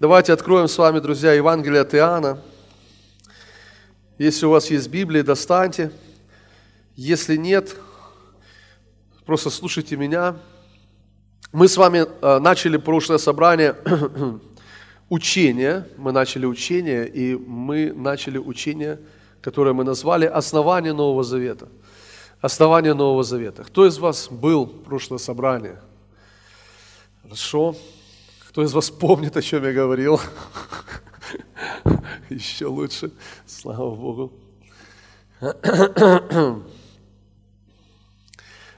Давайте 0.00 0.32
откроем 0.32 0.66
с 0.66 0.78
вами, 0.78 0.98
друзья, 0.98 1.34
Евангелие 1.34 1.82
от 1.82 1.94
Иоанна. 1.94 2.40
Если 4.16 4.46
у 4.46 4.50
вас 4.50 4.70
есть 4.70 4.88
Библия, 4.88 5.22
достаньте. 5.22 5.92
Если 6.96 7.36
нет, 7.36 7.76
просто 9.26 9.50
слушайте 9.50 9.98
меня. 9.98 10.38
Мы 11.52 11.68
с 11.68 11.76
вами 11.76 12.06
э, 12.22 12.38
начали 12.38 12.78
прошлое 12.78 13.18
собрание 13.18 13.76
учение, 15.10 15.86
мы 15.98 16.12
начали 16.12 16.46
учение, 16.46 17.06
и 17.06 17.36
мы 17.36 17.92
начали 17.92 18.38
учение, 18.38 19.00
которое 19.42 19.74
мы 19.74 19.84
назвали 19.84 20.24
«Основание 20.24 20.94
Нового 20.94 21.24
Завета». 21.24 21.68
Основание 22.40 22.94
Нового 22.94 23.22
Завета. 23.22 23.64
Кто 23.64 23.86
из 23.86 23.98
вас 23.98 24.28
был 24.30 24.64
в 24.64 24.82
прошлое 24.82 25.18
собрание? 25.18 25.78
Хорошо. 27.22 27.76
Кто 28.50 28.64
из 28.64 28.72
вас 28.72 28.90
помнит, 28.90 29.36
о 29.36 29.42
чем 29.42 29.64
я 29.64 29.72
говорил? 29.72 30.20
Еще 32.30 32.66
лучше. 32.66 33.12
Слава 33.46 33.94
Богу. 33.94 34.32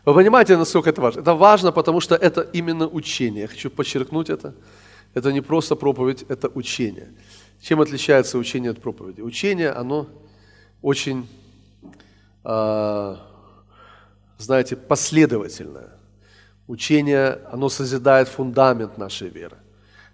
Вы 0.04 0.14
понимаете, 0.14 0.58
насколько 0.58 0.90
это 0.90 1.00
важно? 1.00 1.20
Это 1.20 1.34
важно, 1.34 1.72
потому 1.72 2.00
что 2.00 2.14
это 2.14 2.42
именно 2.42 2.86
учение. 2.86 3.40
Я 3.42 3.48
хочу 3.48 3.70
подчеркнуть 3.70 4.28
это. 4.28 4.54
Это 5.14 5.32
не 5.32 5.40
просто 5.40 5.74
проповедь, 5.74 6.26
это 6.28 6.50
учение. 6.54 7.14
Чем 7.62 7.80
отличается 7.80 8.36
учение 8.36 8.72
от 8.72 8.82
проповеди? 8.82 9.22
Учение, 9.22 9.70
оно 9.70 10.06
очень, 10.82 11.26
э, 12.44 13.16
знаете, 14.36 14.76
последовательное. 14.76 15.96
Учение, 16.66 17.38
оно 17.50 17.70
созидает 17.70 18.28
фундамент 18.28 18.98
нашей 18.98 19.30
веры. 19.30 19.61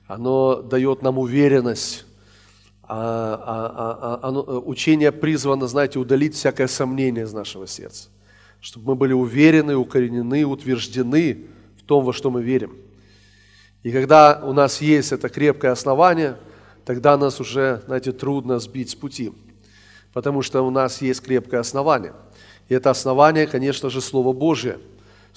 Оно 0.09 0.62
дает 0.62 1.03
нам 1.03 1.19
уверенность. 1.19 2.07
А, 2.83 2.98
а, 3.47 4.19
а, 4.23 4.28
оно, 4.28 4.42
учение 4.65 5.12
призвано, 5.12 5.67
знаете, 5.67 5.98
удалить 5.98 6.34
всякое 6.34 6.67
сомнение 6.67 7.25
из 7.25 7.34
нашего 7.34 7.67
сердца. 7.67 8.09
Чтобы 8.61 8.87
мы 8.87 8.95
были 8.97 9.12
уверены, 9.12 9.77
укоренены, 9.77 10.45
утверждены 10.45 11.47
в 11.78 11.83
том, 11.83 12.05
во 12.05 12.15
что 12.15 12.31
мы 12.31 12.42
верим. 12.42 12.77
И 13.83 13.92
когда 13.92 14.41
у 14.42 14.55
нас 14.55 14.81
есть 14.81 15.12
это 15.12 15.28
крепкое 15.28 15.73
основание, 15.73 16.39
тогда 16.87 17.19
нас 17.19 17.39
уже, 17.39 17.83
знаете, 17.87 18.12
трудно 18.12 18.59
сбить 18.59 18.91
с 18.91 18.95
пути. 18.95 19.33
Потому 20.15 20.41
что 20.41 20.62
у 20.62 20.70
нас 20.70 21.03
есть 21.03 21.20
крепкое 21.20 21.61
основание. 21.61 22.15
И 22.70 22.75
это 22.75 22.89
основание, 22.89 23.47
конечно 23.47 23.91
же, 23.91 24.00
Слово 24.00 24.33
Божие– 24.33 24.78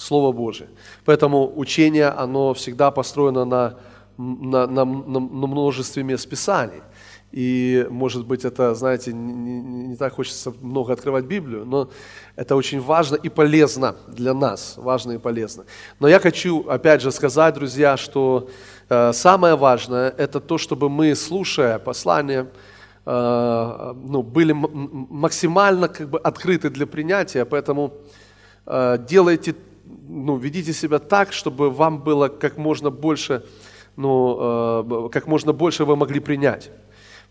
Слово 0.01 0.31
Божие. 0.31 0.69
Поэтому 1.05 1.51
учение, 1.55 2.07
оно 2.07 2.53
всегда 2.53 2.89
построено 2.89 3.45
на, 3.45 3.77
на, 4.21 4.67
на, 4.67 4.85
на 4.85 5.47
множестве 5.47 6.03
мест 6.03 6.29
Писаний. 6.29 6.81
И, 7.31 7.87
может 7.89 8.25
быть, 8.25 8.43
это, 8.43 8.75
знаете, 8.75 9.13
не, 9.13 9.61
не 9.87 9.95
так 9.95 10.13
хочется 10.13 10.53
много 10.61 10.91
открывать 10.91 11.25
Библию, 11.25 11.65
но 11.65 11.89
это 12.35 12.57
очень 12.57 12.81
важно 12.81 13.15
и 13.15 13.29
полезно 13.29 13.95
для 14.07 14.33
нас, 14.33 14.73
важно 14.77 15.13
и 15.13 15.17
полезно. 15.17 15.63
Но 15.99 16.09
я 16.09 16.19
хочу, 16.19 16.67
опять 16.67 17.01
же, 17.01 17.11
сказать, 17.11 17.53
друзья, 17.55 17.95
что 17.95 18.49
э, 18.89 19.13
самое 19.13 19.55
важное– 19.55 20.13
это 20.17 20.41
то, 20.41 20.57
чтобы 20.57 20.89
мы, 20.89 21.15
слушая 21.15 21.79
послание, 21.79 22.47
э, 23.05 23.93
ну, 23.95 24.23
были 24.23 24.51
максимально 24.51 25.87
как 25.87 26.09
бы, 26.09 26.19
открыты 26.19 26.69
для 26.69 26.85
принятия, 26.85 27.45
поэтому 27.45 27.93
э, 28.65 28.97
делайте 29.07 29.55
ну, 30.07 30.37
ведите 30.37 30.73
себя 30.73 30.99
так, 30.99 31.31
чтобы 31.31 31.69
вам 31.69 31.99
было 31.99 32.27
как 32.27 32.57
можно 32.57 32.89
больше, 32.89 33.43
ну, 33.95 35.05
э, 35.05 35.09
как 35.11 35.27
можно 35.27 35.53
больше 35.53 35.85
вы 35.85 35.95
могли 35.95 36.19
принять. 36.19 36.71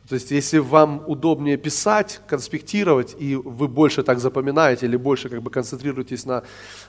То 0.09 0.15
есть, 0.15 0.33
если 0.33 0.59
вам 0.59 1.05
удобнее 1.07 1.57
писать, 1.57 2.21
конспектировать, 2.27 3.15
и 3.17 3.37
вы 3.37 3.69
больше 3.69 4.03
так 4.03 4.19
запоминаете 4.19 4.87
или 4.87 4.97
больше 4.97 5.29
как 5.29 5.41
бы 5.41 5.51
концентрируетесь 5.51 6.27
на, 6.27 6.43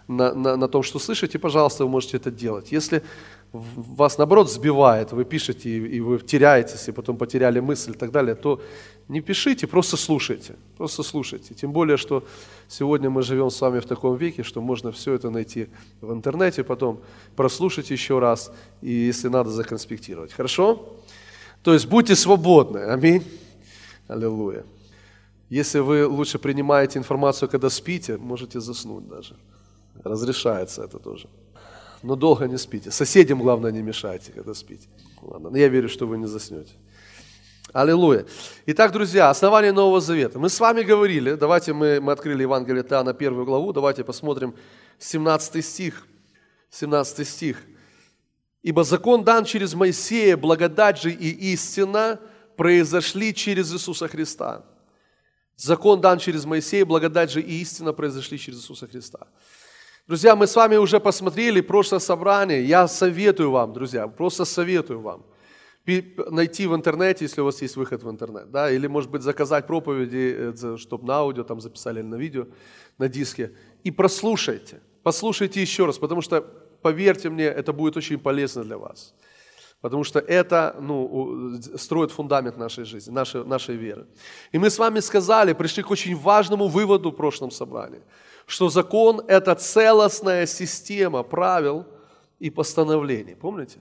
на, 0.07 0.33
на, 0.33 0.55
на 0.57 0.67
том, 0.67 0.81
что 0.81 0.97
слышите, 0.97 1.37
пожалуйста, 1.37 1.83
вы 1.83 1.91
можете 1.91 2.17
это 2.17 2.31
делать. 2.31 2.71
Если 2.71 3.03
вас, 3.53 4.17
наоборот, 4.17 4.49
сбивает, 4.49 5.11
вы 5.11 5.25
пишете, 5.25 5.69
и, 5.69 5.99
вы 5.99 6.19
теряетесь, 6.19 6.87
и 6.87 6.91
потом 6.91 7.17
потеряли 7.17 7.59
мысль 7.59 7.91
и 7.91 7.97
так 7.97 8.11
далее, 8.11 8.35
то 8.35 8.61
не 9.09 9.19
пишите, 9.19 9.67
просто 9.67 9.97
слушайте, 9.97 10.55
просто 10.77 11.03
слушайте. 11.03 11.53
Тем 11.53 11.73
более, 11.73 11.97
что 11.97 12.23
сегодня 12.69 13.09
мы 13.09 13.23
живем 13.23 13.49
с 13.49 13.59
вами 13.59 13.79
в 13.79 13.85
таком 13.85 14.15
веке, 14.15 14.43
что 14.43 14.61
можно 14.61 14.91
все 14.91 15.13
это 15.13 15.29
найти 15.29 15.67
в 15.99 16.13
интернете, 16.13 16.63
потом 16.63 17.01
прослушать 17.35 17.91
еще 17.91 18.19
раз, 18.19 18.51
и 18.81 18.91
если 18.91 19.27
надо, 19.27 19.49
законспектировать. 19.49 20.31
Хорошо? 20.31 20.95
То 21.61 21.73
есть 21.73 21.87
будьте 21.87 22.15
свободны. 22.15 22.79
Аминь. 22.79 23.23
Аллилуйя. 24.07 24.63
Если 25.49 25.79
вы 25.79 26.07
лучше 26.07 26.39
принимаете 26.39 26.99
информацию, 26.99 27.49
когда 27.49 27.69
спите, 27.69 28.17
можете 28.17 28.61
заснуть 28.61 29.09
даже. 29.09 29.35
Разрешается 30.03 30.83
это 30.83 30.97
тоже. 30.99 31.27
Но 32.03 32.15
долго 32.15 32.47
не 32.47 32.57
спите. 32.57 32.91
Соседям, 32.91 33.39
главное, 33.39 33.71
не 33.71 33.81
мешайте, 33.81 34.31
когда 34.31 34.53
спите. 34.53 34.87
Ладно, 35.21 35.49
но 35.49 35.57
я 35.57 35.67
верю, 35.67 35.87
что 35.87 36.07
вы 36.07 36.17
не 36.17 36.27
заснете. 36.27 36.71
Аллилуйя. 37.73 38.25
Итак, 38.65 38.91
друзья, 38.91 39.29
основание 39.29 39.71
Нового 39.71 40.01
Завета. 40.01 40.39
Мы 40.39 40.49
с 40.49 40.59
вами 40.59 40.81
говорили, 40.81 41.35
давайте 41.35 41.73
мы, 41.73 42.01
мы 42.01 42.11
открыли 42.11 42.41
Евангелие 42.41 42.83
Иоанна, 42.83 43.13
первую 43.13 43.45
главу, 43.45 43.71
давайте 43.71 44.03
посмотрим 44.03 44.55
17 44.99 45.63
стих. 45.63 46.05
17 46.71 47.27
стих. 47.27 47.57
Ибо 48.63 48.83
закон 48.83 49.23
дан 49.23 49.45
через 49.45 49.73
Моисея, 49.73 50.37
благодать 50.37 51.01
же 51.01 51.11
и 51.11 51.53
истина 51.53 52.19
произошли 52.57 53.33
через 53.33 53.73
Иисуса 53.73 54.07
Христа. 54.07 54.65
Закон 55.55 56.01
дан 56.01 56.19
через 56.19 56.45
Моисея, 56.45 56.85
благодать 56.85 57.31
же 57.31 57.41
и 57.41 57.61
истина 57.61 57.93
произошли 57.93 58.39
через 58.39 58.59
Иисуса 58.59 58.87
Христа. 58.87 59.27
Друзья, 60.11 60.35
мы 60.35 60.45
с 60.45 60.57
вами 60.57 60.75
уже 60.75 60.99
посмотрели 60.99 61.61
прошлое 61.61 61.99
собрание. 61.99 62.65
Я 62.65 62.89
советую 62.89 63.51
вам, 63.51 63.71
друзья, 63.71 64.09
просто 64.09 64.43
советую 64.43 64.99
вам 64.99 65.23
найти 66.31 66.67
в 66.67 66.75
интернете, 66.75 67.23
если 67.23 67.39
у 67.39 67.45
вас 67.45 67.61
есть 67.61 67.77
выход 67.77 68.03
в 68.03 68.09
интернет, 68.09 68.51
да, 68.51 68.69
или, 68.69 68.87
может 68.87 69.09
быть, 69.09 69.21
заказать 69.21 69.67
проповеди, 69.67 70.53
э, 70.53 70.77
чтобы 70.77 71.07
на 71.07 71.13
аудио 71.13 71.43
там 71.45 71.61
записали 71.61 72.01
или 72.01 72.07
на 72.07 72.15
видео, 72.15 72.47
на 72.97 73.07
диске, 73.07 73.53
и 73.85 73.91
прослушайте, 73.91 74.81
послушайте 75.01 75.61
еще 75.61 75.85
раз, 75.85 75.97
потому 75.97 76.21
что 76.21 76.41
поверьте 76.81 77.29
мне, 77.29 77.45
это 77.45 77.71
будет 77.71 77.95
очень 77.95 78.19
полезно 78.19 78.65
для 78.65 78.77
вас. 78.77 79.13
Потому 79.79 80.03
что 80.03 80.19
это 80.19 80.75
ну, 80.81 81.57
строит 81.77 82.11
фундамент 82.11 82.57
нашей 82.57 82.83
жизни, 82.83 83.13
нашей, 83.13 83.45
нашей 83.45 83.77
веры. 83.77 84.07
И 84.51 84.59
мы 84.59 84.69
с 84.69 84.77
вами 84.77 84.99
сказали, 84.99 85.53
пришли 85.53 85.83
к 85.83 85.89
очень 85.89 86.15
важному 86.17 86.67
выводу 86.67 87.11
в 87.11 87.15
прошлом 87.15 87.49
собрании, 87.49 88.01
что 88.45 88.69
закон– 88.69 89.21
это 89.27 89.55
целостная 89.55 90.45
система 90.45 91.23
правил 91.23 91.85
и 92.39 92.49
постановлений. 92.49 93.35
Помните? 93.35 93.79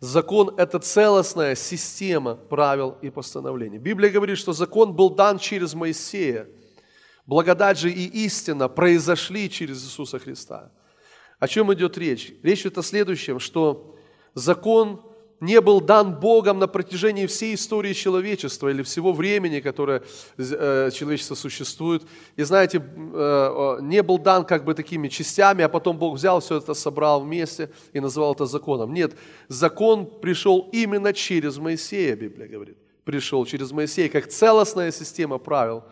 Закон– 0.00 0.54
это 0.56 0.78
целостная 0.78 1.54
система 1.54 2.36
правил 2.36 2.96
и 3.02 3.10
постановлений. 3.10 3.78
Библия 3.78 4.10
говорит, 4.10 4.38
что 4.38 4.52
закон 4.52 4.92
был 4.94 5.10
дан 5.10 5.38
через 5.38 5.74
Моисея. 5.74 6.48
Благодать 7.26 7.78
же 7.78 7.90
и 7.90 8.06
истина 8.24 8.68
произошли 8.68 9.50
через 9.50 9.84
Иисуса 9.84 10.18
Христа. 10.18 10.70
О 11.38 11.48
чем 11.48 11.72
идет 11.74 11.98
речь? 11.98 12.32
Речь 12.42 12.60
идет 12.60 12.78
о 12.78 12.82
следующем, 12.82 13.38
что 13.38 13.96
закон 14.34 15.02
не 15.40 15.60
был 15.60 15.80
дан 15.80 16.14
Богом 16.18 16.58
на 16.58 16.66
протяжении 16.66 17.26
всей 17.26 17.54
истории 17.54 17.92
человечества 17.92 18.68
или 18.68 18.82
всего 18.82 19.12
времени, 19.12 19.60
которое 19.60 20.02
э, 20.36 20.90
человечество 20.92 21.34
существует. 21.34 22.02
И 22.36 22.42
знаете, 22.42 22.78
э, 22.78 23.78
не 23.80 24.02
был 24.02 24.18
дан 24.18 24.44
как 24.44 24.64
бы 24.64 24.74
такими 24.74 25.08
частями, 25.08 25.62
а 25.62 25.68
потом 25.68 25.98
Бог 25.98 26.16
взял 26.16 26.40
все 26.40 26.56
это, 26.56 26.74
собрал 26.74 27.20
вместе 27.20 27.70
и 27.92 28.00
назвал 28.00 28.34
это 28.34 28.46
законом. 28.46 28.92
Нет, 28.92 29.12
закон 29.48 30.06
пришел 30.06 30.68
именно 30.72 31.12
через 31.12 31.58
Моисея, 31.58 32.16
Библия 32.16 32.48
говорит. 32.48 32.76
Пришел 33.04 33.46
через 33.46 33.72
Моисея, 33.72 34.08
как 34.08 34.28
целостная 34.28 34.90
система 34.92 35.38
правил 35.38 35.84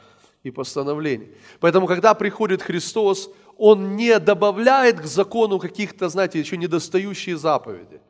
и 0.43 0.51
постановлений. 0.51 1.29
Поэтому, 1.61 1.87
когда 1.87 2.15
приходит 2.15 2.63
Христос, 2.63 3.31
он 3.57 3.97
не 3.97 4.19
добавляет 4.19 5.01
к 5.01 5.07
закону 5.07 5.59
каких-то, 5.59 6.09
знаете, 6.09 6.39
еще 6.39 6.57
недостающие 6.57 7.37
заповеди, 7.37 8.01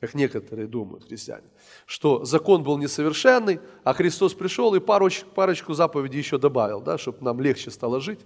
как 0.00 0.14
некоторые 0.14 0.66
думают 0.66 1.04
христиане, 1.04 1.48
что 1.86 2.24
закон 2.24 2.62
был 2.62 2.78
несовершенный, 2.78 3.60
а 3.82 3.94
Христос 3.94 4.34
пришел 4.34 4.74
и 4.74 4.80
парочку, 4.80 5.30
парочку 5.30 5.74
заповедей 5.74 6.18
еще 6.18 6.38
добавил, 6.38 6.80
да, 6.80 6.98
чтобы 6.98 7.18
нам 7.22 7.40
легче 7.40 7.70
стало 7.70 8.00
жить. 8.00 8.20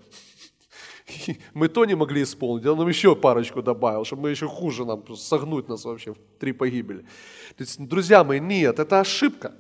И 1.27 1.39
мы 1.55 1.69
то 1.69 1.85
не 1.85 1.95
могли 1.95 2.23
исполнить, 2.23 2.67
он 2.67 2.79
нам 2.79 2.89
еще 2.89 3.17
парочку 3.17 3.63
добавил, 3.63 4.05
чтобы 4.05 4.23
мы 4.23 4.31
еще 4.31 4.47
хуже 4.47 4.85
нам, 4.85 5.05
согнуть 5.17 5.69
нас 5.69 5.85
вообще 5.85 6.15
в 6.15 6.19
три 6.39 6.53
погибели. 6.53 7.01
То 7.57 7.65
есть, 7.65 7.85
друзья 7.85 8.25
мои, 8.25 8.41
нет, 8.41 8.79
это 8.79 9.01
ошибка. 9.01 9.55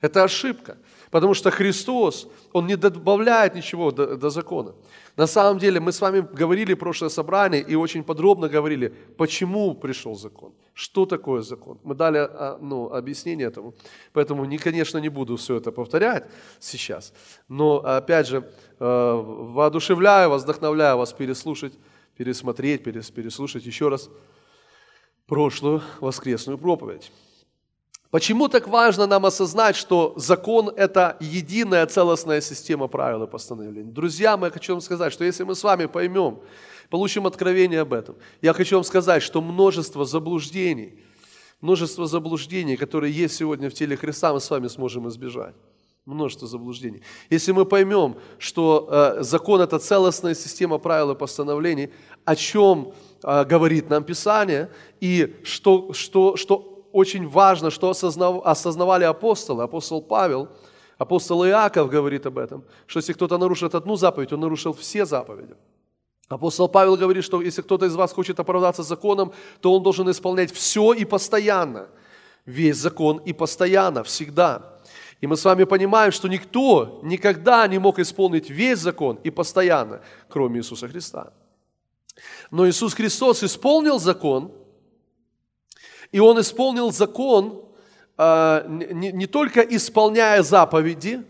Это 0.00 0.24
ошибка. 0.24 0.76
Потому 1.10 1.34
что 1.34 1.50
Христос, 1.50 2.28
Он 2.52 2.66
не 2.66 2.76
добавляет 2.76 3.54
ничего 3.54 3.90
до, 3.90 4.16
до 4.16 4.30
закона. 4.30 4.74
На 5.16 5.26
самом 5.26 5.58
деле, 5.58 5.80
мы 5.80 5.92
с 5.92 6.00
вами 6.00 6.20
говорили 6.20 6.74
в 6.74 6.78
прошлое 6.78 7.08
собрание 7.10 7.62
и 7.62 7.74
очень 7.74 8.04
подробно 8.04 8.48
говорили, 8.48 8.92
почему 9.16 9.74
пришел 9.74 10.14
закон, 10.14 10.52
что 10.74 11.06
такое 11.06 11.42
закон. 11.42 11.78
Мы 11.84 11.94
дали 11.94 12.18
а, 12.18 12.58
ну, 12.60 12.92
объяснение 12.92 13.46
этому, 13.48 13.74
поэтому, 14.12 14.44
не, 14.44 14.58
конечно, 14.58 14.98
не 14.98 15.08
буду 15.08 15.36
все 15.36 15.56
это 15.56 15.72
повторять 15.72 16.26
сейчас. 16.60 17.14
Но, 17.48 17.76
опять 17.76 18.26
же, 18.26 18.36
э, 18.78 18.84
воодушевляю 18.84 20.28
вас, 20.28 20.42
вдохновляю 20.42 20.98
вас 20.98 21.12
переслушать, 21.14 21.72
пересмотреть, 22.18 22.82
переслушать 22.84 23.64
еще 23.64 23.88
раз 23.88 24.10
прошлую 25.26 25.80
воскресную 26.00 26.58
проповедь. 26.58 27.10
Почему 28.10 28.48
так 28.48 28.68
важно 28.68 29.06
нам 29.06 29.26
осознать, 29.26 29.74
что 29.74 30.14
закон– 30.16 30.70
это 30.76 31.16
единая 31.20 31.84
целостная 31.86 32.40
система 32.40 32.86
правил 32.86 33.24
и 33.24 33.26
постановлений? 33.26 33.90
Друзья, 33.90 34.36
мы 34.36 34.50
хочу 34.50 34.74
вам 34.74 34.80
сказать, 34.80 35.12
что 35.12 35.24
если 35.24 35.42
мы 35.42 35.56
с 35.56 35.64
вами 35.64 35.86
поймем, 35.86 36.38
получим 36.88 37.26
откровение 37.26 37.80
об 37.80 37.92
этом, 37.92 38.14
я 38.40 38.52
хочу 38.52 38.76
вам 38.76 38.84
сказать, 38.84 39.22
что 39.24 39.42
множество 39.42 40.04
заблуждений, 40.04 41.00
множество 41.60 42.06
заблуждений, 42.06 42.76
которые 42.76 43.12
есть 43.12 43.34
сегодня 43.34 43.68
в 43.70 43.74
теле 43.74 43.96
Христа, 43.96 44.32
мы 44.32 44.40
с 44.40 44.50
вами 44.50 44.68
сможем 44.68 45.08
избежать. 45.08 45.54
Множество 46.04 46.46
заблуждений. 46.46 47.02
Если 47.30 47.50
мы 47.50 47.64
поймем, 47.64 48.14
что 48.38 48.88
э, 48.88 49.22
закон– 49.24 49.60
это 49.62 49.80
целостная 49.80 50.36
система 50.36 50.78
правил 50.78 51.10
и 51.10 51.16
постановлений, 51.16 51.90
о 52.24 52.36
чем 52.36 52.92
э, 53.24 53.44
говорит 53.44 53.90
нам 53.90 54.04
Писание, 54.04 54.70
и 55.00 55.34
что, 55.42 55.92
что, 55.92 56.36
что 56.36 56.75
очень 56.96 57.28
важно, 57.28 57.70
что 57.70 57.90
осознавали 57.90 59.04
апостолы. 59.04 59.64
Апостол 59.64 60.00
Павел, 60.00 60.48
апостол 60.96 61.44
Иаков 61.44 61.90
говорит 61.90 62.24
об 62.26 62.38
этом, 62.38 62.64
что 62.86 63.00
если 63.00 63.12
кто-то 63.12 63.36
нарушит 63.38 63.74
одну 63.74 63.96
заповедь, 63.96 64.32
он 64.32 64.40
нарушил 64.40 64.72
все 64.72 65.04
заповеди. 65.04 65.54
Апостол 66.28 66.68
Павел 66.68 66.96
говорит, 66.96 67.22
что 67.22 67.42
если 67.42 67.62
кто-то 67.62 67.84
из 67.84 67.94
вас 67.94 68.12
хочет 68.12 68.40
оправдаться 68.40 68.82
законом, 68.82 69.32
то 69.60 69.74
он 69.74 69.82
должен 69.82 70.10
исполнять 70.10 70.50
все 70.50 70.94
и 70.94 71.04
постоянно. 71.04 71.88
Весь 72.46 72.76
закон 72.76 73.18
и 73.18 73.34
постоянно, 73.34 74.02
всегда. 74.02 74.62
И 75.20 75.26
мы 75.26 75.36
с 75.36 75.44
вами 75.44 75.64
понимаем, 75.64 76.12
что 76.12 76.28
никто 76.28 77.00
никогда 77.02 77.68
не 77.68 77.78
мог 77.78 77.98
исполнить 77.98 78.48
весь 78.48 78.78
закон 78.78 79.18
и 79.22 79.30
постоянно, 79.30 80.00
кроме 80.28 80.60
Иисуса 80.60 80.88
Христа. 80.88 81.32
Но 82.50 82.66
Иисус 82.66 82.94
Христос 82.94 83.42
исполнил 83.42 83.98
закон– 83.98 84.50
и 86.16 86.18
он 86.18 86.40
исполнил 86.40 86.90
закон 86.92 87.60
а, 88.16 88.66
не, 88.66 89.26
только 89.26 89.60
исполняя 89.60 90.42
заповеди, 90.42 91.22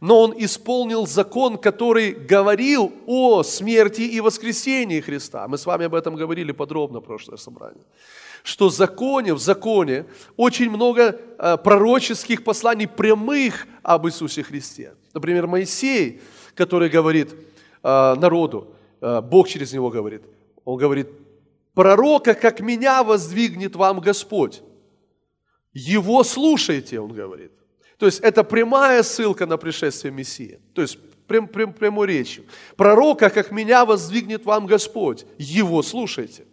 но 0.00 0.22
он 0.22 0.34
исполнил 0.38 1.06
закон, 1.06 1.58
который 1.58 2.12
говорил 2.12 2.90
о 3.04 3.42
смерти 3.42 4.00
и 4.00 4.22
воскресении 4.22 5.02
Христа. 5.02 5.46
Мы 5.46 5.58
с 5.58 5.66
вами 5.66 5.84
об 5.84 5.94
этом 5.94 6.16
говорили 6.16 6.52
подробно 6.52 7.00
в 7.00 7.04
прошлое 7.04 7.36
собрание. 7.36 7.84
Что 8.42 8.70
в 8.70 8.72
законе, 8.72 9.34
в 9.34 9.38
законе 9.38 10.06
очень 10.38 10.70
много 10.70 11.20
а, 11.36 11.58
пророческих 11.58 12.44
посланий 12.44 12.88
прямых 12.88 13.66
об 13.82 14.06
Иисусе 14.06 14.42
Христе. 14.42 14.94
Например, 15.12 15.46
Моисей, 15.46 16.22
который 16.54 16.88
говорит 16.88 17.34
а, 17.82 18.16
народу, 18.16 18.68
Бог 19.02 19.48
через 19.48 19.74
него 19.74 19.90
говорит, 19.90 20.22
он 20.64 20.78
говорит, 20.78 21.08
пророка, 21.74 22.34
как 22.34 22.60
меня 22.60 23.02
воздвигнет 23.02 23.76
вам 23.76 24.00
Господь. 24.00 24.62
Его 25.72 26.22
слушайте, 26.24 27.00
он 27.00 27.12
говорит. 27.12 27.52
То 27.98 28.06
есть 28.06 28.20
это 28.20 28.44
прямая 28.44 29.02
ссылка 29.02 29.46
на 29.46 29.56
пришествие 29.56 30.12
Мессии. 30.12 30.60
То 30.74 30.82
есть 30.82 30.98
прям, 31.26 31.48
прям, 31.48 31.72
прямой 31.72 32.06
речью. 32.06 32.44
Пророка, 32.76 33.30
как 33.30 33.50
меня 33.50 33.84
воздвигнет 33.84 34.44
вам 34.44 34.66
Господь. 34.66 35.26
Его 35.38 35.82
слушайте. 35.82 36.44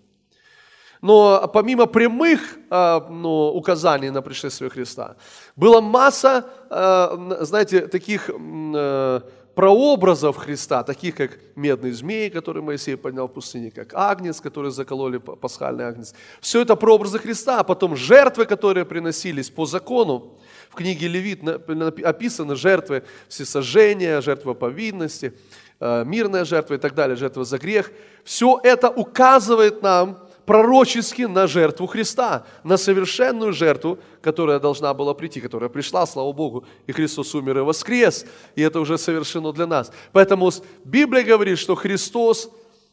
Но 1.01 1.50
помимо 1.51 1.88
прямых 1.88 2.57
а, 2.69 3.07
ну, 3.09 3.47
указаний 3.47 4.12
на 4.12 4.21
пришествие 4.21 4.69
Христа, 4.69 5.17
была 5.56 5.81
масса, 5.81 6.45
а, 6.69 7.38
знаете, 7.41 7.88
таких 7.88 8.29
а, 8.29 9.24
прообразов 9.56 10.38
Христа, 10.38 10.83
таких 10.83 11.15
как 11.15 11.39
медный 11.56 11.92
змей, 11.92 12.30
который 12.30 12.62
Моисей 12.62 12.95
поднял 12.95 13.27
в 13.27 13.33
пустыне, 13.33 13.71
как 13.71 13.94
агнец, 13.94 14.39
который 14.39 14.71
закололи, 14.71 15.18
пасхальный 15.18 15.86
агнец. 15.86 16.13
Все 16.39 16.62
это 16.62 16.75
прообразы 16.75 17.19
Христа, 17.19 17.59
а 17.59 17.63
потом 17.63 17.95
жертвы, 17.95 18.45
которые 18.45 18.86
приносились 18.86 19.50
по 19.50 19.65
закону. 19.65 20.38
В 20.69 20.75
книге 20.75 21.07
Левит 21.07 21.42
описаны 22.03 22.56
жертвы 22.56 23.03
всесожжения, 23.27 24.21
жертва 24.21 24.53
повинности, 24.53 25.33
э, 25.80 26.03
мирная 26.06 26.45
жертва 26.45 26.75
и 26.75 26.77
так 26.77 26.95
далее, 26.95 27.18
жертва 27.18 27.44
за 27.44 27.57
грех. 27.57 27.92
Все 28.24 28.59
это 28.63 28.89
указывает 28.89 29.81
нам 29.81 30.18
пророчески 30.51 31.21
на 31.21 31.48
жертву 31.48 31.88
Христа, 31.88 32.44
на 32.65 32.75
совершенную 32.75 33.53
жертву, 33.53 34.00
которая 34.21 34.59
должна 34.59 34.94
была 34.94 35.13
прийти, 35.13 35.39
которая 35.39 35.69
пришла, 35.69 36.06
слава 36.06 36.33
Богу, 36.33 36.65
и 36.88 36.92
Христос 36.92 37.33
умер 37.36 37.59
и 37.59 37.62
воскрес, 37.62 38.25
и 38.57 38.62
это 38.62 38.81
уже 38.81 38.98
совершено 38.98 39.53
для 39.53 39.65
нас. 39.65 39.94
Поэтому 40.12 40.51
Библия 40.83 41.24
говорит, 41.24 41.57
что 41.57 41.75
Христос, 41.75 42.50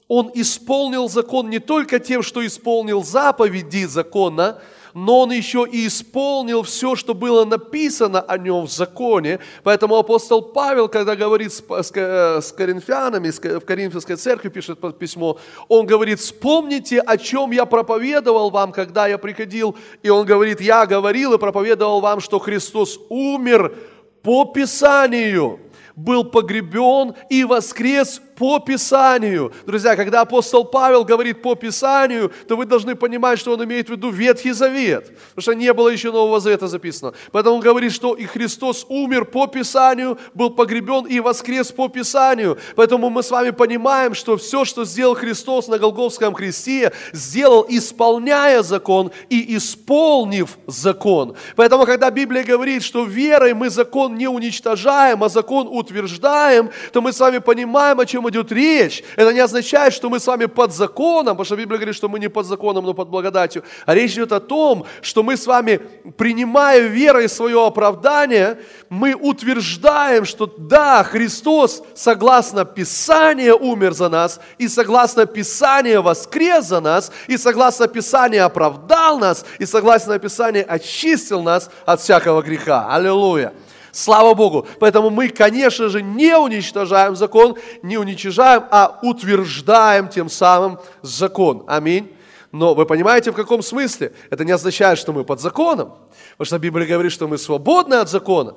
Он 0.06 0.30
исполнил 0.34 1.08
закон 1.08 1.50
не 1.50 1.58
только 1.58 1.98
тем, 1.98 2.22
что 2.22 2.46
исполнил 2.46 3.02
заповеди 3.02 3.86
закона, 3.86 4.60
но 4.98 5.20
он 5.20 5.30
еще 5.30 5.66
и 5.70 5.86
исполнил 5.86 6.62
все, 6.62 6.96
что 6.96 7.14
было 7.14 7.44
написано 7.44 8.20
о 8.20 8.36
нем 8.36 8.66
в 8.66 8.70
законе. 8.70 9.38
Поэтому 9.62 9.96
апостол 9.96 10.42
Павел, 10.42 10.88
когда 10.88 11.14
говорит 11.14 11.52
с, 11.52 11.62
с, 11.62 11.92
с 11.92 12.52
коринфянами, 12.52 13.30
в 13.30 13.64
Коринфянской 13.64 14.16
церкви 14.16 14.48
пишет 14.48 14.78
письмо, 14.98 15.38
он 15.68 15.86
говорит, 15.86 16.18
вспомните, 16.18 17.00
о 17.00 17.16
чем 17.16 17.52
я 17.52 17.64
проповедовал 17.64 18.50
вам, 18.50 18.72
когда 18.72 19.06
я 19.06 19.18
приходил. 19.18 19.76
И 20.02 20.10
он 20.10 20.26
говорит, 20.26 20.60
я 20.60 20.84
говорил 20.84 21.34
и 21.34 21.38
проповедовал 21.38 22.00
вам, 22.00 22.20
что 22.20 22.40
Христос 22.40 22.98
умер 23.08 23.76
по 24.22 24.46
Писанию 24.46 25.60
был 25.94 26.24
погребен 26.24 27.14
и 27.28 27.44
воскрес 27.44 28.20
по 28.38 28.60
Писанию. 28.60 29.52
Друзья, 29.66 29.96
когда 29.96 30.20
апостол 30.20 30.64
Павел 30.64 31.04
говорит 31.04 31.42
по 31.42 31.56
Писанию, 31.56 32.32
то 32.46 32.56
вы 32.56 32.66
должны 32.66 32.94
понимать, 32.94 33.40
что 33.40 33.52
он 33.52 33.64
имеет 33.64 33.88
в 33.88 33.90
виду 33.90 34.10
Ветхий 34.10 34.52
Завет, 34.52 35.06
потому 35.30 35.42
что 35.42 35.54
не 35.54 35.72
было 35.72 35.88
еще 35.88 36.12
Нового 36.12 36.38
Завета 36.38 36.68
записано. 36.68 37.14
Поэтому 37.32 37.56
он 37.56 37.60
говорит, 37.60 37.92
что 37.92 38.14
и 38.14 38.26
Христос 38.26 38.86
умер 38.88 39.24
по 39.24 39.48
Писанию, 39.48 40.18
был 40.34 40.50
погребен 40.50 41.06
и 41.06 41.18
воскрес 41.18 41.72
по 41.72 41.88
Писанию. 41.88 42.58
Поэтому 42.76 43.10
мы 43.10 43.24
с 43.24 43.30
вами 43.30 43.50
понимаем, 43.50 44.14
что 44.14 44.36
все, 44.36 44.64
что 44.64 44.84
сделал 44.84 45.16
Христос 45.16 45.66
на 45.66 45.78
Голговском 45.78 46.32
кресте, 46.32 46.92
сделал, 47.12 47.66
исполняя 47.68 48.62
закон 48.62 49.10
и 49.30 49.56
исполнив 49.56 50.58
закон. 50.68 51.34
Поэтому, 51.56 51.86
когда 51.86 52.10
Библия 52.10 52.44
говорит, 52.44 52.84
что 52.84 53.04
верой 53.04 53.54
мы 53.54 53.68
закон 53.68 54.14
не 54.14 54.28
уничтожаем, 54.28 55.24
а 55.24 55.28
закон 55.28 55.66
утверждаем, 55.68 56.70
то 56.92 57.00
мы 57.02 57.12
с 57.12 57.18
вами 57.18 57.38
понимаем, 57.38 57.98
о 57.98 58.06
чем 58.06 58.27
идет 58.28 58.52
речь. 58.52 59.02
Это 59.16 59.32
не 59.32 59.40
означает, 59.40 59.92
что 59.92 60.08
мы 60.08 60.20
с 60.20 60.26
вами 60.26 60.46
под 60.46 60.72
законом, 60.72 61.36
потому 61.36 61.44
что 61.44 61.56
Библия 61.56 61.78
говорит, 61.78 61.94
что 61.94 62.08
мы 62.08 62.18
не 62.18 62.28
под 62.28 62.46
законом, 62.46 62.84
но 62.84 62.94
под 62.94 63.08
благодатью. 63.08 63.62
А 63.86 63.94
речь 63.94 64.12
идет 64.12 64.32
о 64.32 64.40
том, 64.40 64.86
что 65.00 65.22
мы 65.22 65.36
с 65.36 65.46
вами, 65.46 65.80
принимая 66.16 66.80
верой 66.80 67.28
свое 67.28 67.66
оправдание, 67.66 68.58
мы 68.88 69.14
утверждаем, 69.14 70.24
что 70.24 70.46
да, 70.46 71.02
Христос, 71.04 71.82
согласно 71.94 72.64
Писанию, 72.64 73.56
умер 73.58 73.94
за 73.94 74.08
нас, 74.08 74.40
и 74.58 74.68
согласно 74.68 75.26
Писанию 75.26 76.02
воскрес 76.02 76.66
за 76.66 76.80
нас, 76.80 77.12
и 77.26 77.36
согласно 77.36 77.88
Писанию 77.88 78.44
оправдал 78.44 79.18
нас, 79.18 79.44
и 79.58 79.66
согласно 79.66 80.18
Писанию 80.18 80.64
очистил 80.68 81.42
нас 81.42 81.70
от 81.84 82.00
всякого 82.00 82.42
греха. 82.42 82.88
Аллилуйя. 82.90 83.52
Слава 83.92 84.34
Богу. 84.34 84.66
Поэтому 84.78 85.10
мы, 85.10 85.28
конечно 85.28 85.88
же, 85.88 86.02
не 86.02 86.36
уничтожаем 86.36 87.16
закон, 87.16 87.56
не 87.82 87.98
уничтожаем, 87.98 88.64
а 88.70 88.98
утверждаем 89.02 90.08
тем 90.08 90.28
самым 90.28 90.78
закон. 91.02 91.64
Аминь. 91.66 92.14
Но 92.50 92.74
вы 92.74 92.86
понимаете, 92.86 93.30
в 93.30 93.34
каком 93.34 93.62
смысле? 93.62 94.12
Это 94.30 94.44
не 94.44 94.52
означает, 94.52 94.98
что 94.98 95.12
мы 95.12 95.24
под 95.24 95.40
законом. 95.40 95.94
Потому 96.32 96.46
что 96.46 96.58
Библия 96.58 96.86
говорит, 96.86 97.12
что 97.12 97.28
мы 97.28 97.36
свободны 97.36 97.94
от 97.94 98.08
закона. 98.08 98.54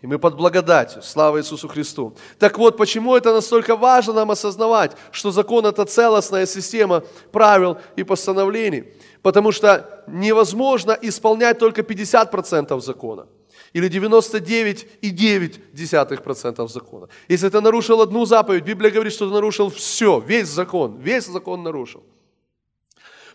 И 0.00 0.06
мы 0.06 0.18
под 0.18 0.36
благодатью. 0.36 1.02
Слава 1.02 1.40
Иисусу 1.40 1.68
Христу. 1.68 2.14
Так 2.38 2.58
вот, 2.58 2.76
почему 2.76 3.16
это 3.16 3.32
настолько 3.32 3.76
важно 3.76 4.12
нам 4.14 4.30
осознавать, 4.30 4.92
что 5.10 5.30
закон– 5.30 5.66
это 5.66 5.84
целостная 5.84 6.46
система 6.46 7.04
правил 7.32 7.78
и 7.96 8.02
постановлений. 8.02 8.84
Потому 9.22 9.52
что 9.52 10.02
невозможно 10.06 10.96
исполнять 11.00 11.58
только 11.58 11.82
50% 11.82 12.80
закона 12.80 13.26
или 13.74 13.90
99,9% 13.90 16.68
закона. 16.68 17.08
Если 17.28 17.50
ты 17.50 17.60
нарушил 17.60 18.00
одну 18.00 18.24
заповедь, 18.24 18.64
Библия 18.64 18.90
говорит, 18.90 19.12
что 19.12 19.26
ты 19.26 19.32
нарушил 19.34 19.68
все, 19.68 20.20
весь 20.20 20.48
закон, 20.48 20.96
весь 20.98 21.26
закон 21.26 21.62
нарушил. 21.62 22.02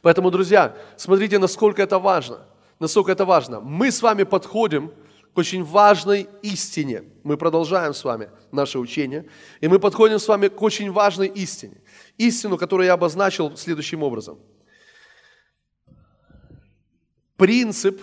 Поэтому, 0.02 0.32
друзья, 0.32 0.76
смотрите, 0.98 1.38
насколько 1.40 1.84
это 1.84 2.00
важно. 2.00 2.48
Насколько 2.80 3.12
это 3.12 3.26
важно. 3.26 3.60
Мы 3.60 3.92
с 3.92 4.02
вами 4.02 4.24
подходим 4.24 4.94
к 5.34 5.38
очень 5.38 5.66
важной 5.66 6.30
истине. 6.42 7.04
Мы 7.24 7.36
продолжаем 7.36 7.94
с 7.94 8.06
вами 8.06 8.30
наше 8.52 8.80
учение, 8.80 9.26
и 9.60 9.68
мы 9.68 9.80
подходим 9.80 10.20
с 10.20 10.28
вами 10.28 10.48
к 10.48 10.62
очень 10.62 10.92
важной 10.92 11.28
истине. 11.28 11.82
Истину, 12.18 12.58
которую 12.58 12.88
я 12.88 12.94
обозначил 12.94 13.58
следующим 13.58 14.04
образом. 14.04 14.40
Принцип, 17.36 18.02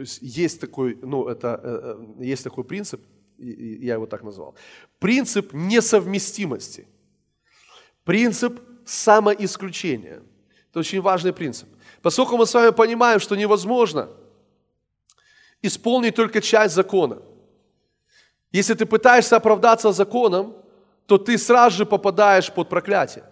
то 0.00 0.02
есть 0.02 0.22
есть 0.22 0.60
такой, 0.60 0.98
ну, 1.02 1.28
это, 1.28 1.60
э, 1.62 1.96
э, 2.20 2.24
есть 2.24 2.44
такой 2.44 2.64
принцип, 2.64 3.02
я 3.38 3.94
его 3.94 4.06
так 4.06 4.22
назвал. 4.22 4.54
Принцип 4.98 5.52
несовместимости. 5.52 6.86
Принцип 8.04 8.60
самоисключения. 8.86 10.22
Это 10.70 10.78
очень 10.78 11.02
важный 11.02 11.32
принцип. 11.32 11.68
Поскольку 12.00 12.38
мы 12.38 12.46
с 12.46 12.54
вами 12.54 12.72
понимаем, 12.72 13.20
что 13.20 13.36
невозможно 13.36 14.08
исполнить 15.60 16.14
только 16.14 16.40
часть 16.40 16.74
закона. 16.74 17.18
Если 18.52 18.72
ты 18.72 18.86
пытаешься 18.86 19.36
оправдаться 19.36 19.92
законом, 19.92 20.54
то 21.04 21.18
ты 21.18 21.36
сразу 21.36 21.76
же 21.76 21.84
попадаешь 21.84 22.50
под 22.50 22.70
проклятие. 22.70 23.24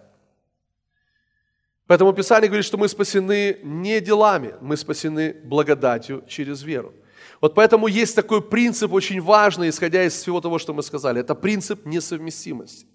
Поэтому 1.89 2.13
Писание 2.13 2.47
говорит, 2.47 2.65
что 2.65 2.77
мы 2.77 2.87
спасены 2.87 3.57
не 3.63 3.99
делами, 3.99 4.53
мы 4.61 4.77
спасены 4.77 5.33
благодатью 5.43 6.23
через 6.27 6.61
веру. 6.61 6.93
Вот 7.41 7.55
поэтому 7.55 7.87
есть 7.87 8.15
такой 8.15 8.41
принцип 8.41 8.93
очень 8.93 9.19
важный, 9.19 9.69
исходя 9.69 10.03
из 10.03 10.13
всего 10.13 10.39
того, 10.39 10.59
что 10.59 10.71
мы 10.71 10.83
сказали. 10.83 11.19
Это 11.19 11.33
принцип 11.33 11.87
несовместимости. 11.87 12.85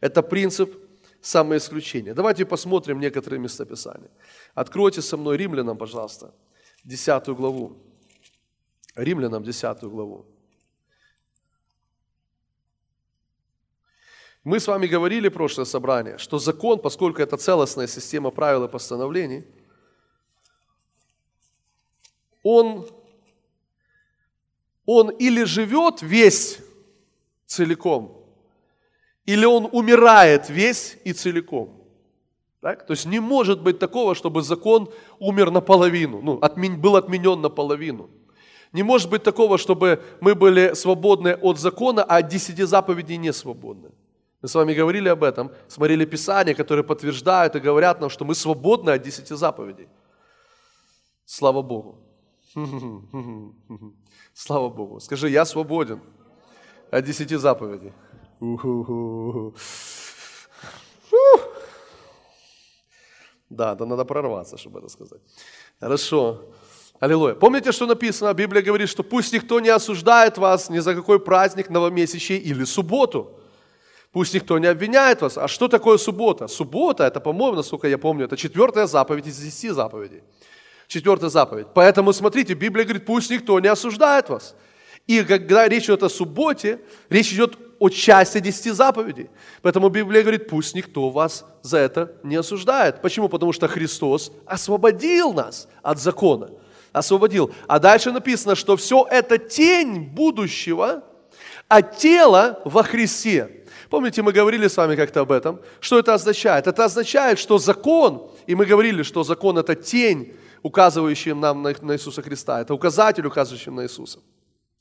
Это 0.00 0.20
принцип 0.20 0.74
самоисключения. 1.20 2.12
Давайте 2.12 2.44
посмотрим 2.44 2.98
некоторые 2.98 3.38
местописания. 3.38 4.10
Откройте 4.56 5.00
со 5.00 5.16
мной 5.16 5.36
Римлянам, 5.36 5.78
пожалуйста, 5.78 6.34
10 6.82 7.28
главу. 7.28 7.76
Римлянам 8.96 9.44
10 9.44 9.84
главу. 9.84 10.26
Мы 14.44 14.60
с 14.60 14.68
вами 14.68 14.86
говорили 14.86 15.28
в 15.28 15.32
прошлое 15.32 15.64
собрание, 15.64 16.18
что 16.18 16.38
закон, 16.38 16.78
поскольку 16.78 17.22
это 17.22 17.38
целостная 17.38 17.86
система 17.86 18.30
правил 18.30 18.64
и 18.64 18.68
постановлений, 18.68 19.44
он, 22.42 22.86
он 24.84 25.08
или 25.08 25.44
живет 25.44 26.02
весь 26.02 26.58
целиком, 27.46 28.22
или 29.24 29.46
он 29.46 29.66
умирает 29.72 30.50
весь 30.50 30.98
и 31.04 31.14
целиком. 31.14 31.82
Так? 32.60 32.86
То 32.86 32.92
есть 32.92 33.06
не 33.06 33.20
может 33.20 33.62
быть 33.62 33.78
такого, 33.78 34.14
чтобы 34.14 34.42
закон 34.42 34.92
умер 35.18 35.50
наполовину, 35.52 36.20
ну, 36.20 36.38
отмен, 36.42 36.78
был 36.78 36.96
отменен 36.96 37.40
наполовину. 37.40 38.10
Не 38.74 38.82
может 38.82 39.08
быть 39.08 39.22
такого, 39.22 39.56
чтобы 39.56 40.02
мы 40.20 40.34
были 40.34 40.74
свободны 40.74 41.34
от 41.34 41.58
закона, 41.58 42.04
а 42.04 42.16
от 42.16 42.28
десяти 42.28 42.64
заповедей 42.64 43.16
не 43.16 43.32
свободны. 43.32 43.90
Мы 44.44 44.48
с 44.48 44.54
вами 44.54 44.74
говорили 44.74 45.08
об 45.08 45.24
этом, 45.24 45.50
смотрели 45.68 46.04
Писания, 46.04 46.54
которые 46.54 46.84
подтверждают 46.84 47.56
и 47.56 47.60
говорят 47.60 48.00
нам, 48.00 48.10
что 48.10 48.26
мы 48.26 48.34
свободны 48.34 48.90
от 48.90 49.00
десяти 49.00 49.34
заповедей. 49.34 49.88
Слава 51.24 51.62
Богу. 51.62 51.98
Слава 54.34 54.68
Богу. 54.68 55.00
Скажи, 55.00 55.30
я 55.30 55.46
свободен 55.46 56.02
от 56.90 57.04
десяти 57.06 57.36
заповедей. 57.36 57.94
Да, 63.48 63.74
да 63.74 63.86
надо 63.86 64.04
прорваться, 64.04 64.58
чтобы 64.58 64.80
это 64.80 64.88
сказать. 64.90 65.22
Хорошо. 65.80 66.52
Аллилуйя. 67.00 67.34
Помните, 67.34 67.72
что 67.72 67.86
написано? 67.86 68.34
Библия 68.34 68.62
говорит, 68.62 68.90
что 68.90 69.02
пусть 69.02 69.32
никто 69.32 69.58
не 69.60 69.70
осуждает 69.70 70.36
вас 70.36 70.68
ни 70.68 70.80
за 70.80 70.94
какой 70.94 71.18
праздник, 71.18 71.70
новомесячий 71.70 72.36
или 72.36 72.64
субботу. 72.64 73.40
Пусть 74.14 74.32
никто 74.32 74.58
не 74.58 74.68
обвиняет 74.68 75.22
вас. 75.22 75.36
А 75.36 75.48
что 75.48 75.66
такое 75.66 75.98
суббота? 75.98 76.46
Суббота, 76.46 77.02
это, 77.02 77.18
по-моему, 77.18 77.56
насколько 77.56 77.88
я 77.88 77.98
помню, 77.98 78.26
это 78.26 78.36
четвертая 78.36 78.86
заповедь 78.86 79.26
из 79.26 79.36
десяти 79.36 79.70
заповедей. 79.70 80.22
Четвертая 80.86 81.30
заповедь. 81.30 81.66
Поэтому 81.74 82.12
смотрите, 82.12 82.54
Библия 82.54 82.84
говорит, 82.84 83.06
пусть 83.06 83.28
никто 83.30 83.58
не 83.58 83.66
осуждает 83.66 84.28
вас. 84.28 84.54
И 85.08 85.24
когда 85.24 85.66
речь 85.66 85.86
идет 85.86 86.04
о 86.04 86.08
субботе, 86.08 86.78
речь 87.10 87.32
идет 87.32 87.58
о 87.80 87.88
части 87.88 88.38
десяти 88.38 88.70
заповедей. 88.70 89.30
Поэтому 89.62 89.88
Библия 89.88 90.22
говорит, 90.22 90.48
пусть 90.48 90.76
никто 90.76 91.10
вас 91.10 91.44
за 91.62 91.78
это 91.78 92.12
не 92.22 92.36
осуждает. 92.36 93.02
Почему? 93.02 93.28
Потому 93.28 93.52
что 93.52 93.66
Христос 93.66 94.30
освободил 94.46 95.32
нас 95.32 95.66
от 95.82 95.98
закона. 95.98 96.50
Освободил. 96.92 97.50
А 97.66 97.80
дальше 97.80 98.12
написано, 98.12 98.54
что 98.54 98.76
все 98.76 99.04
это 99.10 99.38
тень 99.38 100.04
будущего, 100.04 101.02
а 101.66 101.82
тело 101.82 102.62
во 102.64 102.84
Христе. 102.84 103.63
Помните, 103.94 104.22
мы 104.22 104.32
говорили 104.32 104.66
с 104.66 104.76
вами 104.76 104.96
как-то 104.96 105.20
об 105.20 105.30
этом. 105.30 105.60
Что 105.78 106.00
это 106.00 106.14
означает? 106.14 106.66
Это 106.66 106.84
означает, 106.84 107.38
что 107.38 107.58
закон, 107.58 108.28
и 108.48 108.56
мы 108.56 108.66
говорили, 108.66 109.04
что 109.04 109.22
закон 109.22 109.56
это 109.56 109.76
тень, 109.76 110.34
указывающая 110.64 111.32
нам 111.32 111.62
на 111.62 111.94
Иисуса 111.94 112.20
Христа. 112.20 112.60
Это 112.60 112.74
указатель, 112.74 113.24
указывающий 113.24 113.70
на 113.70 113.84
Иисуса. 113.84 114.18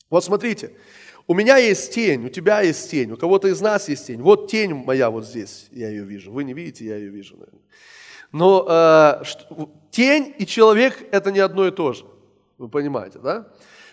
Вот 0.09 0.23
смотрите, 0.23 0.71
у 1.27 1.35
меня 1.35 1.57
есть 1.57 1.93
тень, 1.93 2.25
у 2.25 2.29
тебя 2.29 2.61
есть 2.61 2.89
тень, 2.89 3.11
у 3.11 3.15
кого-то 3.15 3.47
из 3.49 3.61
нас 3.61 3.87
есть 3.87 4.07
тень. 4.07 4.19
Вот 4.19 4.49
тень 4.49 4.73
моя 4.73 5.11
вот 5.11 5.27
здесь, 5.27 5.67
я 5.69 5.89
ее 5.89 6.05
вижу. 6.05 6.31
Вы 6.31 6.43
не 6.43 6.55
видите, 6.55 6.83
я 6.83 6.97
ее 6.97 7.11
вижу, 7.11 7.35
наверное. 7.37 7.61
Но 8.31 8.65
э, 8.67 9.23
тень 9.91 10.33
и 10.39 10.47
человек– 10.47 11.07
это 11.11 11.31
не 11.31 11.39
одно 11.39 11.67
и 11.67 11.71
то 11.71 11.93
же. 11.93 12.05
Вы 12.57 12.67
понимаете, 12.67 13.19
да? 13.19 13.47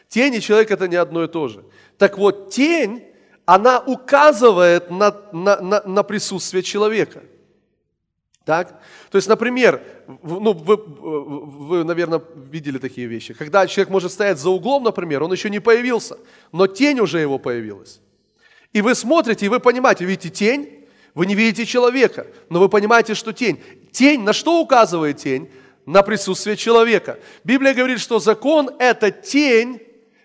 Тень 0.08 0.36
и 0.36 0.40
человек– 0.40 0.70
это 0.70 0.88
не 0.88 0.96
одно 0.96 1.24
и 1.24 1.28
то 1.28 1.48
же. 1.48 1.62
Так 1.98 2.16
вот, 2.16 2.48
тень 2.48 3.09
она 3.46 3.80
указывает 3.80 4.90
на, 4.90 5.16
на, 5.32 5.60
на, 5.60 5.82
на 5.82 6.02
присутствие 6.02 6.62
человека. 6.62 7.22
Так? 8.44 8.80
То 9.10 9.16
есть, 9.16 9.28
например, 9.28 9.82
ну, 10.22 10.52
вы, 10.52 10.76
вы, 10.76 11.84
наверное, 11.84 12.22
видели 12.50 12.78
такие 12.78 13.06
вещи. 13.06 13.34
Когда 13.34 13.66
человек 13.66 13.90
может 13.90 14.12
стоять 14.12 14.38
за 14.38 14.50
углом, 14.50 14.84
например, 14.84 15.22
он 15.22 15.32
еще 15.32 15.50
не 15.50 15.60
появился, 15.60 16.18
но 16.52 16.66
тень 16.66 17.00
уже 17.00 17.20
его 17.20 17.38
появилась. 17.38 18.00
И 18.72 18.82
вы 18.82 18.94
смотрите, 18.94 19.46
и 19.46 19.48
вы 19.48 19.60
понимаете, 19.60 20.04
видите 20.04 20.30
тень, 20.30 20.86
вы 21.14 21.26
не 21.26 21.34
видите 21.34 21.66
человека, 21.66 22.26
но 22.48 22.60
вы 22.60 22.68
понимаете, 22.68 23.14
что 23.14 23.32
тень. 23.32 23.60
Тень, 23.90 24.22
на 24.22 24.32
что 24.32 24.60
указывает 24.60 25.18
тень? 25.18 25.50
На 25.86 26.02
присутствие 26.02 26.56
человека. 26.56 27.18
Библия 27.42 27.74
говорит, 27.74 28.00
что 28.00 28.20
закон– 28.20 28.70
это 28.78 29.10
тень 29.10 29.80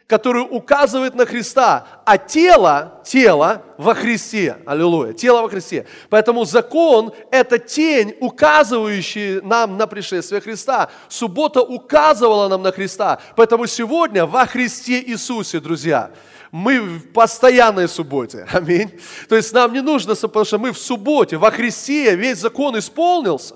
который 0.07 0.45
указывает 0.47 1.15
на 1.15 1.25
Христа, 1.25 1.87
а 2.05 2.17
тело, 2.17 3.01
тело 3.03 3.63
во 3.77 3.95
Христе. 3.95 4.57
Аллилуйя, 4.65 5.13
тело 5.13 5.41
во 5.41 5.49
Христе. 5.49 5.87
Поэтому 6.09 6.45
закон– 6.45 7.11
это 7.31 7.57
тень, 7.57 8.15
указывающая 8.19 9.41
нам 9.41 9.77
на 9.77 9.87
пришествие 9.87 10.41
Христа. 10.41 10.89
Суббота 11.09 11.61
указывала 11.61 12.47
нам 12.47 12.61
на 12.61 12.71
Христа. 12.71 13.19
Поэтому 13.35 13.65
сегодня 13.65 14.27
во 14.27 14.45
Христе 14.45 15.01
Иисусе, 15.01 15.59
друзья, 15.59 16.11
мы 16.51 16.81
в 16.81 17.11
постоянной 17.11 17.87
субботе. 17.87 18.47
Аминь. 18.53 18.91
То 19.27 19.35
есть 19.35 19.51
нам 19.53 19.73
не 19.73 19.81
нужно, 19.81 20.13
потому 20.15 20.45
что 20.45 20.59
мы 20.59 20.71
в 20.71 20.77
субботе, 20.77 21.37
во 21.37 21.49
Христе 21.49 22.15
весь 22.15 22.37
закон 22.37 22.77
исполнился. 22.77 23.55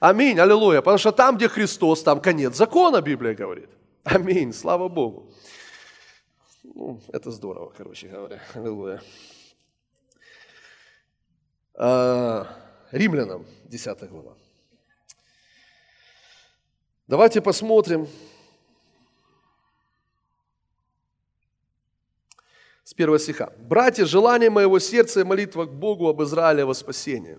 Аминь, 0.00 0.40
аллилуйя. 0.40 0.80
Потому 0.80 0.96
что 0.96 1.12
там, 1.12 1.36
где 1.36 1.48
Христос, 1.48 2.02
там 2.02 2.20
конец 2.20 2.56
закона, 2.56 3.02
Библия 3.02 3.34
говорит. 3.34 3.68
Аминь, 4.04 4.54
слава 4.54 4.88
Богу. 4.88 5.31
Ну, 6.74 7.00
это 7.12 7.30
здорово, 7.30 7.72
короче 7.76 8.08
говоря. 8.08 8.40
Аллилуйя. 8.54 9.02
А, 11.74 12.46
Римлянам, 12.90 13.44
10 13.64 14.08
глава. 14.08 14.36
Давайте 17.06 17.42
посмотрим 17.42 18.08
с 22.84 22.94
первого 22.94 23.18
стиха. 23.18 23.52
«Братья, 23.58 24.06
желание 24.06 24.48
моего 24.48 24.78
сердца 24.78 25.20
и 25.20 25.24
молитва 25.24 25.66
к 25.66 25.74
Богу 25.74 26.08
об 26.08 26.22
Израиле 26.22 26.64
во 26.64 26.72
спасение. 26.72 27.38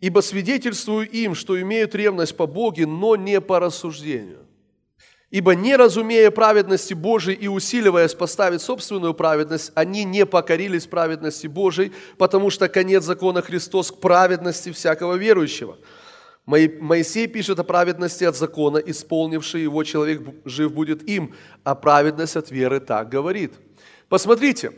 Ибо 0.00 0.20
свидетельствую 0.20 1.08
им, 1.08 1.34
что 1.34 1.60
имеют 1.60 1.94
ревность 1.94 2.36
по 2.36 2.46
Боге, 2.46 2.86
но 2.86 3.14
не 3.16 3.42
по 3.42 3.60
рассуждению. 3.60 4.46
Ибо 5.32 5.54
не 5.54 5.76
разумея 5.76 6.30
праведности 6.30 6.92
Божией 6.92 7.38
и 7.38 7.48
усиливаясь 7.48 8.12
поставить 8.12 8.60
собственную 8.60 9.14
праведность, 9.14 9.72
они 9.74 10.04
не 10.04 10.26
покорились 10.26 10.86
праведности 10.86 11.46
Божией, 11.46 11.92
потому 12.18 12.50
что 12.50 12.68
конец 12.68 13.04
закона 13.04 13.40
Христос 13.40 13.90
к 13.90 13.98
праведности 13.98 14.70
всякого 14.72 15.14
верующего. 15.14 15.78
Моисей 16.44 17.28
пишет 17.28 17.58
о 17.58 17.64
праведности 17.64 18.24
от 18.24 18.36
закона, 18.36 18.76
исполнивший 18.76 19.62
его 19.62 19.82
человек 19.84 20.20
жив 20.44 20.70
будет 20.74 21.08
им, 21.08 21.34
а 21.64 21.74
праведность 21.74 22.36
от 22.36 22.50
веры 22.50 22.78
так 22.80 23.08
говорит. 23.08 23.54
Посмотрите, 24.10 24.72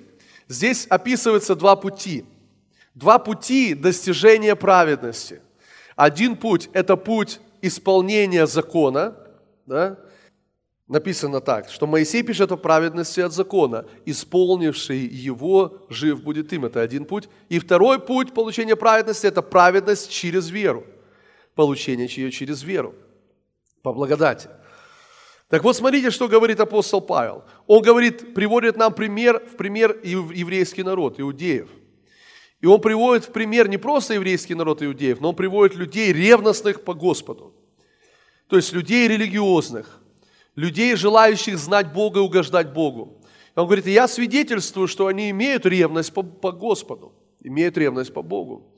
здесь 0.47 0.87
описываются 0.89 1.57
два 1.57 1.75
пути. 1.75 2.27
Два 2.95 3.19
пути 3.19 3.75
достижения 3.75 4.55
праведности. 4.55 5.41
Один 5.97 6.37
путь– 6.37 6.71
это 6.73 6.97
путь 6.97 7.41
исполнения 7.61 8.47
закона, 8.47 9.17
да, 9.67 9.99
написано 10.89 11.41
так, 11.41 11.71
что 11.71 11.87
Моисей 11.87 12.23
пишет 12.23 12.53
о 12.53 12.57
праведности 12.57 13.21
от 13.21 13.33
закона, 13.33 13.87
исполнивший 14.05 14.99
его, 14.99 15.87
жив 15.89 16.23
будет 16.23 16.53
им. 16.53 16.65
Это 16.65 16.81
один 16.81 17.05
путь. 17.05 17.29
И 17.49 17.59
второй 17.59 17.99
путь 17.99 18.35
получения 18.35 18.77
праведности– 18.77 19.27
это 19.29 19.43
праведность 19.43 20.11
через 20.11 20.51
веру. 20.51 20.85
Получение 21.55 22.09
ее 22.09 22.31
через 22.31 22.63
веру, 22.63 22.95
по 23.83 23.93
благодати. 23.93 24.49
Так 25.49 25.63
вот, 25.63 25.77
смотрите, 25.77 26.11
что 26.11 26.27
говорит 26.27 26.59
апостол 26.59 27.01
Павел. 27.01 27.45
Он 27.67 27.83
говорит, 27.83 28.35
приводит 28.35 28.77
нам 28.77 28.93
пример, 28.93 29.41
в 29.47 29.57
пример 29.57 30.01
еврейский 30.03 30.83
народ, 30.83 31.21
иудеев. 31.21 31.69
И 32.61 32.67
он 32.67 32.81
приводит 32.81 33.27
в 33.27 33.31
пример 33.31 33.69
не 33.69 33.77
просто 33.77 34.15
еврейский 34.15 34.55
народ 34.55 34.83
иудеев, 34.83 35.21
но 35.21 35.29
он 35.29 35.37
приводит 35.37 35.77
людей 35.77 36.13
ревностных 36.13 36.83
по 36.83 36.95
Господу. 36.95 37.55
То 38.49 38.57
есть 38.57 38.73
людей 38.73 39.07
религиозных, 39.07 40.01
людей, 40.57 40.97
желающих 40.97 41.59
знать 41.59 41.93
Бога 41.93 42.21
и 42.21 42.23
угождать 42.23 42.73
Богу. 42.73 43.21
Он 43.55 43.67
говорит, 43.67 43.87
я 43.87 44.09
свидетельствую, 44.09 44.89
что 44.89 45.07
они 45.07 45.31
имеют 45.31 45.65
ревность 45.67 46.13
по, 46.13 46.23
по 46.23 46.53
Господу, 46.53 47.13
имеют 47.41 47.79
ревность 47.79 48.13
по 48.13 48.23
Богу. 48.23 48.75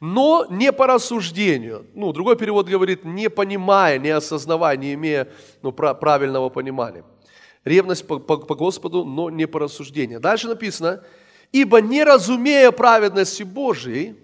Но 0.00 0.46
не 0.48 0.72
по 0.72 0.86
рассуждению. 0.86 1.86
Ну, 1.94 2.12
другой 2.12 2.36
перевод 2.36 2.68
говорит, 2.68 3.04
не 3.04 3.28
понимая, 3.30 3.98
не 3.98 4.10
осознавая, 4.10 4.76
не 4.76 4.94
имея 4.94 5.28
ну, 5.62 5.72
правильного 5.72 6.50
понимания. 6.50 7.04
Ревность 7.64 8.06
по, 8.06 8.18
по, 8.18 8.36
по 8.36 8.54
Господу, 8.54 9.04
но 9.04 9.30
не 9.30 9.46
по 9.46 9.58
рассуждению. 9.58 10.20
Дальше 10.20 10.46
написано, 10.46 11.02
ибо 11.50 11.80
не 11.80 12.04
разумея 12.04 12.70
праведности 12.70 13.42
Божией, 13.42 14.16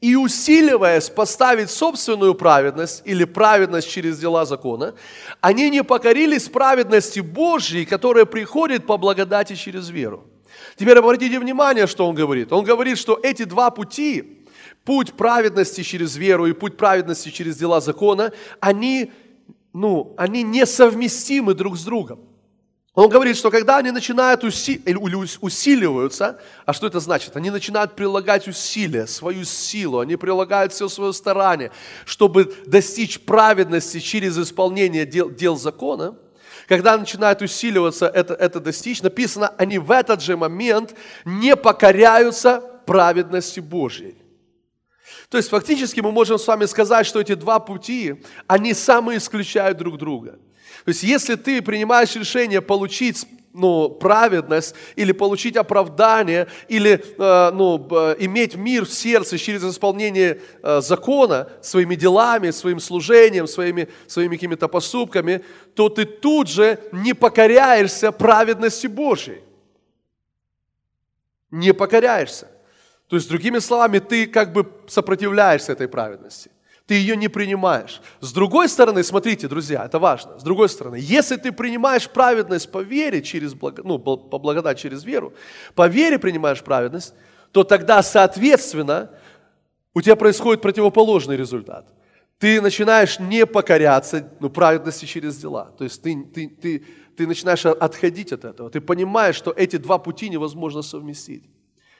и 0.00 0.14
усиливаясь 0.14 1.10
поставить 1.10 1.70
собственную 1.70 2.34
праведность 2.34 3.02
или 3.04 3.24
праведность 3.24 3.90
через 3.90 4.18
дела 4.18 4.44
закона, 4.44 4.94
они 5.40 5.70
не 5.70 5.82
покорились 5.82 6.48
праведности 6.48 7.20
Божьей, 7.20 7.84
которая 7.84 8.24
приходит 8.24 8.86
по 8.86 8.96
благодати 8.96 9.56
через 9.56 9.90
веру. 9.90 10.24
Теперь 10.76 10.98
обратите 10.98 11.38
внимание, 11.40 11.86
что 11.86 12.08
он 12.08 12.14
говорит. 12.14 12.52
Он 12.52 12.64
говорит, 12.64 12.98
что 12.98 13.18
эти 13.20 13.44
два 13.44 13.70
пути, 13.70 14.44
путь 14.84 15.14
праведности 15.14 15.82
через 15.82 16.16
веру 16.16 16.46
и 16.46 16.52
путь 16.52 16.76
праведности 16.76 17.30
через 17.30 17.56
дела 17.56 17.80
закона, 17.80 18.32
они, 18.60 19.12
ну, 19.72 20.14
они 20.16 20.44
несовместимы 20.44 21.54
друг 21.54 21.76
с 21.76 21.84
другом. 21.84 22.20
Он 22.98 23.08
говорит, 23.08 23.36
что 23.36 23.52
когда 23.52 23.76
они 23.76 23.92
начинают 23.92 24.42
уси... 24.42 24.82
усиливаются, 25.40 26.40
а 26.66 26.72
что 26.72 26.88
это 26.88 26.98
значит? 26.98 27.36
Они 27.36 27.48
начинают 27.48 27.94
прилагать 27.94 28.48
усилия, 28.48 29.06
свою 29.06 29.44
силу, 29.44 30.00
они 30.00 30.16
прилагают 30.16 30.72
все 30.72 30.88
свое 30.88 31.12
старание, 31.12 31.70
чтобы 32.04 32.52
достичь 32.66 33.20
праведности 33.20 34.00
через 34.00 34.36
исполнение 34.36 35.06
дел, 35.06 35.30
дел 35.30 35.56
закона. 35.56 36.16
Когда 36.66 36.98
начинают 36.98 37.40
усиливаться 37.40 38.08
это, 38.08 38.34
это 38.34 38.58
достичь, 38.58 39.00
написано, 39.00 39.54
они 39.56 39.78
в 39.78 39.92
этот 39.92 40.20
же 40.20 40.36
момент 40.36 40.96
не 41.24 41.54
покоряются 41.54 42.60
праведности 42.84 43.60
Божьей. 43.60 44.16
То 45.28 45.36
есть 45.36 45.50
фактически 45.50 46.00
мы 46.00 46.10
можем 46.10 46.36
с 46.36 46.48
вами 46.48 46.64
сказать, 46.64 47.06
что 47.06 47.20
эти 47.20 47.34
два 47.34 47.60
пути, 47.60 48.24
они 48.48 48.74
самоисключают 48.74 49.78
друг 49.78 49.98
друга– 49.98 50.40
то 50.88 50.90
есть 50.90 51.02
если 51.02 51.34
ты 51.34 51.60
принимаешь 51.60 52.16
решение 52.16 52.62
получить 52.62 53.26
ну, 53.52 53.90
праведность, 53.90 54.74
или 54.96 55.12
получить 55.12 55.54
оправдание, 55.56 56.46
или 56.66 57.04
э, 57.18 57.50
ну, 57.52 57.76
иметь 58.20 58.56
мир 58.56 58.86
в 58.86 58.90
сердце 58.90 59.36
через 59.36 59.62
исполнение 59.64 60.40
э, 60.62 60.80
закона 60.80 61.50
своими 61.60 61.94
делами, 61.94 62.52
своим 62.52 62.80
служением, 62.80 63.46
своими, 63.46 63.88
своими 64.06 64.36
какими-то 64.36 64.66
поступками, 64.66 65.44
то 65.74 65.90
ты 65.90 66.06
тут 66.06 66.48
же 66.48 66.78
не 66.90 67.12
покоряешься 67.12 68.10
праведности 68.10 68.86
Божьей. 68.86 69.42
Не 71.50 71.74
покоряешься. 71.74 72.48
То 73.08 73.16
есть, 73.16 73.28
другими 73.28 73.58
словами, 73.58 73.98
ты 73.98 74.26
как 74.26 74.54
бы 74.54 74.72
сопротивляешься 74.86 75.72
этой 75.72 75.86
праведности 75.86 76.50
ты 76.88 76.94
ее 76.94 77.16
не 77.16 77.28
принимаешь. 77.28 78.00
С 78.20 78.32
другой 78.32 78.66
стороны, 78.66 79.04
смотрите, 79.04 79.46
друзья, 79.46 79.84
это 79.84 79.98
важно. 79.98 80.38
С 80.38 80.42
другой 80.42 80.70
стороны, 80.70 80.96
если 80.98 81.36
ты 81.36 81.52
принимаешь 81.52 82.08
праведность 82.08 82.72
по 82.72 82.78
вере, 82.78 83.20
через 83.20 83.52
благо, 83.52 83.82
ну, 83.84 83.98
по 83.98 84.38
благодать 84.38 84.78
через 84.78 85.04
веру, 85.04 85.34
по 85.74 85.86
вере 85.86 86.18
принимаешь 86.18 86.62
праведность, 86.62 87.12
то 87.52 87.62
тогда, 87.62 88.02
соответственно, 88.02 89.10
у 89.92 90.00
тебя 90.00 90.16
происходит 90.16 90.62
противоположный 90.62 91.36
результат. 91.36 91.92
Ты 92.38 92.62
начинаешь 92.62 93.18
не 93.18 93.44
покоряться 93.44 94.26
ну, 94.40 94.48
праведности 94.48 95.04
через 95.04 95.36
дела. 95.36 95.70
То 95.76 95.84
есть 95.84 96.00
ты, 96.00 96.24
ты, 96.34 96.48
ты, 96.48 96.86
ты 97.18 97.26
начинаешь 97.26 97.66
отходить 97.66 98.32
от 98.32 98.46
этого. 98.46 98.70
Ты 98.70 98.80
понимаешь, 98.80 99.36
что 99.36 99.52
эти 99.54 99.76
два 99.76 99.98
пути 99.98 100.30
невозможно 100.30 100.80
совместить 100.80 101.44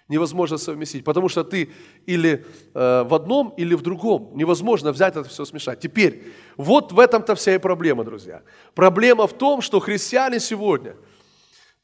невозможно 0.09 0.59
совместить, 0.59 1.05
потому 1.05 1.29
что 1.29 1.45
ты 1.45 1.71
или 2.07 2.45
э, 2.75 3.03
в 3.05 3.15
одном, 3.15 3.55
или 3.59 3.75
в 3.75 3.83
другом. 3.83 4.33
Невозможно 4.35 4.93
взять 4.93 5.17
это 5.17 5.29
все 5.29 5.45
смешать. 5.45 5.81
Теперь, 5.81 6.33
вот 6.57 6.93
в 6.93 6.99
этом-то 6.99 7.35
вся 7.35 7.55
и 7.55 7.59
проблема, 7.59 8.05
друзья. 8.05 8.43
Проблема 8.75 9.27
в 9.27 9.33
том, 9.33 9.61
что 9.61 9.81
христиане 9.81 10.41
сегодня, 10.41 10.97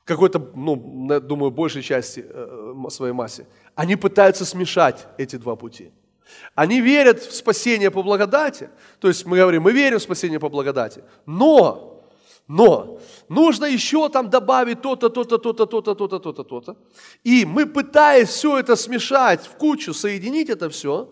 какой-то, 0.05 0.51
ну, 0.55 1.21
думаю, 1.21 1.51
большей 1.51 1.83
части 1.83 2.25
э, 2.27 2.75
своей 2.89 3.13
массе, 3.13 3.47
они 3.75 3.97
пытаются 3.97 4.45
смешать 4.45 5.07
эти 5.19 5.37
два 5.37 5.57
пути. 5.57 5.93
Они 6.55 6.81
верят 6.81 7.21
в 7.21 7.35
спасение 7.35 7.91
по 7.91 8.03
благодати, 8.03 8.71
то 8.99 9.09
есть 9.09 9.27
мы 9.27 9.37
говорим, 9.37 9.63
мы 9.63 9.73
верим 9.73 9.99
в 9.99 10.03
спасение 10.03 10.41
по 10.41 10.49
благодати, 10.49 11.05
но 11.27 11.94
но 12.47 13.01
нужно 13.29 13.65
еще 13.65 14.09
там 14.09 14.29
добавить 14.29 14.83
то-то, 14.83 15.09
то-то, 15.09 15.39
то-то, 15.39 15.67
то-то, 15.67 15.95
то-то, 15.95 16.19
то-то, 16.19 16.45
то-то. 16.45 16.77
И 17.23 17.47
мы, 17.47 17.65
пытаясь 17.65 18.29
все 18.29 18.59
это 18.59 18.77
смешать 18.77 19.47
в 19.47 19.57
кучу, 19.57 19.95
соединить 19.95 20.51
это 20.51 20.69
все, 20.69 21.09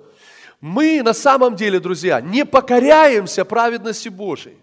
мы 0.61 1.03
на 1.03 1.14
самом 1.14 1.57
деле, 1.57 1.81
друзья, 1.81 2.21
не 2.21 2.45
покоряемся 2.45 3.45
праведности 3.45 4.11
Божией. 4.11 4.59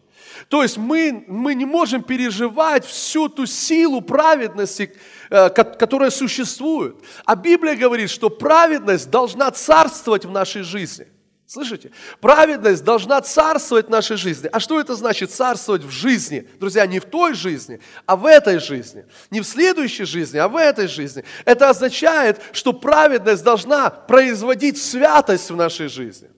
То 0.47 0.62
есть 0.62 0.77
мы, 0.77 1.25
мы 1.27 1.55
не 1.55 1.65
можем 1.65 2.03
переживать 2.03 2.86
всю 2.86 3.29
ту 3.29 3.45
силу 3.45 4.01
праведности, 4.01 4.93
э, 5.29 5.49
которая 5.49 6.12
существует. 6.12 6.95
А 7.25 7.36
Библия 7.36 7.75
говорит, 7.75 8.10
что 8.10 8.29
праведность 8.29 9.10
должна 9.10 9.51
царствовать 9.51 10.23
в 10.23 10.32
нашей 10.32 10.62
жизни– 10.62 11.08
Слышите? 11.49 11.89
Праведность 12.21 12.83
должна 12.83 13.19
царствовать 13.21 13.88
в 13.88 13.89
нашей 13.89 14.17
жизни. 14.17 14.47
А 14.51 14.59
что 14.59 14.79
это 14.79 14.93
значит 14.93 15.31
царствовать 15.31 15.81
в 15.81 15.89
жизни? 15.89 16.47
Друзья, 16.59 16.85
не 16.85 16.99
в 16.99 17.05
той 17.05 17.33
жизни, 17.33 17.79
а 18.05 18.15
в 18.15 18.27
этой 18.27 18.59
жизни. 18.59 19.03
Не 19.31 19.41
в 19.41 19.45
следующей 19.45 20.03
жизни, 20.03 20.38
а 20.38 20.47
в 20.47 20.55
этой 20.55 20.88
жизни. 20.88 21.23
Это 21.45 21.67
означает, 21.67 22.39
что 22.51 22.71
праведность 22.71 23.43
должна 23.43 23.89
производить 23.89 24.79
святость 24.79 25.49
в 25.49 25.55
нашей 25.55 25.88
жизни. 25.88 26.29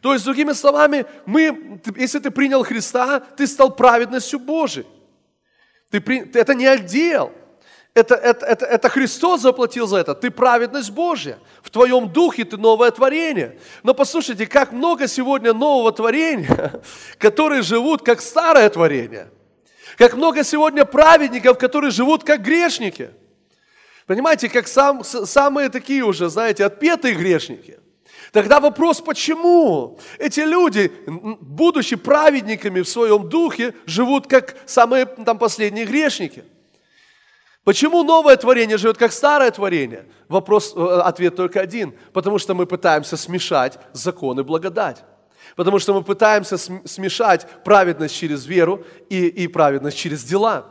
То 0.00 0.12
есть, 0.12 0.24
другими 0.24 0.52
словами, 0.52 1.06
мы, 1.26 1.80
если 1.96 2.20
ты 2.20 2.30
принял 2.30 2.62
Христа, 2.62 3.18
ты 3.18 3.44
стал 3.48 3.74
праведностью 3.74 4.38
Божией. 4.38 4.86
Ты, 5.90 5.98
это 6.32 6.54
не 6.54 6.66
отдел. 6.66 7.32
Это, 7.96 8.14
это, 8.14 8.44
это, 8.44 8.66
это 8.66 8.88
Христос 8.90 9.40
заплатил 9.40 9.86
за 9.86 9.96
это. 9.96 10.14
Ты 10.14 10.30
праведность 10.30 10.90
Божья. 10.90 11.38
В 11.62 11.70
твоем 11.70 12.10
духе 12.10 12.44
ты 12.44 12.58
новое 12.58 12.90
творение. 12.90 13.58
Но 13.82 13.94
послушайте, 13.94 14.46
как 14.46 14.72
много 14.72 15.08
сегодня 15.08 15.54
нового 15.54 15.90
творения, 15.92 16.82
которые 17.18 17.62
живут 17.62 18.02
как 18.02 18.20
старое 18.20 18.68
творение. 18.68 19.30
Как 19.96 20.12
много 20.12 20.44
сегодня 20.44 20.84
праведников, 20.84 21.56
которые 21.56 21.90
живут 21.90 22.22
как 22.22 22.42
грешники. 22.42 23.12
Понимаете, 24.04 24.50
как 24.50 24.68
сам, 24.68 25.02
самые 25.02 25.70
такие 25.70 26.04
уже, 26.04 26.28
знаете, 26.28 26.66
отпетые 26.66 27.14
грешники. 27.14 27.78
Тогда 28.30 28.60
вопрос, 28.60 29.00
почему 29.00 29.98
эти 30.18 30.40
люди, 30.40 30.92
будучи 31.06 31.96
праведниками 31.96 32.82
в 32.82 32.88
своем 32.90 33.30
духе, 33.30 33.72
живут 33.86 34.26
как 34.26 34.54
самые 34.66 35.06
там 35.06 35.38
последние 35.38 35.86
грешники– 35.86 36.44
Почему 37.66 38.04
новое 38.04 38.36
творение 38.36 38.78
живет 38.78 38.96
как 38.96 39.10
старое 39.10 39.50
творение? 39.50 40.06
Вопрос, 40.28 40.72
э, 40.76 41.00
ответ 41.00 41.34
только 41.34 41.60
один. 41.60 41.94
Потому 42.12 42.38
что 42.38 42.54
мы 42.54 42.64
пытаемся 42.64 43.16
смешать 43.16 43.76
закон 43.92 44.38
и 44.38 44.44
благодать. 44.44 45.02
Потому 45.56 45.80
что 45.80 45.92
мы 45.92 46.04
пытаемся 46.04 46.58
смешать 46.58 47.48
праведность 47.64 48.14
через 48.14 48.46
веру 48.46 48.84
и, 49.10 49.26
и 49.26 49.48
праведность 49.48 49.98
через 49.98 50.22
дела. 50.22 50.66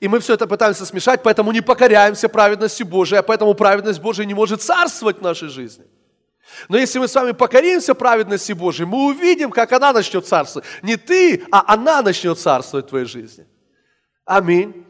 И 0.00 0.08
мы 0.08 0.20
все 0.20 0.32
это 0.32 0.46
пытаемся 0.46 0.86
смешать, 0.86 1.22
поэтому 1.22 1.52
не 1.52 1.60
покоряемся 1.60 2.30
праведности 2.30 2.82
Божией, 2.82 3.18
а 3.18 3.22
поэтому 3.22 3.52
праведность 3.52 4.00
Божия 4.00 4.24
не 4.24 4.32
может 4.32 4.62
царствовать 4.62 5.18
в 5.18 5.22
нашей 5.22 5.50
жизни. 5.50 5.84
Но 6.70 6.78
если 6.78 6.98
мы 6.98 7.08
с 7.08 7.14
вами 7.14 7.32
покоримся 7.32 7.94
праведности 7.94 8.54
Божией, 8.54 8.86
мы 8.86 9.08
увидим, 9.08 9.50
как 9.50 9.70
она 9.72 9.92
начнет 9.92 10.26
царствовать. 10.26 10.66
Не 10.80 10.96
ты, 10.96 11.44
а 11.52 11.62
она 11.74 12.00
начнет 12.00 12.38
царствовать 12.38 12.86
в 12.86 12.88
твоей 12.88 13.04
жизни. 13.04 13.46
Аминь. 14.24 14.87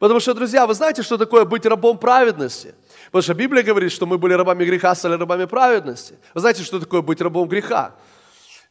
Потому 0.00 0.18
что, 0.18 0.32
друзья, 0.32 0.66
вы 0.66 0.72
знаете, 0.72 1.02
что 1.02 1.18
такое 1.18 1.44
быть 1.44 1.66
рабом 1.66 1.98
праведности? 1.98 2.74
Потому 3.12 3.22
что 3.22 3.34
Библия 3.34 3.62
говорит, 3.62 3.92
что 3.92 4.06
мы 4.06 4.16
были 4.16 4.32
рабами 4.32 4.64
греха, 4.64 4.94
стали 4.94 5.12
рабами 5.12 5.44
праведности. 5.44 6.14
Вы 6.32 6.40
знаете, 6.40 6.62
что 6.62 6.80
такое 6.80 7.02
быть 7.02 7.20
рабом 7.20 7.46
греха? 7.46 7.94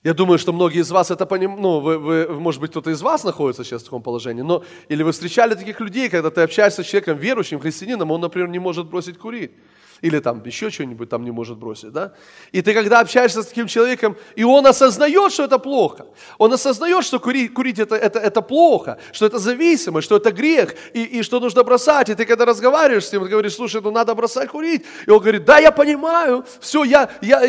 Я 0.03 0.15
думаю, 0.15 0.39
что 0.39 0.53
многие 0.53 0.79
из 0.79 0.89
вас 0.89 1.11
это 1.11 1.27
понимают, 1.27 1.61
ну, 1.61 1.79
вы, 1.81 1.99
вы, 1.99 2.39
может 2.39 2.59
быть, 2.59 2.71
кто-то 2.71 2.89
из 2.89 3.03
вас 3.03 3.23
находится 3.23 3.63
сейчас 3.63 3.83
в 3.83 3.85
таком 3.85 4.01
положении, 4.01 4.41
но 4.41 4.63
или 4.87 5.03
вы 5.03 5.11
встречали 5.11 5.53
таких 5.53 5.79
людей, 5.79 6.09
когда 6.09 6.31
ты 6.31 6.41
общаешься 6.41 6.83
с 6.83 6.87
человеком 6.87 7.17
верующим, 7.17 7.59
христианином, 7.59 8.09
он, 8.09 8.21
например, 8.21 8.49
не 8.49 8.59
может 8.59 8.87
бросить 8.87 9.19
курить 9.19 9.51
или 10.01 10.19
там 10.19 10.43
еще 10.45 10.69
что-нибудь 10.69 11.09
там 11.09 11.23
не 11.23 11.31
может 11.31 11.57
бросить, 11.57 11.91
да? 11.91 12.13
И 12.51 12.62
ты 12.62 12.73
когда 12.73 12.99
общаешься 12.99 13.43
с 13.43 13.47
таким 13.47 13.67
человеком, 13.67 14.15
и 14.35 14.43
он 14.43 14.65
осознает, 14.65 15.31
что 15.31 15.43
это 15.43 15.59
плохо, 15.59 16.05
он 16.38 16.53
осознает, 16.53 17.03
что 17.03 17.19
курить, 17.19 17.53
курить 17.53 17.79
это, 17.79 17.95
это, 17.95 18.19
это 18.19 18.41
плохо, 18.41 18.97
что 19.12 19.25
это 19.25 19.39
зависимость, 19.39 20.05
что 20.05 20.17
это 20.17 20.31
грех, 20.31 20.75
и, 20.93 21.03
и 21.03 21.23
что 21.23 21.39
нужно 21.39 21.63
бросать, 21.63 22.09
и 22.09 22.15
ты 22.15 22.25
когда 22.25 22.45
разговариваешь 22.45 23.05
с 23.05 23.12
ним, 23.12 23.23
ты 23.23 23.29
говоришь, 23.29 23.55
слушай, 23.55 23.81
ну 23.81 23.91
надо 23.91 24.15
бросать 24.15 24.49
курить, 24.49 24.85
и 25.05 25.12
он 25.12 25.19
говорит, 25.19 25.45
да, 25.45 25.59
я 25.59 25.71
понимаю, 25.71 26.45
все, 26.59 26.83
я, 26.83 27.09
я, 27.21 27.41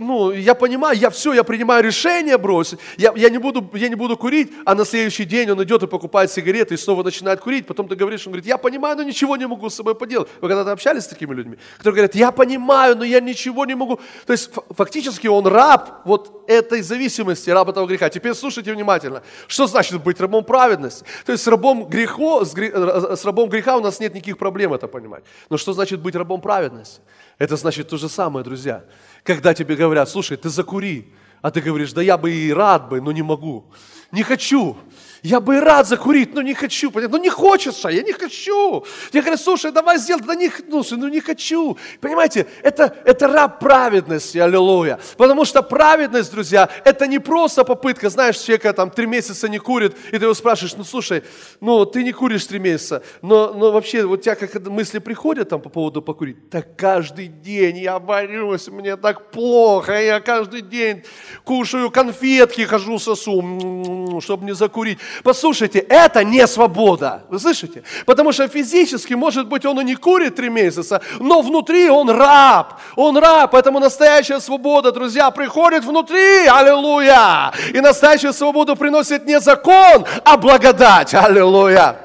ну, 0.00 0.32
я 0.32 0.54
понимаю, 0.54 0.96
я 0.98 1.10
все, 1.10 1.32
я 1.32 1.44
принимаю 1.44 1.84
решение 1.84 2.38
бросить, 2.38 2.78
я, 2.96 3.12
я, 3.16 3.30
не 3.30 3.38
буду, 3.38 3.70
я 3.74 3.88
не 3.88 3.94
буду 3.94 4.16
курить, 4.16 4.52
а 4.64 4.74
на 4.74 4.84
следующий 4.84 5.24
день 5.24 5.50
он 5.50 5.62
идет 5.62 5.82
и 5.82 5.86
покупает 5.86 6.30
сигареты, 6.30 6.74
и 6.74 6.76
снова 6.76 7.02
начинает 7.02 7.40
курить, 7.40 7.66
потом 7.66 7.88
ты 7.88 7.96
говоришь, 7.96 8.26
он 8.26 8.32
говорит, 8.32 8.46
я 8.46 8.58
понимаю, 8.58 8.96
но 8.96 9.02
ничего 9.02 9.36
не 9.36 9.46
могу 9.46 9.68
с 9.68 9.74
собой 9.74 9.94
поделать. 9.94 10.28
Вы 10.40 10.48
когда-то 10.48 10.72
общались 10.72 11.04
с 11.04 11.08
такими 11.08 11.34
людьми, 11.34 11.56
которые 11.78 11.97
говорят, 11.98 12.14
я 12.14 12.30
понимаю, 12.30 12.96
но 12.96 13.04
я 13.04 13.20
ничего 13.20 13.64
не 13.66 13.74
могу. 13.74 14.00
То 14.26 14.32
есть 14.32 14.50
фактически 14.70 15.26
он 15.26 15.46
раб 15.46 16.02
вот 16.04 16.44
этой 16.48 16.82
зависимости, 16.82 17.50
раб 17.50 17.68
этого 17.68 17.86
греха. 17.86 18.08
Теперь 18.08 18.34
слушайте 18.34 18.72
внимательно. 18.72 19.22
Что 19.46 19.66
значит 19.66 20.02
быть 20.02 20.20
рабом 20.20 20.44
праведности? 20.44 21.04
То 21.26 21.32
есть 21.32 21.44
с 21.44 21.46
рабом, 21.46 21.88
грехо, 21.88 22.44
с, 22.44 22.54
грех, 22.54 22.74
с 22.74 23.24
рабом 23.24 23.48
греха 23.48 23.76
у 23.76 23.80
нас 23.80 24.00
нет 24.00 24.14
никаких 24.14 24.38
проблем 24.38 24.72
это 24.72 24.88
понимать. 24.88 25.24
Но 25.50 25.56
что 25.56 25.72
значит 25.72 26.00
быть 26.00 26.14
рабом 26.14 26.40
праведности? 26.40 27.00
Это 27.38 27.56
значит 27.56 27.88
то 27.88 27.96
же 27.96 28.08
самое, 28.08 28.44
друзья. 28.44 28.84
Когда 29.22 29.54
тебе 29.54 29.76
говорят, 29.76 30.08
слушай, 30.08 30.36
ты 30.36 30.48
закури, 30.48 31.12
а 31.42 31.50
ты 31.50 31.60
говоришь, 31.60 31.92
да 31.92 32.02
я 32.02 32.16
бы 32.16 32.30
и 32.32 32.52
рад 32.52 32.88
бы, 32.88 33.00
но 33.00 33.12
не 33.12 33.22
могу. 33.22 33.64
Не 34.10 34.22
хочу. 34.22 34.76
Я 35.22 35.40
бы 35.40 35.56
и 35.56 35.58
рад 35.58 35.86
закурить, 35.86 36.34
но 36.34 36.42
не 36.42 36.54
хочу. 36.54 36.90
Понятно? 36.90 37.18
Ну 37.18 37.24
не 37.24 37.30
хочется, 37.30 37.88
я 37.88 38.02
не 38.02 38.12
хочу. 38.12 38.84
Я 39.12 39.20
говорю, 39.22 39.38
слушай, 39.38 39.72
давай 39.72 39.98
сделай, 39.98 40.22
да 40.22 40.34
не, 40.34 40.50
ну, 40.68 40.82
ну 40.90 41.08
не 41.08 41.20
хочу. 41.20 41.76
Понимаете, 42.00 42.46
это, 42.62 42.96
это 43.04 43.26
раб 43.26 43.58
праведности, 43.58 44.38
аллилуйя. 44.38 44.98
Потому 45.16 45.44
что 45.44 45.62
праведность, 45.62 46.30
друзья, 46.30 46.68
это 46.84 47.06
не 47.06 47.18
просто 47.18 47.64
попытка, 47.64 48.10
знаешь, 48.10 48.38
человека 48.38 48.72
там 48.72 48.90
три 48.90 49.06
месяца 49.06 49.48
не 49.48 49.58
курит, 49.58 49.96
и 50.12 50.18
ты 50.18 50.24
его 50.24 50.34
спрашиваешь, 50.34 50.76
ну 50.76 50.84
слушай, 50.84 51.24
ну 51.60 51.84
ты 51.84 52.04
не 52.04 52.12
куришь 52.12 52.46
три 52.46 52.58
месяца, 52.58 53.02
но, 53.22 53.52
но 53.52 53.72
вообще 53.72 54.04
вот 54.04 54.20
у 54.20 54.22
тебя 54.22 54.34
как 54.34 54.66
мысли 54.68 54.98
приходят 54.98 55.48
там 55.48 55.60
по 55.60 55.68
поводу 55.68 56.02
покурить? 56.02 56.50
Так 56.50 56.76
каждый 56.76 57.28
день 57.28 57.78
я 57.78 57.98
борюсь, 57.98 58.68
мне 58.68 58.96
так 58.96 59.30
плохо, 59.30 60.00
я 60.00 60.20
каждый 60.20 60.62
день 60.62 61.04
кушаю 61.44 61.90
конфетки, 61.90 62.62
хожу 62.62 62.98
сосу, 62.98 64.20
чтобы 64.20 64.44
не 64.44 64.54
закурить. 64.54 64.98
Послушайте, 65.22 65.78
это 65.78 66.24
не 66.24 66.46
свобода. 66.46 67.24
Вы 67.28 67.38
слышите? 67.38 67.82
Потому 68.06 68.32
что 68.32 68.48
физически, 68.48 69.14
может 69.14 69.48
быть, 69.48 69.64
он 69.64 69.80
и 69.80 69.84
не 69.84 69.94
курит 69.94 70.36
три 70.36 70.48
месяца, 70.48 71.00
но 71.18 71.42
внутри 71.42 71.88
он 71.88 72.10
раб. 72.10 72.80
Он 72.96 73.16
раб, 73.16 73.50
поэтому 73.50 73.80
настоящая 73.80 74.40
свобода, 74.40 74.92
друзья, 74.92 75.30
приходит 75.30 75.84
внутри. 75.84 76.46
Аллилуйя! 76.46 77.52
И 77.72 77.80
настоящую 77.80 78.32
свободу 78.32 78.76
приносит 78.76 79.26
не 79.26 79.40
закон, 79.40 80.04
а 80.24 80.36
благодать. 80.36 81.14
Аллилуйя! 81.14 81.96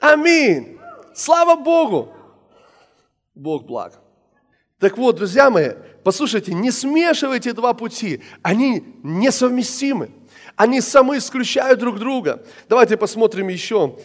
Аминь. 0.00 0.78
Слава 1.14 1.54
Богу. 1.54 2.12
Бог 3.34 3.64
благ. 3.64 3.94
Так 4.78 4.98
вот, 4.98 5.14
друзья 5.14 5.48
мои, 5.48 5.70
послушайте, 6.02 6.52
не 6.52 6.72
смешивайте 6.72 7.52
два 7.52 7.72
пути, 7.72 8.20
они 8.42 8.82
несовместимы. 9.04 10.10
Они 10.56 10.80
самоисключают 10.80 11.80
друг 11.80 11.98
друга. 11.98 12.44
Давайте 12.68 12.96
посмотрим 12.96 13.48
еще 13.48 13.98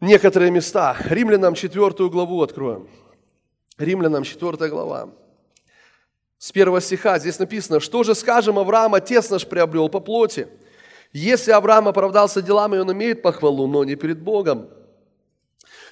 некоторые 0.00 0.50
места. 0.50 0.96
Римлянам 1.04 1.54
4 1.54 2.08
главу 2.08 2.42
откроем. 2.42 2.88
Римлянам 3.78 4.24
4 4.24 4.68
глава. 4.68 5.10
С 6.38 6.52
первого 6.52 6.80
стиха 6.80 7.18
здесь 7.18 7.38
написано, 7.38 7.80
что 7.80 8.04
же 8.04 8.14
скажем, 8.14 8.58
Авраам, 8.58 8.94
отец 8.94 9.28
наш 9.30 9.46
приобрел 9.46 9.88
по 9.88 10.00
плоти. 10.00 10.48
Если 11.12 11.50
Авраам 11.50 11.88
оправдался 11.88 12.42
делами, 12.42 12.78
он 12.78 12.92
имеет 12.92 13.22
похвалу, 13.22 13.66
но 13.66 13.82
не 13.84 13.96
перед 13.96 14.20
Богом. 14.20 14.68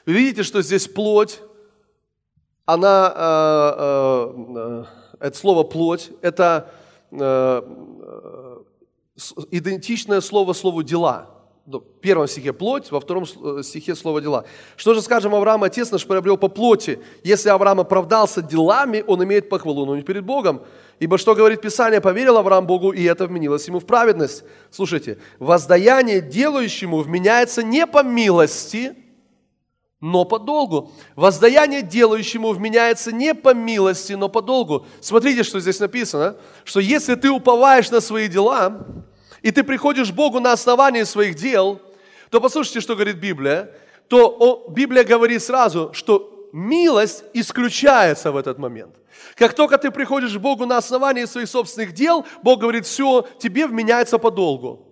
Вы 0.05 0.13
видите, 0.13 0.45
что 0.45 0.63
здесь 0.63 0.87
плоть, 0.87 1.41
она, 2.65 3.13
э, 3.17 3.73
э, 3.79 4.55
э, 4.57 4.85
это 5.27 5.37
слово 5.37 5.65
плоть, 5.65 6.11
это 6.23 6.71
э, 7.11 7.63
идентичное 9.51 10.21
слово 10.21 10.53
слову 10.53 10.83
«дела». 10.83 11.31
В 11.67 11.81
первом 12.01 12.29
стихе 12.29 12.53
плоть, 12.53 12.93
во 12.93 13.01
втором 13.01 13.25
э, 13.25 13.63
стихе 13.65 13.97
слово 13.97 14.21
«дела». 14.21 14.45
Что 14.77 14.95
же 14.95 15.03
скажем, 15.03 15.35
Авраам, 15.35 15.65
отец 15.65 15.91
наш 15.91 16.07
приобрел 16.07 16.37
по 16.37 16.47
плоти. 16.47 17.01
Если 17.25 17.49
Авраам 17.49 17.81
оправдался 17.81 18.41
делами, 18.41 19.03
он 19.05 19.25
имеет 19.25 19.49
похвалу, 19.49 19.85
но 19.85 19.97
не 19.97 20.03
перед 20.03 20.25
Богом. 20.25 20.63
Ибо 21.01 21.19
что 21.19 21.35
говорит 21.35 21.61
Писание, 21.61 22.01
поверил 22.01 22.39
Авраам 22.39 22.67
Богу, 22.67 22.93
и 22.93 23.03
это 23.03 23.27
вменилось 23.27 23.67
ему 23.67 23.81
в 23.81 23.85
праведность. 23.87 24.45
Слушайте, 24.71 25.19
воздаяние 25.41 26.21
делающему 26.21 26.99
вменяется 26.99 27.65
не 27.65 27.85
по 27.87 28.05
милости, 28.05 28.95
но 30.07 30.25
по 30.25 30.39
долгу. 30.39 30.93
Воздаяние 31.17 31.83
делающему 31.83 32.53
вменяется 32.53 33.11
не 33.11 33.35
по 33.35 33.53
милости, 33.53 34.13
но 34.13 34.29
по 34.29 34.41
долгу. 34.41 34.87
Смотрите, 35.01 35.43
что 35.43 35.59
здесь 35.59 35.81
написано, 35.81 36.37
что 36.65 36.79
если 36.79 37.17
ты 37.17 37.29
уповаешь 37.29 37.91
на 37.91 38.01
свои 38.01 38.29
дела, 38.29 38.87
и 39.43 39.51
ты 39.51 39.65
приходишь 39.65 40.13
Богу 40.13 40.39
на 40.39 40.53
основании 40.53 41.03
своих 41.03 41.35
дел, 41.35 41.81
то 42.31 42.41
послушайте, 42.41 42.81
что 42.81 42.95
говорит 42.95 43.17
Библия, 43.17 43.73
то 44.07 44.67
Библия 44.69 45.03
говорит 45.03 45.43
сразу, 45.43 45.91
что 45.93 46.49
милость 46.53 47.25
исключается 47.35 48.31
в 48.31 48.37
этот 48.37 48.59
момент. 48.59 48.95
Как 49.35 49.55
только 49.55 49.77
ты 49.77 49.91
приходишь 49.91 50.35
к 50.35 50.41
Богу 50.41 50.67
на 50.67 50.77
основании 50.77 51.25
своих 51.25 51.49
собственных 51.49 51.93
дел, 51.93 52.25
Бог 52.45 52.61
говорит, 52.61 52.87
все, 52.87 53.27
тебе 53.41 53.67
вменяется 53.67 54.19
по 54.19 54.31
долгу. 54.31 54.86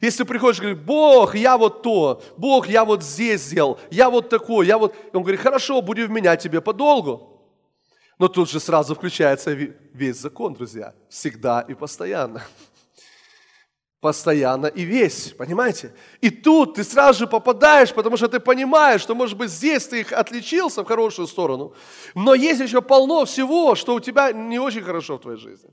Если 0.00 0.24
приходишь 0.24 0.58
и 0.58 0.62
говоришь, 0.62 0.82
Бог, 0.82 1.34
я 1.34 1.58
вот 1.58 1.82
то, 1.82 2.22
Бог, 2.36 2.68
я 2.68 2.84
вот 2.84 3.02
здесь 3.02 3.42
сделал, 3.42 3.78
я 3.90 4.10
вот 4.10 4.28
такой, 4.28 4.66
я 4.66 4.78
вот... 4.78 4.94
Он 5.12 5.22
говорит, 5.22 5.40
хорошо, 5.40 5.82
будем 5.82 6.06
вменять 6.06 6.42
тебе 6.42 6.60
подолгу. 6.60 7.34
Но 8.18 8.28
тут 8.28 8.50
же 8.50 8.60
сразу 8.60 8.94
включается 8.94 9.52
весь 9.52 10.16
закон, 10.16 10.54
друзья, 10.54 10.94
всегда 11.08 11.60
и 11.60 11.74
постоянно 11.74 12.42
постоянно 14.00 14.66
и 14.66 14.82
весь, 14.82 15.32
понимаете? 15.32 15.92
И 16.20 16.30
тут 16.30 16.74
ты 16.74 16.84
сразу 16.84 17.20
же 17.20 17.26
попадаешь, 17.26 17.92
потому 17.92 18.16
что 18.16 18.28
ты 18.28 18.38
понимаешь, 18.40 19.00
что, 19.00 19.14
может 19.14 19.36
быть, 19.36 19.50
здесь 19.50 19.86
ты 19.86 20.00
их 20.00 20.12
отличился 20.12 20.82
в 20.82 20.86
хорошую 20.86 21.26
сторону, 21.26 21.74
но 22.14 22.34
есть 22.34 22.60
еще 22.60 22.80
полно 22.80 23.24
всего, 23.24 23.74
что 23.74 23.94
у 23.94 24.00
тебя 24.00 24.32
не 24.32 24.58
очень 24.58 24.82
хорошо 24.82 25.16
в 25.16 25.20
твоей 25.20 25.38
жизни. 25.38 25.70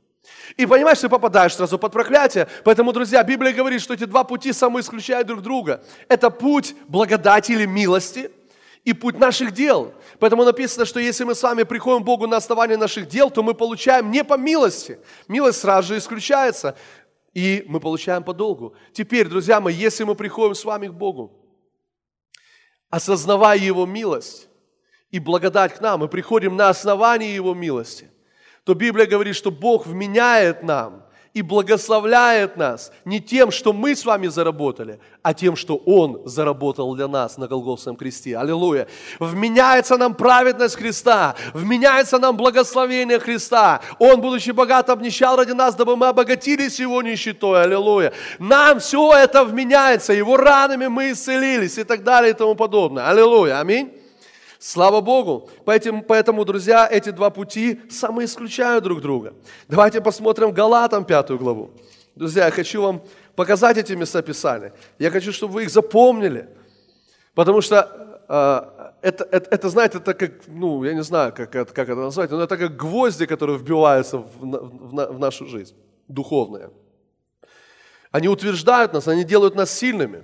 И 0.57 0.65
понимаешь, 0.65 0.99
ты 0.99 1.09
попадаешь 1.09 1.55
сразу 1.55 1.77
под 1.77 1.91
проклятие. 1.91 2.47
Поэтому, 2.63 2.93
друзья, 2.93 3.23
Библия 3.23 3.53
говорит, 3.53 3.81
что 3.81 3.93
эти 3.93 4.05
два 4.05 4.23
пути 4.23 4.53
самоисключают 4.53 5.27
друг 5.27 5.41
друга. 5.41 5.83
Это 6.07 6.29
путь 6.29 6.75
благодати 6.87 7.51
или 7.51 7.65
милости 7.65 8.31
и 8.83 8.93
путь 8.93 9.17
наших 9.17 9.51
дел. 9.51 9.93
Поэтому 10.19 10.43
написано, 10.43 10.85
что 10.85 10.99
если 10.99 11.23
мы 11.23 11.35
с 11.35 11.43
вами 11.43 11.63
приходим 11.63 12.03
к 12.03 12.05
Богу 12.05 12.27
на 12.27 12.37
основании 12.37 12.75
наших 12.75 13.07
дел, 13.07 13.29
то 13.29 13.43
мы 13.43 13.53
получаем 13.53 14.11
не 14.11 14.23
по 14.23 14.37
милости. 14.37 14.99
Милость 15.27 15.59
сразу 15.59 15.89
же 15.89 15.97
исключается 15.97 16.75
и 17.35 17.65
мы 17.67 17.79
получаем 17.79 18.23
по 18.23 18.33
долгу. 18.33 18.75
Теперь, 18.93 19.27
друзья 19.27 19.59
мои, 19.59 19.75
если 19.75 20.05
мы 20.05 20.15
приходим 20.15 20.55
с 20.55 20.63
вами 20.63 20.87
к 20.87 20.93
Богу, 20.93 21.37
осознавая 22.89 23.59
Его 23.59 23.85
милость 23.85 24.47
и 25.11 25.19
благодать 25.19 25.75
к 25.75 25.81
нам, 25.81 25.99
мы 25.99 26.07
приходим 26.07 26.55
на 26.55 26.69
основании 26.69 27.33
Его 27.33 27.53
милости, 27.53 28.09
то 28.65 28.73
Библия 28.73 29.05
говорит, 29.05 29.35
что 29.35 29.51
Бог 29.51 29.85
вменяет 29.85 30.63
нам 30.63 31.03
и 31.35 31.43
благословляет 31.43 32.57
нас 32.57 32.91
не 33.03 33.19
тем, 33.19 33.51
что 33.51 33.73
мы 33.73 33.95
с 33.95 34.05
вами 34.05 34.27
заработали, 34.27 34.99
а 35.21 35.35
тем, 35.35 35.55
что 35.55 35.75
Он 35.75 36.21
заработал 36.25 36.95
для 36.95 37.07
нас 37.07 37.37
на 37.37 37.47
Голгофском 37.47 37.95
кресте. 37.95 38.35
Аллилуйя. 38.37 38.87
Вменяется 39.19 39.97
нам 39.97 40.15
праведность 40.15 40.77
Христа, 40.77 41.35
вменяется 41.53 42.17
нам 42.17 42.37
благословение 42.37 43.19
Христа. 43.19 43.81
Он, 43.99 44.19
будучи 44.19 44.49
богат, 44.49 44.89
обнищал 44.89 45.35
ради 45.35 45.51
нас, 45.51 45.75
дабы 45.75 45.95
мы 45.95 46.07
обогатились 46.07 46.79
Его 46.79 47.03
нищетой. 47.03 47.63
Аллилуйя. 47.63 48.13
Нам 48.39 48.79
все 48.79 49.13
это 49.13 49.43
вменяется, 49.43 50.11
Его 50.11 50.37
ранами 50.37 50.87
мы 50.87 51.11
исцелились 51.11 51.77
и 51.77 51.83
так 51.83 52.03
далее 52.03 52.31
и 52.31 52.33
тому 52.33 52.55
подобное. 52.55 53.09
Аллилуйя. 53.09 53.59
Аминь. 53.59 53.91
Слава 54.59 55.01
Богу! 55.01 55.49
Поэтому, 55.65 56.03
поэтому, 56.03 56.45
друзья, 56.45 56.87
эти 56.89 57.11
два 57.11 57.29
пути 57.29 57.81
самоисключают 57.89 58.83
друг 58.83 59.01
друга. 59.01 59.33
Давайте 59.67 60.01
посмотрим 60.01 60.51
Галатам 60.51 61.05
пятую 61.05 61.39
главу. 61.39 61.71
Друзья, 62.15 62.45
я 62.45 62.51
хочу 62.51 62.81
вам 62.81 63.03
показать 63.35 63.77
эти 63.77 63.93
места 63.93 64.21
Писания. 64.21 64.73
Я 64.99 65.11
хочу, 65.11 65.31
чтобы 65.33 65.53
вы 65.53 65.63
их 65.63 65.69
запомнили. 65.69 66.47
Потому 67.33 67.61
что 67.61 68.23
э, 68.29 68.85
это, 69.01 69.27
это, 69.29 69.49
это, 69.51 69.69
знаете, 69.69 69.97
это 69.97 70.13
как, 70.13 70.31
ну, 70.47 70.83
я 70.85 70.93
не 70.93 71.03
знаю, 71.03 71.33
как 71.33 71.53
это, 71.53 71.73
как 71.73 71.89
это 71.89 71.99
назвать, 71.99 72.31
но 72.31 72.41
это 72.41 72.57
как 72.57 72.77
гвозди, 72.77 73.25
которые 73.25 73.57
вбиваются 73.57 74.19
в, 74.19 74.39
в, 74.39 75.13
в 75.13 75.19
нашу 75.19 75.45
жизнь, 75.45 75.75
духовные. 76.07 76.69
Они 78.11 78.29
утверждают 78.29 78.93
нас, 78.93 79.09
они 79.09 79.25
делают 79.25 79.55
нас 79.55 79.69
сильными. 79.69 80.23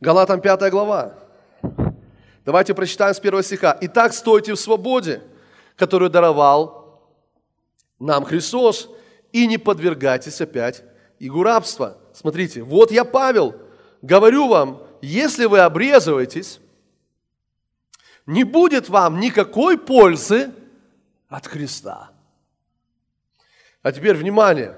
Галатам 0.00 0.42
5 0.42 0.70
глава. 0.70 1.14
Давайте 2.44 2.74
прочитаем 2.74 3.14
с 3.14 3.20
первого 3.20 3.42
стиха. 3.42 3.76
«Итак, 3.80 4.12
стойте 4.12 4.52
в 4.52 4.60
свободе, 4.60 5.22
которую 5.76 6.10
даровал 6.10 7.02
нам 7.98 8.24
Христос, 8.24 8.90
и 9.32 9.46
не 9.46 9.58
подвергайтесь 9.58 10.40
опять 10.40 10.84
игу 11.18 11.42
рабства». 11.42 11.98
Смотрите, 12.12 12.62
вот 12.62 12.92
я, 12.92 13.04
Павел, 13.04 13.56
говорю 14.02 14.48
вам, 14.48 14.82
если 15.00 15.46
вы 15.46 15.60
обрезываетесь, 15.60 16.60
не 18.26 18.44
будет 18.44 18.88
вам 18.88 19.20
никакой 19.20 19.78
пользы 19.78 20.52
от 21.28 21.46
Христа. 21.46 22.10
А 23.82 23.92
теперь 23.92 24.16
внимание. 24.16 24.76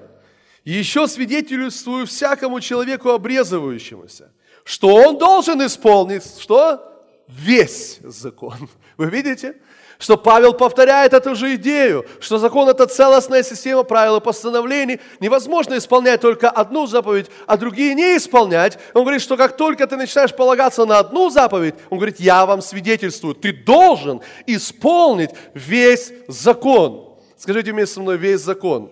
Еще 0.65 1.07
свидетельствую 1.07 2.05
всякому 2.05 2.59
человеку 2.59 3.11
обрезывающемуся, 3.11 4.33
что 4.65 4.93
он 4.95 5.17
должен 5.17 5.65
исполнить, 5.65 6.25
что? 6.41 6.96
Весь 7.27 7.99
закон. 8.03 8.69
Вы 8.97 9.09
видите? 9.09 9.55
что 9.99 10.17
Павел 10.17 10.53
повторяет 10.53 11.13
эту 11.13 11.35
же 11.35 11.55
идею, 11.55 12.05
что 12.19 12.37
закон– 12.37 12.69
это 12.69 12.85
целостная 12.85 13.43
система 13.43 13.83
правил 13.83 14.17
и 14.17 14.21
постановлений. 14.21 14.99
Невозможно 15.19 15.77
исполнять 15.77 16.21
только 16.21 16.49
одну 16.49 16.87
заповедь, 16.87 17.27
а 17.45 17.57
другие 17.57 17.95
не 17.95 18.17
исполнять. 18.17 18.77
Он 18.93 19.01
говорит, 19.01 19.21
что 19.21 19.37
как 19.37 19.57
только 19.57 19.87
ты 19.87 19.97
начинаешь 19.97 20.35
полагаться 20.35 20.85
на 20.85 20.99
одну 20.99 21.29
заповедь, 21.29 21.75
он 21.89 21.97
говорит, 21.97 22.19
я 22.19 22.45
вам 22.45 22.61
свидетельствую, 22.61 23.35
ты 23.35 23.53
должен 23.53 24.21
исполнить 24.45 25.31
весь 25.53 26.13
закон. 26.27 27.17
Скажите 27.37 27.71
вместе 27.71 27.95
со 27.95 28.01
мной, 28.01 28.17
весь 28.17 28.41
закон. 28.41 28.91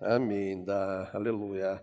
Аминь, 0.00 0.64
да, 0.64 1.10
аллилуйя. 1.12 1.82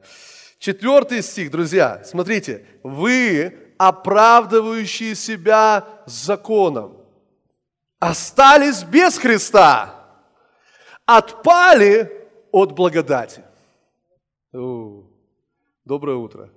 Четвертый 0.60 1.22
стих, 1.22 1.52
друзья, 1.52 2.02
смотрите. 2.06 2.66
Вы, 2.82 3.65
оправдывающие 3.78 5.16
себя 5.16 5.86
законом 6.06 6.98
остались 8.00 8.84
без 8.84 9.18
Христа, 9.18 9.96
отпали 11.06 12.28
от 12.52 12.74
благодати. 12.74 13.44
доброе 15.84 16.18
утро. 16.18 16.50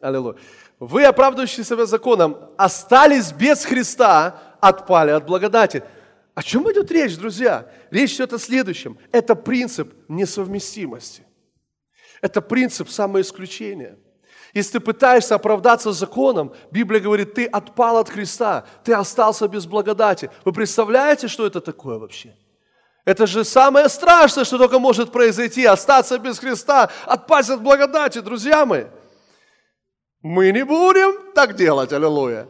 Аллилуйя. 0.00 0.36
Вы, 0.78 1.04
оправдывающие 1.04 1.64
себя 1.64 1.86
законом, 1.86 2.36
остались 2.56 3.32
без 3.32 3.64
Христа, 3.64 4.56
отпали 4.60 5.10
от 5.10 5.24
благодати. 5.26 5.84
О 6.34 6.42
чем 6.42 6.70
идет 6.72 6.90
речь, 6.90 7.16
друзья? 7.16 7.70
Речь 7.90 8.14
идет 8.14 8.32
о 8.32 8.38
следующем. 8.38 8.98
Это 9.12 9.34
принцип 9.34 9.92
несовместимости. 10.08 11.24
Это 12.20 12.40
принцип 12.40 12.88
самоисключения– 12.88 13.98
если 14.54 14.72
ты 14.72 14.80
пытаешься 14.80 15.34
оправдаться 15.34 15.92
законом, 15.92 16.52
Библия 16.70 17.00
говорит, 17.00 17.34
ты 17.34 17.46
отпал 17.46 17.96
от 17.96 18.10
Христа, 18.10 18.64
ты 18.84 18.92
остался 18.92 19.48
без 19.48 19.66
благодати. 19.66 20.30
Вы 20.44 20.52
представляете, 20.52 21.28
что 21.28 21.46
это 21.46 21.60
такое 21.60 21.98
вообще? 21.98 22.36
Это 23.04 23.26
же 23.26 23.44
самое 23.44 23.88
страшное, 23.88 24.44
что 24.44 24.58
только 24.58 24.78
может 24.78 25.10
произойти, 25.10 25.64
остаться 25.64 26.18
без 26.18 26.38
Христа, 26.38 26.90
отпасть 27.06 27.50
от 27.50 27.62
благодати, 27.62 28.20
друзья 28.20 28.66
мои. 28.66 28.84
Мы 30.20 30.52
не 30.52 30.64
будем 30.64 31.32
так 31.34 31.56
делать, 31.56 31.92
аллилуйя. 31.92 32.46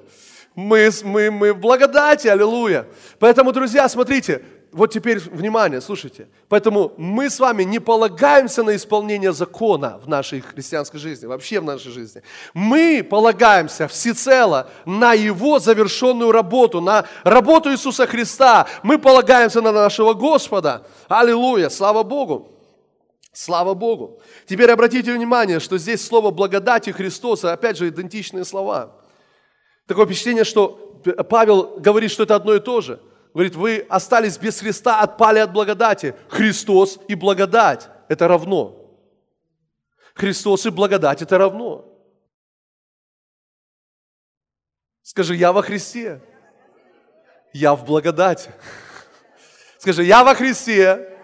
Мы, 0.55 0.91
мы, 1.05 1.31
мы 1.31 1.53
в 1.55 1.59
благодати, 1.59 2.29
аллилуйя. 2.29 2.87
Поэтому, 3.19 3.53
друзья, 3.53 3.89
смотрите, 3.89 4.45
вот 4.73 4.91
теперь 4.91 5.19
внимание, 5.19 5.83
слушайте. 5.83 6.29
Поэтому 6.49 6.95
мы 6.97 7.29
с 7.29 7.39
вами 7.39 7.63
не 7.63 7.79
полагаемся 7.79 8.63
на 8.63 8.75
исполнение 8.75 9.35
закона 9.35 10.01
в 10.03 10.09
нашей 10.09 10.41
христианской 10.41 10.99
жизни, 10.99 11.27
вообще 11.27 11.61
в 11.61 11.65
нашей 11.65 11.93
жизни. 11.93 12.23
Мы 12.55 13.07
полагаемся 13.09 13.87
всецело 13.87 14.71
на 14.87 15.13
Его 15.13 15.59
завершенную 15.59 16.33
работу, 16.33 16.81
на 16.81 17.05
работу 17.23 17.71
Иисуса 17.71 18.07
Христа. 18.07 18.67
Мы 18.83 18.99
полагаемся 18.99 19.61
на 19.61 19.73
нашего 19.73 20.15
Господа. 20.15 20.87
Аллилуйя, 21.07 21.69
слава 21.69 22.03
Богу. 22.03 22.49
Слава 23.31 23.75
Богу. 23.75 24.21
Теперь 24.47 24.71
обратите 24.71 25.13
внимание, 25.13 25.61
что 25.61 25.77
здесь 25.77 26.05
слово 26.05 26.31
благодати 26.31 26.91
Христоса, 26.91 27.53
опять 27.53 27.77
же, 27.77 27.89
идентичные 27.89 28.47
слова. 28.47 28.97
Такое 29.87 30.07
впечатление, 30.07 30.45
что 30.45 30.99
Павел 31.29 31.75
говорит, 31.79 32.11
что 32.11 32.23
это 32.23 32.37
одно 32.37 32.55
и 32.55 32.61
то 32.61 32.81
же– 32.81 33.01
говорит, 33.35 33.57
вы 33.57 33.87
остались 33.89 34.39
без 34.39 34.61
Христа, 34.61 35.01
отпали 35.01 35.39
от 35.39 35.53
благодати. 35.53 36.15
Христос 36.29 36.99
и 37.09 37.15
благодать– 37.15 37.89
это 38.09 38.29
равно. 38.29 38.77
Христос 40.15 40.67
и 40.67 40.71
благодать– 40.71 41.23
это 41.23 41.39
равно. 41.39 41.89
Скажи, 45.03 45.35
я 45.37 45.53
во 45.53 45.63
Христе. 45.63 46.21
Я 47.53 47.75
в 47.75 47.85
благодати. 47.85 48.51
Скажи, 49.79 50.05
я 50.05 50.25
во 50.25 50.35
Христе. 50.35 51.19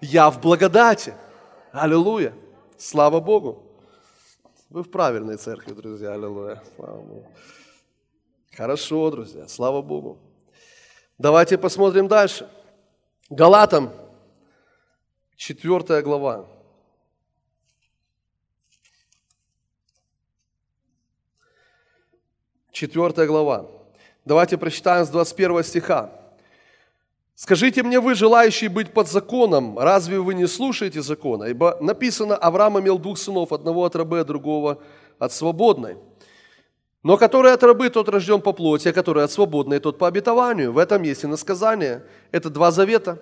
Я 0.00 0.30
в 0.30 0.40
благодати. 0.40 1.14
Аллилуйя. 1.72 2.32
Слава 2.76 3.20
Богу. 3.20 3.64
Вы 4.70 4.82
в 4.82 4.90
правильной 4.90 5.36
церкви, 5.36 5.72
друзья. 5.72 6.12
Аллилуйя. 6.14 6.62
Слава 6.76 7.00
Богу. 7.00 7.32
Хорошо, 8.56 9.10
друзья. 9.10 9.48
Слава 9.48 9.82
Богу. 9.82 10.27
Давайте 11.18 11.58
посмотрим 11.58 12.06
дальше. 12.06 12.48
Галатам, 13.28 13.92
4 15.36 16.02
глава. 16.02 16.46
Четвертая 22.70 23.26
глава. 23.26 23.66
Давайте 24.24 24.56
прочитаем 24.56 25.04
с 25.04 25.08
21 25.08 25.64
стиха. 25.64 26.12
«Скажите 27.34 27.82
мне 27.82 27.98
вы, 27.98 28.14
желающие 28.14 28.70
быть 28.70 28.92
под 28.92 29.08
законом, 29.08 29.76
разве 29.76 30.20
вы 30.20 30.34
не 30.34 30.46
слушаете 30.46 31.02
закона? 31.02 31.44
Ибо 31.44 31.78
написано, 31.80 32.36
Авраам 32.36 32.78
имел 32.78 32.98
двух 32.98 33.18
сынов, 33.18 33.52
одного 33.52 33.84
от 33.84 33.96
рабы, 33.96 34.22
другого 34.22 34.80
от 35.18 35.32
свободной. 35.32 35.96
Но 37.08 37.16
который 37.16 37.54
от 37.54 37.62
рабы, 37.62 37.88
тот 37.88 38.10
рожден 38.10 38.42
по 38.42 38.52
плоти, 38.52 38.88
а 38.88 38.92
который 38.92 39.24
от 39.24 39.32
свободной, 39.32 39.78
тот 39.78 39.96
по 39.96 40.06
обетованию. 40.06 40.74
В 40.74 40.76
этом 40.76 41.02
есть 41.04 41.24
и 41.24 41.26
насказание. 41.26 42.02
Это 42.32 42.50
два 42.50 42.70
завета. 42.70 43.18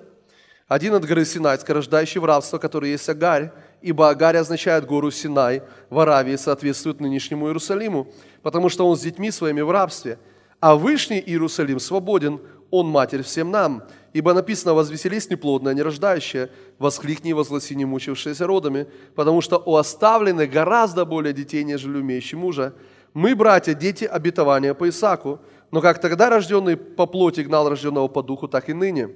Один 0.67 0.95
от 0.95 1.05
горы 1.05 1.25
Синайской, 1.25 1.73
рождающий 1.73 2.21
в 2.21 2.25
рабство, 2.25 2.59
который 2.59 2.91
есть 2.91 3.09
Агарь, 3.09 3.53
ибо 3.83 4.11
Агарь 4.11 4.39
означает 4.39 4.87
гору 4.87 5.13
Синай 5.13 5.63
в 5.89 6.01
Аравии, 6.01 6.35
соответствует 6.35 6.99
нынешнему 6.99 7.47
Иерусалиму, 7.47 8.09
потому 8.43 8.71
что 8.71 8.89
он 8.89 8.97
с 8.97 9.03
детьми 9.03 9.31
своими 9.31 9.61
в 9.61 9.71
рабстве. 9.71 10.19
А 10.59 10.75
Вышний 10.75 11.23
Иерусалим 11.25 11.79
свободен, 11.79 12.41
он 12.73 12.89
матерь 12.89 13.23
всем 13.23 13.53
нам. 13.53 13.85
Ибо 14.13 14.35
написано, 14.35 14.75
возвеселись 14.75 15.31
неплодная, 15.31 15.75
нерождающая, 15.75 16.51
воскликни 16.81 17.31
и 17.31 17.35
возгласи 17.35 17.77
не 17.77 17.85
мучившиеся 17.85 18.49
родами, 18.49 18.89
потому 19.15 19.43
что 19.43 19.63
у 19.65 19.77
оставленных 19.77 20.51
гораздо 20.51 21.05
более 21.05 21.33
детей, 21.33 21.63
нежели 21.63 21.99
умеющий 21.99 22.37
мужа. 22.37 22.75
Мы, 23.17 23.35
братья, 23.35 23.73
дети 23.73 24.05
обетования 24.05 24.75
по 24.75 24.91
Исаку, 24.91 25.41
но 25.71 25.81
как 25.81 26.03
тогда 26.03 26.29
рожденный 26.29 26.77
по 26.77 27.07
плоти 27.07 27.41
гнал 27.41 27.67
рожденного 27.67 28.09
по 28.09 28.23
духу, 28.23 28.47
так 28.47 28.69
и 28.69 28.75
ныне. 28.75 29.09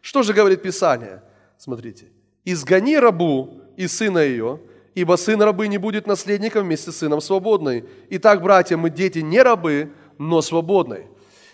Что 0.00 0.24
же 0.24 0.32
говорит 0.32 0.62
Писание? 0.62 1.22
Смотрите. 1.56 2.06
«Изгони 2.44 2.96
рабу 2.96 3.60
и 3.76 3.86
сына 3.86 4.18
ее, 4.18 4.58
ибо 4.96 5.14
сын 5.14 5.40
рабы 5.40 5.68
не 5.68 5.78
будет 5.78 6.08
наследником 6.08 6.64
вместе 6.64 6.90
с 6.90 6.96
сыном 6.96 7.20
свободной. 7.20 7.84
Итак, 8.10 8.42
братья, 8.42 8.76
мы 8.76 8.90
дети 8.90 9.20
не 9.20 9.40
рабы, 9.40 9.92
но 10.18 10.42
свободной». 10.42 11.06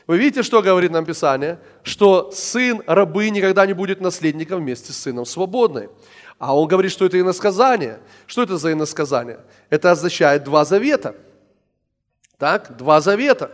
Вы 0.06 0.16
видите, 0.16 0.42
что 0.42 0.62
говорит 0.62 0.92
нам 0.92 1.04
Писание? 1.04 1.58
Что 1.82 2.30
сын 2.32 2.82
рабы 2.86 3.28
никогда 3.28 3.66
не 3.66 3.74
будет 3.74 4.00
наследником 4.00 4.62
вместе 4.62 4.94
с 4.94 4.96
сыном 4.96 5.26
свободной. 5.26 5.90
А 6.38 6.58
он 6.58 6.68
говорит, 6.68 6.90
что 6.90 7.04
это 7.04 7.20
иносказание. 7.20 8.00
Что 8.26 8.44
это 8.44 8.56
за 8.56 8.72
иносказание? 8.72 9.40
Это 9.68 9.90
означает 9.90 10.44
два 10.44 10.64
завета– 10.64 11.14
так, 12.42 12.76
два 12.76 13.00
завета. 13.00 13.52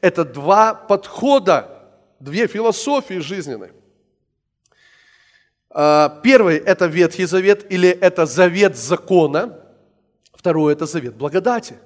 Это 0.00 0.24
два 0.24 0.72
подхода, 0.72 1.90
две 2.20 2.46
философии 2.46 3.18
жизненные. 3.18 3.72
А, 5.70 6.20
первый– 6.22 6.56
это 6.64 6.86
Ветхий 6.86 7.24
Завет 7.24 7.66
или 7.68 7.88
это 7.88 8.26
завет 8.26 8.76
закона. 8.76 9.58
Второй– 10.32 10.72
это 10.74 10.86
завет 10.86 11.16
благодати. 11.16 11.78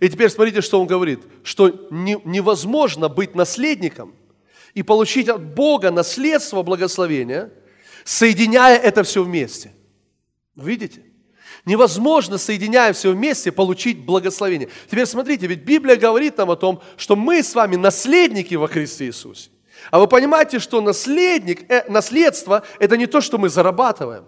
И 0.00 0.10
теперь 0.10 0.28
смотрите, 0.28 0.60
что 0.60 0.78
он 0.78 0.86
говорит, 0.86 1.20
что 1.44 1.88
невозможно 1.90 3.08
быть 3.08 3.34
наследником 3.34 4.14
и 4.74 4.82
получить 4.82 5.30
от 5.30 5.42
Бога 5.42 5.90
наследство 5.90 6.62
благословения, 6.62 7.50
соединяя 8.04 8.76
это 8.76 9.02
все 9.02 9.24
вместе. 9.24 9.72
Видите? 10.56 11.09
Невозможно, 11.70 12.36
соединяя 12.36 12.92
все 12.92 13.12
вместе, 13.12 13.52
получить 13.52 14.04
благословение. 14.04 14.68
Теперь 14.90 15.06
смотрите, 15.06 15.46
ведь 15.46 15.60
Библия 15.60 15.94
говорит 15.94 16.36
нам 16.36 16.50
о 16.50 16.56
том, 16.56 16.82
что 16.96 17.14
мы 17.14 17.44
с 17.44 17.54
вами 17.54 17.76
наследники 17.76 18.56
во 18.56 18.66
Христе 18.66 19.04
Иисусе. 19.06 19.50
А 19.92 20.00
вы 20.00 20.08
понимаете, 20.08 20.58
что 20.58 20.80
наследник, 20.80 21.70
э, 21.70 21.88
наследство– 21.88 22.64
это 22.80 22.96
не 22.96 23.06
то, 23.06 23.20
что 23.20 23.38
мы 23.38 23.48
зарабатываем. 23.48 24.24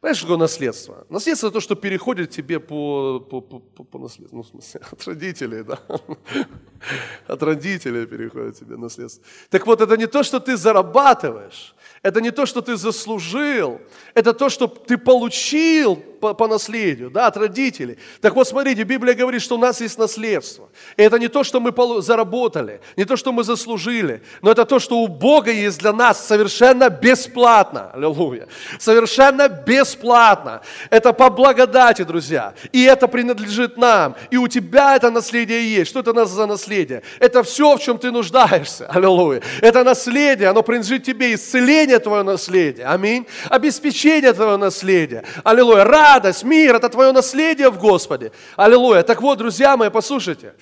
Понимаешь, 0.00 0.18
что 0.18 0.26
такое 0.26 0.38
наследство? 0.40 1.06
Наследство– 1.08 1.46
это 1.48 1.54
то, 1.54 1.60
что 1.60 1.74
переходит 1.76 2.30
тебе 2.30 2.60
по, 2.60 3.20
по, 3.20 3.40
по, 3.40 3.58
по, 3.58 3.84
по 3.84 3.98
наследству. 3.98 4.36
Ну, 4.36 4.42
в 4.42 4.46
смысле, 4.46 4.80
от 4.92 5.06
родителей, 5.06 5.62
да. 5.62 5.78
От 7.26 7.42
родителей 7.42 8.06
переходит 8.06 8.58
тебе 8.58 8.76
наследство. 8.76 9.24
Так 9.48 9.66
вот, 9.66 9.80
это 9.80 9.96
не 9.96 10.06
то, 10.06 10.22
что 10.22 10.40
ты 10.40 10.56
зарабатываешь. 10.58 11.74
Это 12.02 12.20
не 12.20 12.30
то, 12.30 12.46
что 12.46 12.60
ты 12.60 12.76
заслужил, 12.76 13.80
это 14.14 14.32
то, 14.32 14.48
что 14.48 14.68
ты 14.68 14.96
получил 14.96 15.96
по, 16.26 16.34
по 16.34 16.48
наследию, 16.48 17.10
да, 17.10 17.26
от 17.26 17.36
родителей. 17.36 17.98
Так 18.20 18.34
вот, 18.34 18.48
смотрите, 18.48 18.82
Библия 18.82 19.14
говорит, 19.14 19.42
что 19.42 19.54
у 19.56 19.58
нас 19.58 19.80
есть 19.80 19.98
наследство. 19.98 20.68
И 20.96 21.02
это 21.02 21.18
не 21.18 21.28
то, 21.28 21.44
что 21.44 21.60
мы 21.60 21.72
заработали, 22.02 22.80
не 22.96 23.04
то, 23.04 23.16
что 23.16 23.32
мы 23.32 23.44
заслужили, 23.44 24.22
но 24.42 24.50
это 24.50 24.64
то, 24.64 24.78
что 24.78 24.98
у 24.98 25.08
Бога 25.08 25.50
есть 25.50 25.78
для 25.78 25.92
нас 25.92 26.26
совершенно 26.26 26.88
бесплатно. 26.88 27.90
Аллилуйя. 27.92 28.48
Совершенно 28.78 29.48
бесплатно. 29.48 30.62
Это 30.90 31.12
по 31.12 31.30
благодати, 31.30 32.02
друзья. 32.02 32.54
И 32.72 32.82
это 32.82 33.06
принадлежит 33.06 33.76
нам. 33.76 34.16
И 34.30 34.36
у 34.36 34.48
тебя 34.48 34.96
это 34.96 35.10
наследие 35.10 35.76
есть. 35.78 35.90
Что 35.90 36.00
это 36.00 36.26
за 36.26 36.46
наследие? 36.46 37.02
Это 37.20 37.42
все, 37.42 37.76
в 37.76 37.80
чем 37.80 37.98
ты 37.98 38.10
нуждаешься. 38.10 38.86
Аллилуйя. 38.86 39.42
Это 39.60 39.84
наследие, 39.84 40.48
оно 40.48 40.62
принадлежит 40.62 41.04
тебе. 41.04 41.34
Исцеление 41.34 41.98
твое 41.98 42.22
наследие. 42.22 42.86
Аминь. 42.86 43.26
Обеспечение 43.50 44.32
твое 44.32 44.56
наследие. 44.56 45.22
Аллилуйя. 45.44 45.84
Радость, 45.84 46.15
мир, 46.42 46.76
это 46.76 46.88
твое 46.88 47.12
наследие 47.12 47.70
в 47.70 47.78
Господе. 47.78 48.32
Аллилуйя. 48.56 49.02
Так 49.02 49.22
вот, 49.22 49.38
друзья 49.38 49.76
мои, 49.76 49.90
послушайте. 49.90 50.54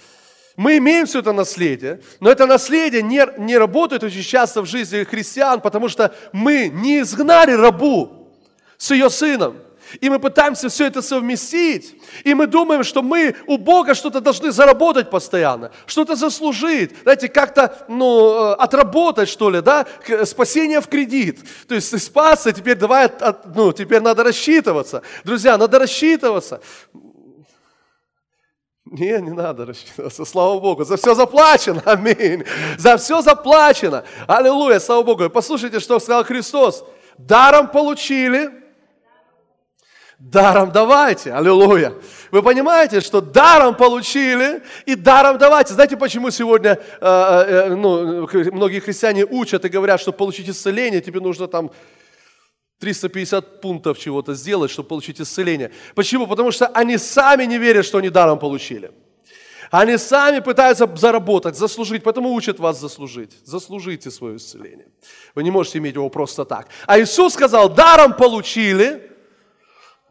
Мы 0.56 0.78
имеем 0.78 1.06
все 1.06 1.18
это 1.18 1.32
наследие, 1.32 2.00
но 2.20 2.30
это 2.30 2.46
наследие 2.46 3.02
не, 3.02 3.26
не 3.38 3.58
работает 3.58 4.04
очень 4.04 4.22
часто 4.22 4.62
в 4.62 4.66
жизни 4.66 5.02
христиан, 5.02 5.60
потому 5.60 5.88
что 5.88 6.14
мы 6.32 6.68
не 6.68 7.00
изгнали 7.00 7.52
рабу 7.52 8.30
с 8.76 8.92
ее 8.92 9.10
сыном. 9.10 9.56
И 10.00 10.08
мы 10.08 10.18
пытаемся 10.18 10.68
все 10.68 10.86
это 10.86 11.02
совместить. 11.02 11.96
И 12.24 12.34
мы 12.34 12.46
думаем, 12.46 12.84
что 12.84 13.02
мы 13.02 13.34
у 13.46 13.58
Бога 13.58 13.94
что-то 13.94 14.20
должны 14.20 14.50
заработать 14.50 15.10
постоянно, 15.10 15.70
что-то 15.86 16.16
заслужить, 16.16 16.92
знаете, 17.02 17.28
как-то 17.28 17.84
ну, 17.88 18.52
э, 18.52 18.54
отработать, 18.54 19.28
что 19.28 19.50
ли, 19.50 19.60
да, 19.60 19.86
спасение 20.24 20.80
в 20.80 20.88
кредит. 20.88 21.40
То 21.68 21.74
есть 21.74 22.00
спасся, 22.02 22.52
теперь 22.52 22.76
давай, 22.76 23.10
ну, 23.54 23.72
теперь 23.72 24.00
надо 24.00 24.24
рассчитываться. 24.24 25.02
Друзья, 25.24 25.56
надо 25.56 25.78
рассчитываться. 25.78 26.60
Не, 28.84 29.20
не 29.20 29.32
надо 29.32 29.66
рассчитываться, 29.66 30.24
слава 30.24 30.60
Богу, 30.60 30.84
за 30.84 30.96
все 30.96 31.14
заплачено, 31.14 31.82
аминь. 31.86 32.44
За 32.78 32.96
все 32.96 33.22
заплачено, 33.22 34.04
аллилуйя, 34.26 34.78
слава 34.78 35.02
Богу. 35.02 35.30
Послушайте, 35.30 35.80
что 35.80 35.98
сказал 35.98 36.24
Христос. 36.24 36.84
Даром 37.18 37.68
получили, 37.68 38.63
даром 40.18 40.72
давайте, 40.72 41.32
аллилуйя. 41.32 41.94
Вы 42.30 42.42
понимаете, 42.42 43.00
что 43.00 43.20
даром 43.20 43.74
получили 43.74 44.62
и 44.86 44.94
даром 44.94 45.38
давайте. 45.38 45.74
Знаете, 45.74 45.96
почему 45.96 46.30
сегодня 46.30 46.78
э, 47.00 47.06
э, 47.06 47.74
ну, 47.74 48.28
многие 48.52 48.80
христиане 48.80 49.24
учат 49.24 49.64
и 49.64 49.68
говорят, 49.68 50.00
что 50.00 50.12
получить 50.12 50.48
исцеление, 50.48 51.00
тебе 51.00 51.20
нужно 51.20 51.48
там 51.48 51.70
350 52.80 53.60
пунктов 53.60 53.98
чего-то 53.98 54.34
сделать, 54.34 54.70
чтобы 54.70 54.88
получить 54.88 55.20
исцеление. 55.20 55.70
Почему? 55.94 56.26
Потому 56.26 56.50
что 56.50 56.66
они 56.66 56.98
сами 56.98 57.44
не 57.44 57.58
верят, 57.58 57.86
что 57.86 57.98
они 57.98 58.10
даром 58.10 58.38
получили. 58.38 58.92
Они 59.70 59.96
сами 59.96 60.40
пытаются 60.40 60.88
заработать, 60.96 61.56
заслужить, 61.56 62.02
поэтому 62.04 62.32
учат 62.32 62.60
вас 62.60 62.80
заслужить. 62.80 63.32
Заслужите 63.44 64.10
свое 64.10 64.36
исцеление. 64.36 64.86
Вы 65.34 65.42
не 65.42 65.50
можете 65.50 65.78
иметь 65.78 65.94
его 65.94 66.08
просто 66.10 66.44
так. 66.44 66.68
А 66.86 67.00
Иисус 67.00 67.34
сказал, 67.34 67.68
даром 67.68 68.14
получили, 68.14 69.13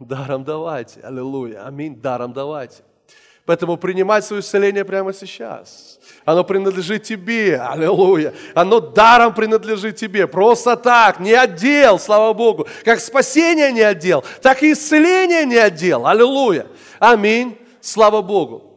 Даром 0.06 0.44
давайте. 0.44 1.02
Аллилуйя. 1.02 1.66
Аминь. 1.66 2.00
Даром 2.00 2.34
давайте. 2.34 2.84
Поэтому 3.46 3.76
принимать 3.76 4.24
свое 4.24 4.42
исцеление 4.42 4.86
прямо 4.86 5.14
сейчас. 5.14 6.00
Оно 6.24 6.46
принадлежит 6.46 7.04
тебе. 7.04 7.60
Аллилуйя. 7.60 8.34
Оно 8.56 8.80
даром 8.80 9.34
принадлежит 9.34 9.98
тебе. 9.98 10.28
Просто 10.28 10.78
так. 10.78 11.20
Не 11.20 11.34
отдел, 11.34 12.00
слава 12.00 12.32
Богу. 12.34 12.68
Как 12.86 13.02
спасение 13.02 13.72
не 13.74 13.82
отдел, 13.82 14.24
так 14.42 14.64
и 14.64 14.72
исцеление 14.72 15.46
не 15.46 15.58
отдел. 15.58 16.08
Аллилуйя. 16.08 16.68
Аминь. 17.00 17.58
Слава 17.82 18.22
Богу. 18.22 18.73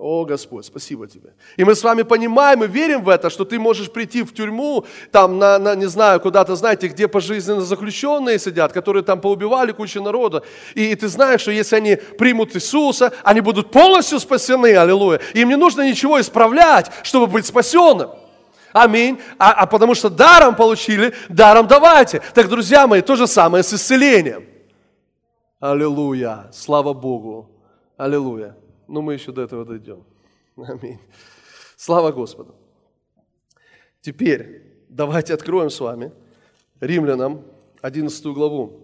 О, 0.00 0.24
Господь, 0.24 0.64
спасибо 0.64 1.06
Тебе. 1.06 1.34
И 1.58 1.64
мы 1.64 1.74
с 1.74 1.84
вами 1.84 2.02
понимаем 2.02 2.64
и 2.64 2.66
верим 2.66 3.04
в 3.04 3.08
это, 3.10 3.28
что 3.28 3.44
ты 3.44 3.58
можешь 3.58 3.92
прийти 3.92 4.22
в 4.22 4.32
тюрьму, 4.32 4.86
там, 5.12 5.38
на, 5.38 5.58
на 5.58 5.74
не 5.74 5.86
знаю, 5.86 6.20
куда-то, 6.20 6.56
знаете, 6.56 6.88
где 6.88 7.06
пожизненно 7.06 7.60
заключенные 7.60 8.38
сидят, 8.38 8.72
которые 8.72 9.02
там 9.02 9.20
поубивали 9.20 9.72
кучу 9.72 10.02
народа. 10.02 10.42
И, 10.74 10.90
и 10.90 10.94
ты 10.94 11.08
знаешь, 11.08 11.42
что 11.42 11.50
если 11.50 11.76
они 11.76 11.96
примут 11.96 12.56
Иисуса, 12.56 13.12
они 13.24 13.42
будут 13.42 13.70
полностью 13.70 14.18
спасены, 14.20 14.74
аллилуйя. 14.74 15.20
Им 15.34 15.50
не 15.50 15.56
нужно 15.56 15.86
ничего 15.86 16.18
исправлять, 16.18 16.90
чтобы 17.02 17.26
быть 17.26 17.44
спасенным. 17.44 18.08
Аминь. 18.72 19.20
А, 19.38 19.52
а 19.52 19.66
потому 19.66 19.94
что 19.94 20.08
даром 20.08 20.56
получили, 20.56 21.12
даром 21.28 21.66
давайте. 21.66 22.22
Так, 22.34 22.48
друзья 22.48 22.86
мои, 22.86 23.02
то 23.02 23.16
же 23.16 23.26
самое 23.26 23.62
с 23.62 23.74
исцелением. 23.74 24.46
Аллилуйя. 25.60 26.48
Слава 26.52 26.94
Богу. 26.94 27.50
Аллилуйя 27.98 28.56
но 28.90 29.02
мы 29.02 29.14
еще 29.14 29.32
до 29.32 29.42
этого 29.42 29.64
дойдем. 29.64 30.04
Аминь. 30.56 30.98
Слава 31.76 32.10
Господу. 32.10 32.54
Теперь 34.00 34.62
давайте 34.88 35.32
откроем 35.32 35.70
с 35.70 35.80
вами 35.80 36.12
Римлянам 36.80 37.44
11 37.82 38.24
главу. 38.26 38.80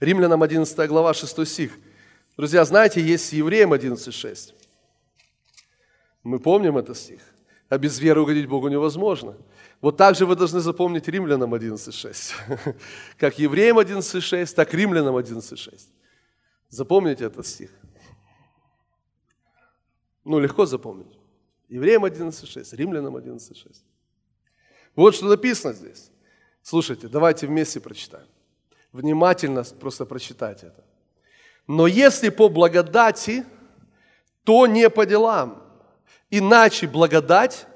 Римлянам 0.00 0.42
11 0.42 0.88
глава, 0.88 1.14
6 1.14 1.46
стих. 1.46 1.78
Друзья, 2.36 2.64
знаете, 2.64 3.00
есть 3.00 3.32
Евреям 3.32 3.72
11.6. 3.72 4.54
Мы 6.24 6.40
помним 6.40 6.76
этот 6.76 6.96
стих. 6.96 7.20
А 7.68 7.78
без 7.78 7.98
веры 7.98 8.20
угодить 8.20 8.46
Богу 8.46 8.68
невозможно. 8.68 9.36
Вот 9.80 9.96
так 9.96 10.16
же 10.16 10.26
вы 10.26 10.36
должны 10.36 10.60
запомнить 10.60 11.08
Римлянам 11.08 11.54
11.6. 11.54 12.76
Как 13.18 13.38
Евреям 13.38 13.78
11.6, 13.78 14.54
так 14.54 14.74
Римлянам 14.74 15.16
11.6. 15.16 15.80
Запомните 16.68 17.24
этот 17.24 17.46
стих. 17.46 17.70
Ну, 20.26 20.40
легко 20.40 20.66
запомнить. 20.66 21.16
Евреям 21.68 22.04
11.6, 22.04 22.74
Римлянам 22.76 23.16
11.6. 23.16 23.76
Вот 24.96 25.14
что 25.14 25.26
написано 25.26 25.72
здесь. 25.72 26.10
Слушайте, 26.62 27.06
давайте 27.06 27.46
вместе 27.46 27.78
прочитаем. 27.78 28.26
Внимательно 28.92 29.62
просто 29.78 30.04
прочитайте 30.04 30.66
это. 30.66 30.84
Но 31.68 31.86
если 31.86 32.30
по 32.30 32.48
благодати, 32.48 33.44
то 34.42 34.66
не 34.66 34.90
по 34.90 35.06
делам. 35.06 35.62
Иначе 36.28 36.88
благодать 36.88 37.68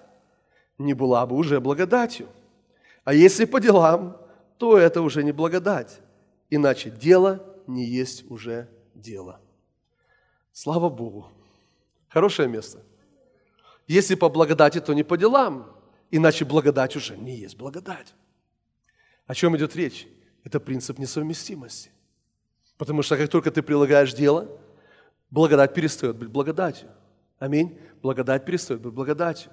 не 0.76 0.92
была 0.92 1.24
бы 1.26 1.36
уже 1.36 1.60
благодатью. 1.60 2.26
А 3.04 3.14
если 3.14 3.44
по 3.44 3.60
делам, 3.60 4.16
то 4.58 4.76
это 4.76 5.02
уже 5.02 5.22
не 5.22 5.30
благодать. 5.30 6.00
Иначе 6.50 6.90
дело 6.90 7.46
не 7.68 7.84
есть 7.84 8.28
уже 8.28 8.68
дело. 8.92 9.40
Слава 10.52 10.88
Богу. 10.88 11.30
Хорошее 12.10 12.48
место. 12.48 12.82
Если 13.86 14.14
по 14.14 14.28
благодати, 14.28 14.80
то 14.80 14.92
не 14.92 15.02
по 15.02 15.16
делам. 15.16 15.66
Иначе 16.10 16.44
благодать 16.44 16.96
уже 16.96 17.16
не 17.16 17.36
есть 17.36 17.56
благодать. 17.56 18.14
О 19.26 19.34
чем 19.34 19.56
идет 19.56 19.76
речь? 19.76 20.08
Это 20.44 20.58
принцип 20.58 20.98
несовместимости. 20.98 21.90
Потому 22.76 23.02
что 23.02 23.16
как 23.16 23.28
только 23.28 23.50
ты 23.50 23.62
прилагаешь 23.62 24.12
дело, 24.12 24.48
благодать 25.30 25.72
перестает 25.72 26.16
быть 26.16 26.28
благодатью. 26.28 26.88
Аминь. 27.38 27.78
Благодать 28.02 28.44
перестает 28.44 28.80
быть 28.80 28.92
благодатью. 28.92 29.52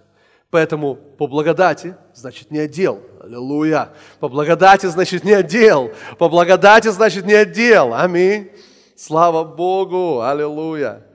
Поэтому 0.50 0.96
по 0.96 1.28
благодати 1.28 1.96
значит 2.14 2.52
не 2.52 2.60
отдел. 2.60 3.04
Аллилуйя. 3.22 3.94
По 4.20 4.30
благодати 4.30 4.88
значит 4.88 5.24
не 5.24 5.34
отдел. 5.34 5.92
По 6.18 6.30
благодати 6.30 6.88
значит 6.88 7.26
не 7.26 7.34
отдел. 7.34 7.94
Аминь. 7.94 8.50
Слава 8.96 9.44
Богу. 9.44 10.22
Аллилуйя. 10.22 11.06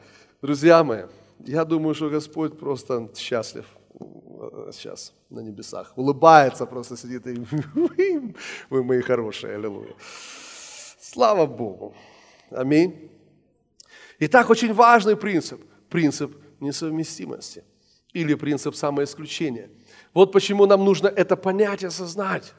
Друзья 0.43 0.85
мои, 0.85 1.05
я 1.47 1.65
думаю, 1.65 1.95
что 1.95 2.09
Господь 2.09 2.59
просто 2.59 3.09
счастлив 3.17 3.67
э, 3.99 4.71
сейчас 4.73 5.13
на 5.31 5.41
небесах. 5.41 5.93
Улыбается 5.97 6.67
просто, 6.67 6.97
сидит 6.97 7.27
и 7.27 7.35
вы 8.71 8.85
мои 8.85 9.01
хорошие, 9.01 9.57
аллилуйя. 9.57 9.95
Слава 11.01 11.47
Богу. 11.47 11.95
Аминь. 12.51 13.11
Итак, 14.19 14.51
очень 14.51 14.73
важный 14.73 15.17
принцип. 15.17 15.61
Принцип 15.89 16.37
несовместимости. 16.61 17.65
Или 18.13 18.35
принцип 18.35 18.75
самоисключения. 18.75 19.71
Вот 20.15 20.33
почему 20.33 20.67
нам 20.67 20.85
нужно 20.85 21.09
это 21.09 21.37
понять 21.37 21.83
и 21.83 21.87
осознать. 21.87 22.55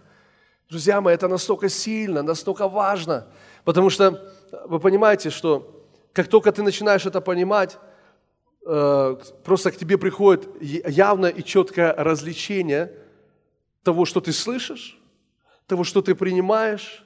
Друзья 0.70 1.02
мои, 1.02 1.14
это 1.14 1.28
настолько 1.28 1.70
сильно, 1.70 2.24
настолько 2.24 2.68
важно. 2.68 3.28
Потому 3.64 3.90
что 3.90 4.34
вы 4.66 4.80
понимаете, 4.80 5.30
что 5.30 5.86
как 6.14 6.28
только 6.28 6.52
ты 6.52 6.64
начинаешь 6.64 7.06
это 7.06 7.22
понимать, 7.22 7.76
э, 7.76 7.93
просто 8.64 9.72
к 9.72 9.78
тебе 9.78 9.98
приходит 9.98 10.48
явное 10.62 11.30
и 11.30 11.44
четкое 11.44 11.94
развлечение 11.94 12.94
того, 13.84 14.06
что 14.06 14.22
ты 14.22 14.32
слышишь, 14.32 14.98
того, 15.68 15.84
что 15.84 16.02
ты 16.02 16.16
принимаешь, 16.16 17.06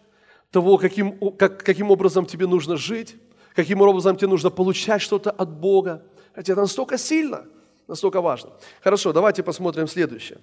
того, 0.51 0.77
каким, 0.77 1.17
как, 1.31 1.63
каким 1.63 1.91
образом 1.91 2.25
тебе 2.25 2.47
нужно 2.47 2.77
жить, 2.77 3.15
каким 3.55 3.81
образом 3.81 4.15
тебе 4.15 4.27
нужно 4.27 4.49
получать 4.49 5.01
что-то 5.01 5.31
от 5.31 5.49
Бога. 5.49 6.03
Это 6.35 6.55
настолько 6.55 6.97
сильно, 6.97 7.45
настолько 7.87 8.21
важно. 8.21 8.51
Хорошо, 8.81 9.11
давайте 9.11 9.41
посмотрим 9.43 9.87
следующее. 9.87 10.39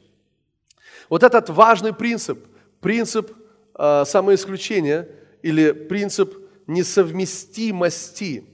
Вот 1.09 1.23
этот 1.23 1.49
важный 1.51 1.93
принцип, 1.93 2.45
принцип 2.81 3.33
э, 3.79 4.05
самоисключения 4.05 5.09
или 5.43 5.73
принцип 5.73 6.35
несовместимости, 6.67 8.45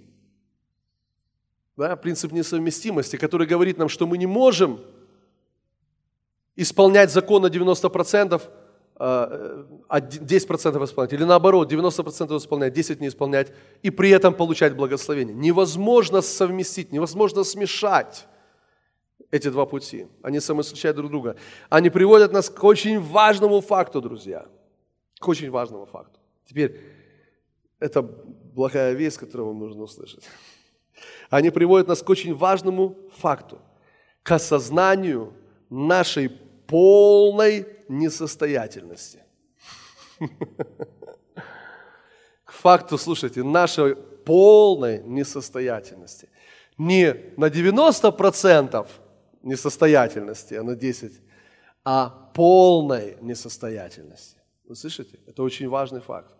да, 1.80 1.96
принцип 1.96 2.32
несовместимости, 2.32 3.16
который 3.16 3.46
говорит 3.46 3.78
нам, 3.78 3.88
что 3.88 4.06
мы 4.06 4.18
не 4.18 4.26
можем 4.26 4.80
исполнять 6.54 7.10
закон 7.10 7.42
на 7.42 7.46
90%, 7.46 8.42
10% 8.98 8.98
э, 8.98 10.84
исполнять, 10.84 11.12
или 11.14 11.24
наоборот, 11.24 11.72
90% 11.72 12.36
исполнять, 12.36 12.76
10% 12.76 13.00
не 13.00 13.08
исполнять, 13.08 13.52
и 13.82 13.88
при 13.88 14.10
этом 14.10 14.34
получать 14.34 14.76
благословение. 14.76 15.34
Невозможно 15.34 16.20
совместить, 16.20 16.92
невозможно 16.92 17.44
смешать 17.44 18.26
эти 19.30 19.48
два 19.48 19.64
пути. 19.64 20.06
Они 20.22 20.38
самоисключают 20.38 20.98
друг 20.98 21.10
друга. 21.10 21.36
Они 21.70 21.88
приводят 21.88 22.30
нас 22.30 22.50
к 22.50 22.62
очень 22.62 23.00
важному 23.00 23.62
факту, 23.62 24.02
друзья. 24.02 24.46
К 25.18 25.28
очень 25.28 25.50
важному 25.50 25.86
факту. 25.86 26.20
Теперь, 26.44 26.78
это 27.78 28.02
благая 28.02 28.92
весть, 28.92 29.16
которую 29.16 29.48
вам 29.48 29.60
нужно 29.60 29.84
услышать. 29.84 30.28
Они 31.30 31.50
приводят 31.50 31.88
нас 31.88 32.02
к 32.02 32.10
очень 32.10 32.34
важному 32.34 32.96
факту, 33.16 33.58
к 34.22 34.32
осознанию 34.32 35.32
нашей 35.68 36.28
полной 36.28 37.66
несостоятельности. 37.88 39.22
К 42.44 42.52
факту, 42.52 42.98
слушайте, 42.98 43.42
нашей 43.42 43.96
полной 43.96 45.02
несостоятельности. 45.02 46.28
Не 46.76 47.32
на 47.36 47.46
90% 47.46 48.86
несостоятельности, 49.42 50.54
а 50.54 50.62
на 50.62 50.72
10%, 50.72 51.14
а 51.84 52.10
полной 52.34 53.16
несостоятельности. 53.20 54.38
Вы 54.64 54.76
слышите? 54.76 55.18
Это 55.26 55.42
очень 55.42 55.68
важный 55.68 56.00
факт. 56.00 56.34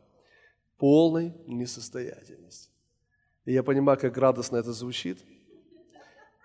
Полной 0.77 1.35
несостоятельности. 1.47 2.70
И 3.45 3.53
я 3.53 3.63
понимаю, 3.63 3.99
как 3.99 4.17
радостно 4.17 4.57
это 4.57 4.73
звучит, 4.73 5.19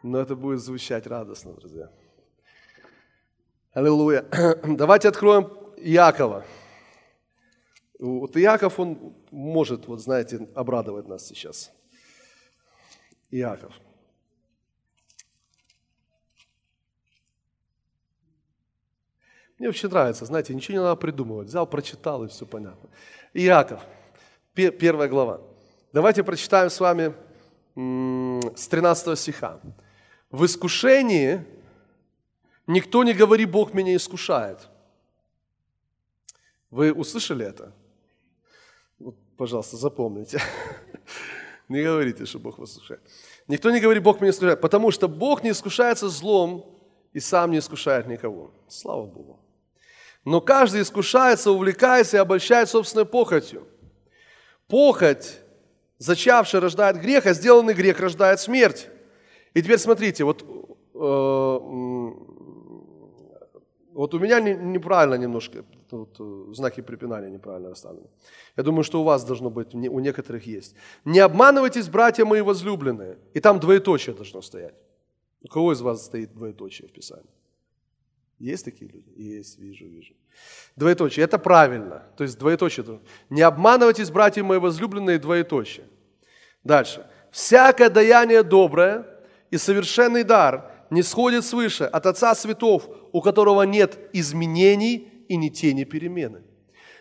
но 0.02 0.20
это 0.20 0.36
будет 0.36 0.60
звучать 0.60 1.08
радостно, 1.08 1.54
друзья. 1.54 1.92
Аллилуйя. 3.74 4.26
Давайте 4.64 5.10
откроем 5.10 5.52
Иакова. 5.78 6.46
Вот 8.00 8.38
Иаков, 8.38 8.80
он 8.80 9.16
может, 9.32 9.88
вот 9.88 10.02
знаете, 10.02 10.48
обрадовать 10.56 11.08
нас 11.08 11.26
сейчас. 11.26 11.72
Иаков. 13.32 13.74
Мне 19.58 19.70
вообще 19.70 19.88
нравится, 19.88 20.26
знаете, 20.26 20.54
ничего 20.54 20.78
не 20.78 20.84
надо 20.84 20.96
придумывать. 20.98 21.48
Взял, 21.48 21.66
прочитал, 21.66 22.24
и 22.26 22.28
все 22.28 22.46
понятно. 22.46 22.90
Иаков, 23.34 23.82
первая 24.54 25.08
глава. 25.08 25.42
Давайте 25.96 26.26
прочитаем 26.26 26.70
с 26.70 26.78
вами 26.82 27.14
с 27.74 28.68
13 28.68 29.18
стиха. 29.18 29.62
В 30.30 30.44
искушении 30.44 31.46
Никто 32.68 33.06
не 33.06 33.14
говори, 33.14 33.46
Бог 33.46 33.74
меня 33.74 33.96
искушает. 33.96 34.68
Вы 36.70 36.92
услышали 36.92 37.46
это? 37.46 37.72
Вот, 39.00 39.16
пожалуйста, 39.38 39.78
запомните. 39.78 40.42
Не 41.70 41.82
говорите, 41.82 42.26
что 42.26 42.40
Бог 42.40 42.58
вас 42.60 42.72
искушает. 42.72 43.02
Никто 43.48 43.72
не 43.72 43.80
говорит, 43.80 44.04
Бог 44.04 44.20
меня 44.20 44.32
искушает, 44.32 44.60
потому 44.60 44.92
что 44.92 45.08
Бог 45.08 45.44
не 45.44 45.52
искушается 45.52 46.10
злом 46.10 46.78
и 47.14 47.22
сам 47.22 47.52
не 47.52 47.60
искушает 47.60 48.06
никого. 48.08 48.52
Слава 48.68 49.06
Богу. 49.06 49.40
Но 50.26 50.42
каждый 50.42 50.82
искушается, 50.82 51.52
увлекается 51.52 52.18
и 52.18 52.20
обольщает 52.20 52.68
собственной 52.68 53.06
похотью. 53.06 53.66
Похоть, 54.68 55.40
зачавшая, 55.98 56.62
рождает 56.62 56.98
грех, 56.98 57.26
а 57.26 57.34
сделанный 57.34 57.74
грех 57.74 58.00
рождает 58.00 58.40
смерть. 58.40 58.90
И 59.54 59.62
теперь 59.62 59.78
смотрите, 59.78 60.24
вот 60.24 60.44
э, 60.44 61.60
вот 63.96 64.14
у 64.14 64.20
меня 64.20 64.42
неправильно 64.42 65.16
немножко, 65.16 65.64
вот, 65.92 66.18
э, 66.20 66.54
знаки 66.54 66.82
препинания 66.82 67.30
неправильно 67.30 67.70
расставлены. 67.70 68.10
Я 68.58 68.64
думаю, 68.64 68.84
что 68.84 69.00
у 69.00 69.04
вас 69.06 69.24
должно 69.24 69.50
быть, 69.50 69.74
у 69.74 70.00
некоторых 70.00 70.46
есть. 70.46 70.76
Не 71.06 71.20
обманывайтесь, 71.20 71.88
братья 71.88 72.26
мои 72.26 72.42
возлюбленные. 72.42 73.18
И 73.34 73.40
там 73.40 73.60
двоеточие 73.60 74.14
должно 74.14 74.42
стоять. 74.42 74.76
У 75.42 75.48
кого 75.48 75.72
из 75.72 75.82
вас 75.82 76.06
стоит 76.06 76.34
двоеточие 76.34 76.90
в 76.90 76.92
Писании? 76.92 77.30
Есть 78.38 78.66
такие 78.66 78.92
люди? 78.92 79.14
Есть, 79.16 79.60
вижу, 79.60 79.86
вижу. 79.86 80.14
Двоеточие, 80.76 81.24
это 81.24 81.38
правильно. 81.38 82.04
То 82.18 82.24
есть 82.24 82.38
двоеточие. 82.38 83.00
Не 83.30 83.42
обманывайтесь, 83.42 84.10
братья 84.12 84.44
мои 84.44 84.60
возлюбленные, 84.60 85.20
двоеточие. 85.20 85.86
Дальше. 86.64 87.06
Всякое 87.32 87.90
даяние 87.90 88.44
доброе 88.44 89.06
и 89.52 89.58
совершенный 89.58 90.24
дар 90.24 90.72
не 90.90 91.04
сходит 91.04 91.46
свыше 91.46 91.86
от 91.86 92.06
Отца 92.06 92.36
Светов, 92.36 92.88
у 93.12 93.22
которого 93.22 93.64
нет 93.64 93.98
изменений 94.14 95.26
и 95.28 95.38
ни 95.38 95.50
тени 95.50 95.84
перемены. 95.84 96.44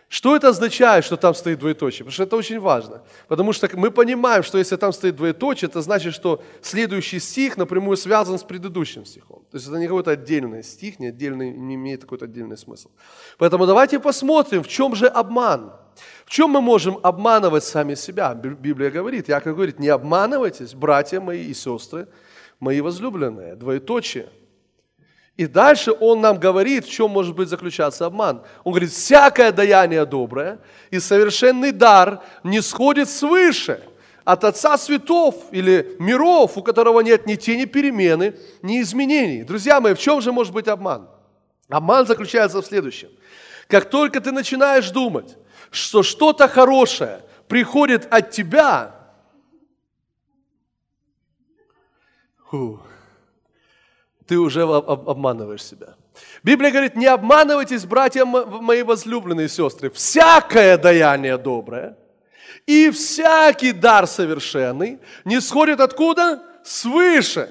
Что 0.08 0.36
это 0.36 0.48
означает, 0.48 1.04
что 1.04 1.16
там 1.16 1.34
стоит 1.34 1.58
двоеточие? 1.58 2.04
Потому 2.04 2.12
что 2.12 2.22
это 2.22 2.36
очень 2.36 2.60
важно. 2.60 3.02
Потому 3.26 3.52
что 3.52 3.68
мы 3.74 3.90
понимаем, 3.90 4.42
что 4.42 4.58
если 4.58 4.76
там 4.76 4.92
стоит 4.92 5.16
двоеточие, 5.16 5.68
это 5.68 5.80
значит, 5.80 6.14
что 6.14 6.42
следующий 6.62 7.18
стих 7.18 7.56
напрямую 7.56 7.96
связан 7.96 8.38
с 8.38 8.42
предыдущим 8.42 9.04
стихом. 9.04 9.44
То 9.50 9.56
есть 9.56 9.66
это 9.66 9.78
не 9.78 9.86
какой-то 9.86 10.10
отдельный 10.10 10.62
стих, 10.62 11.00
не, 11.00 11.08
отдельный, 11.08 11.50
не 11.50 11.74
имеет 11.74 12.02
какой-то 12.02 12.26
отдельный 12.26 12.56
смысл. 12.56 12.90
Поэтому 13.38 13.66
давайте 13.66 13.98
посмотрим, 13.98 14.62
в 14.62 14.68
чем 14.68 14.94
же 14.94 15.06
обман. 15.06 15.72
В 16.26 16.30
чем 16.30 16.50
мы 16.50 16.60
можем 16.60 16.98
обманывать 17.02 17.64
сами 17.64 17.94
себя? 17.94 18.34
Библия 18.34 18.90
говорит, 18.90 19.28
Яков 19.28 19.54
говорит, 19.54 19.78
не 19.78 19.88
обманывайтесь, 19.88 20.74
братья 20.74 21.20
мои 21.20 21.44
и 21.44 21.54
сестры, 21.54 22.08
мои 22.60 22.80
возлюбленные, 22.80 23.56
двоеточие. 23.56 24.28
И 25.36 25.46
дальше 25.46 25.92
он 25.92 26.20
нам 26.20 26.38
говорит, 26.38 26.86
в 26.86 26.90
чем 26.90 27.10
может 27.10 27.34
быть 27.34 27.48
заключаться 27.48 28.06
обман. 28.06 28.42
Он 28.62 28.72
говорит, 28.72 28.92
всякое 28.92 29.50
даяние 29.50 30.06
доброе 30.06 30.60
и 30.90 31.00
совершенный 31.00 31.72
дар 31.72 32.22
не 32.44 32.60
сходит 32.60 33.08
свыше 33.10 33.82
от 34.24 34.44
Отца 34.44 34.78
Светов 34.78 35.34
или 35.50 35.96
миров, 35.98 36.56
у 36.56 36.62
которого 36.62 37.00
нет 37.00 37.26
ни 37.26 37.34
тени 37.34 37.64
перемены, 37.64 38.36
ни 38.62 38.80
изменений. 38.80 39.42
Друзья 39.42 39.80
мои, 39.80 39.94
в 39.94 39.98
чем 39.98 40.20
же 40.20 40.30
может 40.30 40.52
быть 40.52 40.68
обман? 40.68 41.08
Обман 41.68 42.06
заключается 42.06 42.62
в 42.62 42.66
следующем. 42.66 43.08
Как 43.66 43.90
только 43.90 44.20
ты 44.20 44.30
начинаешь 44.30 44.90
думать, 44.90 45.36
что 45.70 46.04
что-то 46.04 46.46
хорошее 46.46 47.22
приходит 47.48 48.06
от 48.10 48.30
тебя, 48.30 48.94
Фу. 52.50 52.80
Ты 54.26 54.38
уже 54.38 54.62
обманываешь 54.62 55.62
себя. 55.62 55.94
Библия 56.42 56.70
говорит, 56.70 56.96
не 56.96 57.06
обманывайтесь, 57.06 57.84
братья 57.84 58.24
мои 58.24 58.82
возлюбленные 58.82 59.48
сестры, 59.48 59.90
всякое 59.90 60.78
даяние 60.78 61.36
доброе 61.36 61.96
и 62.66 62.90
всякий 62.90 63.72
дар 63.72 64.06
совершенный 64.06 65.00
не 65.24 65.40
сходит 65.40 65.80
откуда? 65.80 66.42
Свыше, 66.64 67.50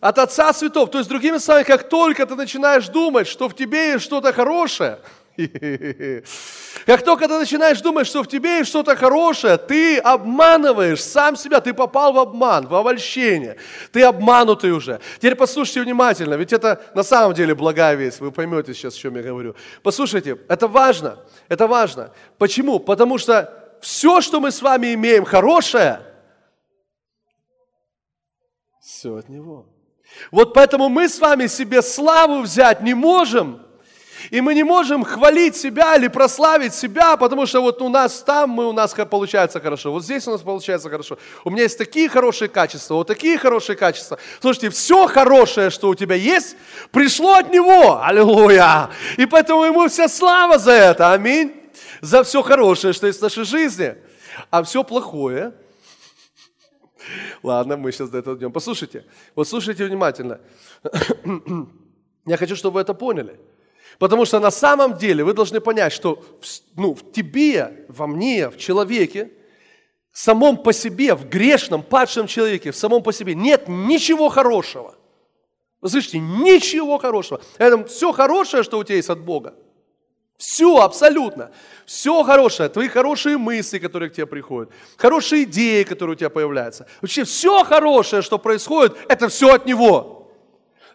от 0.00 0.18
Отца 0.18 0.52
Святов. 0.52 0.90
То 0.90 0.98
есть, 0.98 1.10
другими 1.10 1.38
словами, 1.38 1.64
как 1.64 1.88
только 1.88 2.24
ты 2.24 2.36
начинаешь 2.36 2.86
думать, 2.86 3.26
что 3.26 3.48
в 3.48 3.56
тебе 3.56 3.92
есть 3.92 4.04
что-то 4.04 4.32
хорошее– 4.32 4.98
как 6.86 7.02
только 7.02 7.26
ты 7.26 7.38
начинаешь 7.38 7.80
думать, 7.80 8.06
что 8.06 8.22
в 8.22 8.28
тебе 8.28 8.58
есть 8.58 8.68
что-то 8.68 8.94
хорошее, 8.94 9.56
ты 9.56 9.98
обманываешь 9.98 11.02
сам 11.02 11.36
себя, 11.36 11.60
ты 11.60 11.74
попал 11.74 12.12
в 12.12 12.18
обман, 12.18 12.68
в 12.68 12.74
обольщение, 12.74 13.56
ты 13.90 14.02
обманутый 14.02 14.70
уже. 14.70 15.00
Теперь 15.16 15.34
послушайте 15.34 15.82
внимательно, 15.82 16.34
ведь 16.34 16.52
это 16.52 16.80
на 16.94 17.02
самом 17.02 17.34
деле 17.34 17.54
благая 17.54 17.96
весть, 17.96 18.20
вы 18.20 18.30
поймете 18.30 18.74
сейчас, 18.74 18.94
о 18.94 18.98
чем 18.98 19.16
я 19.16 19.22
говорю. 19.22 19.56
Послушайте, 19.82 20.38
это 20.48 20.68
важно, 20.68 21.18
это 21.48 21.66
важно. 21.66 22.12
Почему? 22.38 22.78
Потому 22.78 23.18
что 23.18 23.78
все, 23.80 24.20
что 24.20 24.40
мы 24.40 24.52
с 24.52 24.62
вами 24.62 24.94
имеем 24.94 25.24
хорошее, 25.24 26.00
все 28.80 29.16
от 29.16 29.28
Него. 29.28 29.66
Вот 30.30 30.54
поэтому 30.54 30.88
мы 30.88 31.08
с 31.08 31.18
вами 31.18 31.48
себе 31.48 31.82
славу 31.82 32.42
взять 32.42 32.82
не 32.82 32.94
можем– 32.94 33.62
И 34.30 34.40
мы 34.40 34.54
не 34.54 34.64
можем 34.64 35.04
хвалить 35.04 35.56
себя 35.56 35.96
или 35.96 36.08
прославить 36.08 36.74
себя, 36.74 37.16
потому 37.16 37.46
что 37.46 37.60
вот 37.60 37.82
у 37.82 37.88
нас 37.88 38.22
там 38.22 38.50
мы, 38.50 38.66
у 38.66 38.72
нас 38.72 38.94
получается 39.10 39.60
хорошо, 39.60 39.92
вот 39.92 40.04
здесь 40.04 40.26
у 40.26 40.30
нас 40.30 40.40
получается 40.40 40.90
хорошо. 40.90 41.18
У 41.44 41.50
меня 41.50 41.62
есть 41.62 41.78
такие 41.78 42.08
хорошие 42.08 42.48
качества, 42.48 42.94
вот 42.94 43.06
такие 43.06 43.38
хорошие 43.38 43.76
качества. 43.76 44.18
Слушайте, 44.40 44.70
все 44.70 45.06
хорошее, 45.06 45.70
что 45.70 45.88
у 45.88 45.94
тебя 45.94 46.14
есть, 46.14 46.56
пришло 46.90 47.34
от 47.34 47.50
Него. 47.50 48.02
Аллилуйя. 48.02 48.90
И 49.16 49.26
поэтому 49.26 49.64
Ему 49.64 49.88
вся 49.88 50.08
слава 50.08 50.58
за 50.58 50.72
это. 50.72 51.12
Аминь. 51.12 51.52
За 52.00 52.22
все 52.24 52.42
хорошее, 52.42 52.92
что 52.92 53.06
есть 53.06 53.18
в 53.20 53.22
нашей 53.22 53.44
жизни. 53.44 53.96
А 54.50 54.62
все 54.62 54.82
плохое, 54.82 55.52
Ладно, 57.42 57.76
мы 57.76 57.92
сейчас 57.92 58.10
до 58.10 58.18
этого 58.18 58.36
идем. 58.36 58.52
Послушайте, 58.52 59.04
вот 59.34 59.48
слушайте 59.48 59.84
внимательно. 59.84 60.40
Я 62.26 62.36
хочу, 62.36 62.56
чтобы 62.56 62.74
вы 62.74 62.80
это 62.80 62.94
поняли. 62.94 63.38
Потому 63.98 64.24
что 64.24 64.40
на 64.40 64.50
самом 64.50 64.96
деле 64.96 65.24
вы 65.24 65.32
должны 65.32 65.60
понять, 65.60 65.92
что 65.92 66.22
ну, 66.76 66.94
в 66.94 67.12
тебе, 67.12 67.86
во 67.88 68.06
мне, 68.06 68.50
в 68.50 68.56
человеке, 68.56 69.30
самом 70.12 70.56
по 70.56 70.72
себе, 70.72 71.14
в 71.14 71.28
грешном, 71.28 71.82
падшем 71.82 72.26
человеке, 72.26 72.70
в 72.70 72.76
самом 72.76 73.02
по 73.02 73.12
себе 73.12 73.34
нет 73.34 73.68
ничего 73.68 74.28
хорошего. 74.28 74.94
Вы 75.80 75.90
слышите, 75.90 76.18
ничего 76.18 76.98
хорошего. 76.98 77.40
Это 77.58 77.84
все 77.84 78.12
хорошее, 78.12 78.62
что 78.62 78.78
у 78.78 78.84
тебя 78.84 78.96
есть 78.96 79.10
от 79.10 79.20
Бога. 79.20 79.54
Все, 80.38 80.78
абсолютно. 80.78 81.50
Все 81.86 82.22
хорошее, 82.22 82.68
твои 82.68 82.88
хорошие 82.88 83.36
мысли, 83.38 83.78
которые 83.78 84.10
к 84.10 84.14
тебе 84.14 84.26
приходят, 84.26 84.70
хорошие 84.96 85.44
идеи, 85.44 85.82
которые 85.82 86.14
у 86.14 86.18
тебя 86.18 86.30
появляются. 86.30 86.86
Вообще 87.02 87.24
все 87.24 87.62
хорошее, 87.64 88.22
что 88.22 88.38
происходит, 88.38 88.96
это 89.08 89.28
все 89.28 89.52
от 89.52 89.66
Него. 89.66 90.23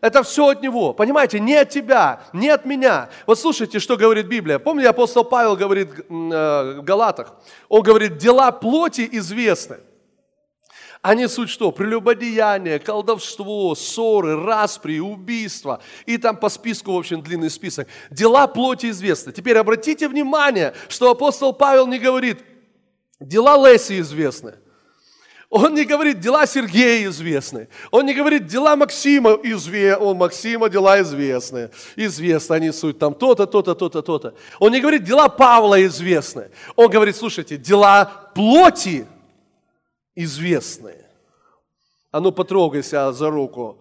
Это 0.02 0.24
все 0.24 0.48
от 0.50 0.62
Него. 0.62 0.94
Понимаете, 0.94 1.40
не 1.40 1.56
от 1.56 1.70
тебя, 1.70 2.22
не 2.34 2.50
от 2.50 2.66
меня. 2.66 3.10
Вот 3.26 3.40
слушайте, 3.40 3.80
что 3.80 3.98
говорит 3.98 4.28
Библия. 4.28 4.60
Помните, 4.60 4.90
апостол 4.90 5.24
Павел 5.24 5.56
говорит 5.56 5.90
э, 6.00 6.04
в 6.10 6.82
Галатах? 6.84 7.34
Он 7.68 7.82
говорит, 7.82 8.18
дела 8.18 8.52
плоти 8.52 9.08
известны. 9.12 9.78
Они 11.02 11.28
суть 11.28 11.50
что? 11.50 11.72
Прелюбодеяние, 11.72 12.80
колдовство, 12.80 13.74
ссоры, 13.74 14.42
распри, 14.42 15.00
убийства. 15.00 15.82
И 16.06 16.18
там 16.18 16.36
по 16.36 16.50
списку, 16.50 16.92
в 16.92 16.98
общем, 16.98 17.22
длинный 17.22 17.50
список. 17.50 17.88
Дела 18.10 18.48
плоти 18.48 18.90
известны. 18.90 19.32
Теперь 19.32 19.58
обратите 19.58 20.10
внимание, 20.10 20.74
что 20.90 21.12
апостол 21.12 21.54
Павел 21.54 21.88
не 21.88 22.00
говорит, 22.00 22.40
дела 23.20 23.56
Леси 23.56 24.00
известны. 24.00 24.56
Он 25.50 25.74
не 25.74 25.84
говорит, 25.84 26.20
дела 26.20 26.46
Сергея 26.46 27.08
известны. 27.10 27.70
Он 27.90 28.06
не 28.06 28.14
говорит, 28.14 28.46
дела 28.46 28.76
Максима 28.76 29.32
известны. 29.44 30.06
Он 30.06 30.18
Максима 30.18 30.70
дела 30.70 31.02
известны. 31.02 31.72
Известны 31.96 32.54
они 32.54 32.72
суть 32.72 33.00
там 33.00 33.16
то-то, 33.16 33.48
то-то, 33.48 33.74
то-то, 33.74 34.02
то-то. 34.04 34.36
Он 34.60 34.72
не 34.72 34.80
говорит, 34.80 35.04
дела 35.04 35.28
Павла 35.28 35.84
известны. 35.86 36.52
Он 36.76 36.88
говорит, 36.88 37.16
слушайте, 37.16 37.58
дела 37.58 38.30
плоти 38.36 39.08
известны. 40.14 40.94
А 42.12 42.20
ну 42.20 42.32
потрогайся 42.32 43.12
за 43.12 43.32
руку. 43.32 43.80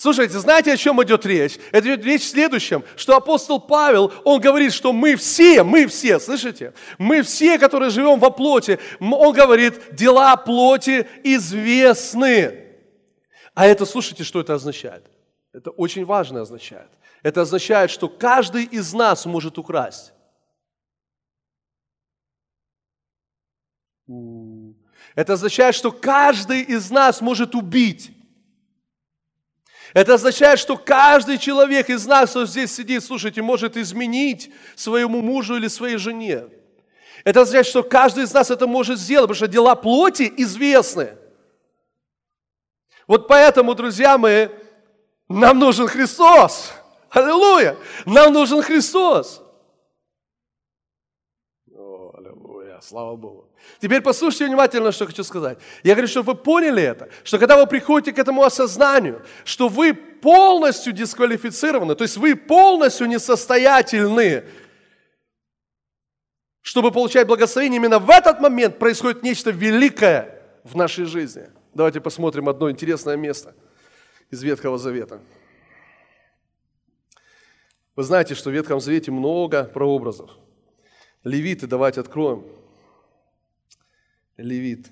Слушайте, 0.00 0.38
знаете, 0.38 0.72
о 0.72 0.78
чем 0.78 1.02
идет 1.02 1.26
речь? 1.26 1.58
Это 1.72 1.86
идет 1.86 2.02
речь 2.06 2.22
в 2.22 2.30
следующем, 2.30 2.82
что 2.96 3.16
апостол 3.16 3.60
Павел, 3.60 4.10
он 4.24 4.40
говорит, 4.40 4.72
что 4.72 4.94
мы 4.94 5.14
все, 5.14 5.62
мы 5.62 5.86
все, 5.88 6.18
слышите? 6.18 6.72
Мы 6.96 7.20
все, 7.20 7.58
которые 7.58 7.90
живем 7.90 8.18
во 8.18 8.30
плоти, 8.30 8.78
он 8.98 9.34
говорит, 9.34 9.94
дела 9.94 10.38
плоти 10.38 11.06
известны. 11.22 12.78
А 13.52 13.66
это, 13.66 13.84
слушайте, 13.84 14.24
что 14.24 14.40
это 14.40 14.54
означает? 14.54 15.04
Это 15.52 15.68
очень 15.68 16.06
важно 16.06 16.40
означает. 16.40 16.88
Это 17.22 17.42
означает, 17.42 17.90
что 17.90 18.08
каждый 18.08 18.64
из 18.64 18.94
нас 18.94 19.26
может 19.26 19.58
украсть. 19.58 20.14
Это 25.14 25.34
означает, 25.34 25.74
что 25.74 25.92
каждый 25.92 26.62
из 26.62 26.90
нас 26.90 27.20
может 27.20 27.54
убить. 27.54 28.16
Это 29.92 30.14
означает, 30.14 30.58
что 30.58 30.76
каждый 30.76 31.38
человек 31.38 31.90
из 31.90 32.06
нас, 32.06 32.30
кто 32.30 32.46
здесь 32.46 32.72
сидит, 32.74 33.02
слушайте, 33.02 33.42
может 33.42 33.76
изменить 33.76 34.52
своему 34.76 35.20
мужу 35.20 35.56
или 35.56 35.68
своей 35.68 35.96
жене. 35.96 36.44
Это 37.24 37.40
означает, 37.42 37.66
что 37.66 37.82
каждый 37.82 38.24
из 38.24 38.32
нас 38.32 38.50
это 38.50 38.66
может 38.66 38.98
сделать, 38.98 39.24
потому 39.28 39.34
что 39.34 39.48
дела 39.48 39.74
плоти 39.74 40.32
известны. 40.36 41.16
Вот 43.06 43.26
поэтому, 43.26 43.74
друзья 43.74 44.16
мои, 44.16 44.48
нам 45.28 45.58
нужен 45.58 45.88
Христос. 45.88 46.72
Аллилуйя! 47.10 47.76
Нам 48.06 48.32
нужен 48.32 48.62
Христос. 48.62 49.42
О, 51.74 52.14
слава 52.82 53.16
Богу. 53.16 53.48
Теперь 53.80 54.00
послушайте 54.00 54.46
внимательно, 54.46 54.92
что 54.92 55.06
хочу 55.06 55.24
сказать. 55.24 55.58
Я 55.82 55.94
говорю, 55.94 56.08
чтобы 56.08 56.32
вы 56.32 56.38
поняли 56.38 56.82
это, 56.82 57.08
что 57.24 57.38
когда 57.38 57.56
вы 57.56 57.66
приходите 57.66 58.12
к 58.12 58.18
этому 58.18 58.42
осознанию, 58.42 59.22
что 59.44 59.68
вы 59.68 59.94
полностью 59.94 60.92
дисквалифицированы, 60.92 61.94
то 61.94 62.04
есть 62.04 62.16
вы 62.16 62.36
полностью 62.36 63.06
несостоятельны, 63.06 64.44
чтобы 66.62 66.92
получать 66.92 67.26
благословение, 67.26 67.78
именно 67.78 67.98
в 67.98 68.10
этот 68.10 68.40
момент 68.40 68.78
происходит 68.78 69.22
нечто 69.22 69.50
великое 69.50 70.40
в 70.64 70.76
нашей 70.76 71.04
жизни. 71.04 71.48
Давайте 71.74 72.00
посмотрим 72.00 72.48
одно 72.48 72.70
интересное 72.70 73.16
место 73.16 73.54
из 74.30 74.42
Ветхого 74.42 74.78
Завета. 74.78 75.20
Вы 77.96 78.02
знаете, 78.02 78.34
что 78.34 78.50
в 78.50 78.52
Ветхом 78.52 78.80
Завете 78.80 79.10
много 79.10 79.64
прообразов. 79.64 80.30
Левиты, 81.24 81.66
давайте 81.66 82.00
откроем. 82.00 82.44
Левит. 84.42 84.90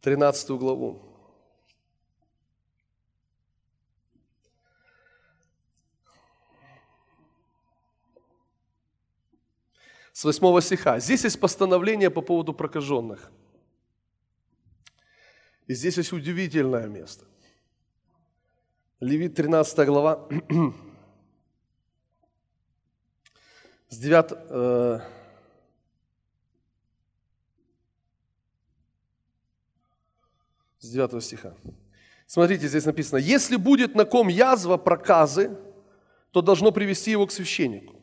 13 0.00 0.50
главу. 0.50 1.02
С 10.12 10.24
8 10.24 10.60
стиха. 10.60 10.98
Здесь 11.00 11.24
есть 11.24 11.40
постановление 11.40 12.10
по 12.10 12.22
поводу 12.22 12.54
прокаженных. 12.54 13.30
И 15.66 15.74
здесь 15.74 15.98
есть 15.98 16.12
удивительное 16.12 16.86
место. 16.86 17.26
Левит 19.00 19.34
13 19.34 19.86
глава. 19.86 20.26
С 23.88 23.98
9, 23.98 25.15
с 30.78 30.88
9 30.88 31.22
стиха. 31.22 31.54
Смотрите, 32.26 32.68
здесь 32.68 32.84
написано, 32.84 33.18
если 33.18 33.56
будет 33.56 33.94
на 33.94 34.04
ком 34.04 34.28
язва 34.28 34.76
проказы, 34.76 35.56
то 36.32 36.42
должно 36.42 36.72
привести 36.72 37.12
его 37.12 37.26
к 37.26 37.32
священнику. 37.32 37.94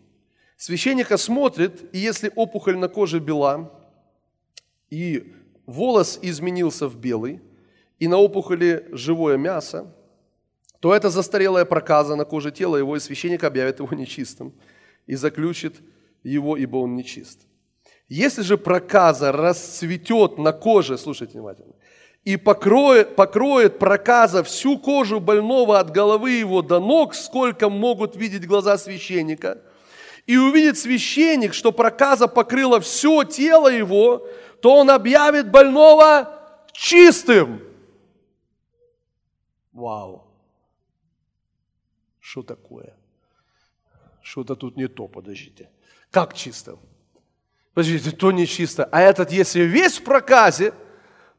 Священник 0.57 1.11
осмотрит, 1.11 1.93
и 1.93 1.99
если 1.99 2.31
опухоль 2.35 2.77
на 2.77 2.87
коже 2.87 3.19
бела, 3.19 3.71
и 4.89 5.33
волос 5.65 6.19
изменился 6.21 6.87
в 6.87 6.95
белый, 6.95 7.41
и 7.99 8.07
на 8.07 8.17
опухоли 8.17 8.87
живое 8.91 9.37
мясо, 9.37 9.93
то 10.79 10.93
это 10.93 11.09
застарелая 11.09 11.65
проказа 11.65 12.15
на 12.15 12.25
коже 12.25 12.51
тела 12.51 12.77
его, 12.77 12.95
и 12.95 12.99
священник 12.99 13.43
объявит 13.43 13.79
его 13.79 13.95
нечистым 13.95 14.53
и 15.05 15.15
заключит 15.15 15.75
его, 16.23 16.57
ибо 16.57 16.77
он 16.77 16.95
нечист. 16.95 17.41
Если 18.09 18.41
же 18.41 18.57
проказа 18.57 19.31
расцветет 19.31 20.37
на 20.37 20.51
коже, 20.51 20.97
слушайте 20.97 21.33
внимательно, 21.33 21.73
и 22.23 22.37
покроет, 22.37 23.15
покроет 23.15 23.79
проказа 23.79 24.43
всю 24.43 24.77
кожу 24.77 25.19
больного 25.19 25.79
от 25.79 25.91
головы 25.91 26.31
его 26.31 26.61
до 26.61 26.79
ног, 26.79 27.15
сколько 27.15 27.69
могут 27.69 28.15
видеть 28.15 28.47
глаза 28.47 28.77
священника. 28.77 29.61
И 30.25 30.37
увидит 30.37 30.77
священник, 30.77 31.53
что 31.53 31.73
проказа 31.73 32.29
покрыла 32.29 32.79
все 32.79 33.23
тело 33.25 33.67
его, 33.67 34.25
то 34.61 34.77
он 34.77 34.89
объявит 34.89 35.51
больного 35.51 36.33
чистым. 36.71 37.61
Вау! 39.73 40.25
Что 42.21 42.41
такое? 42.41 42.95
Что-то 44.21 44.55
тут 44.55 44.77
не 44.77 44.87
то, 44.87 45.09
подождите. 45.09 45.69
Как 46.09 46.33
чистым? 46.33 46.79
Подождите, 47.73 48.11
то 48.11 48.31
не 48.31 48.47
чисто. 48.47 48.85
А 48.85 49.01
этот, 49.01 49.29
если 49.31 49.63
весь 49.63 49.97
в 49.97 50.03
проказе, 50.05 50.73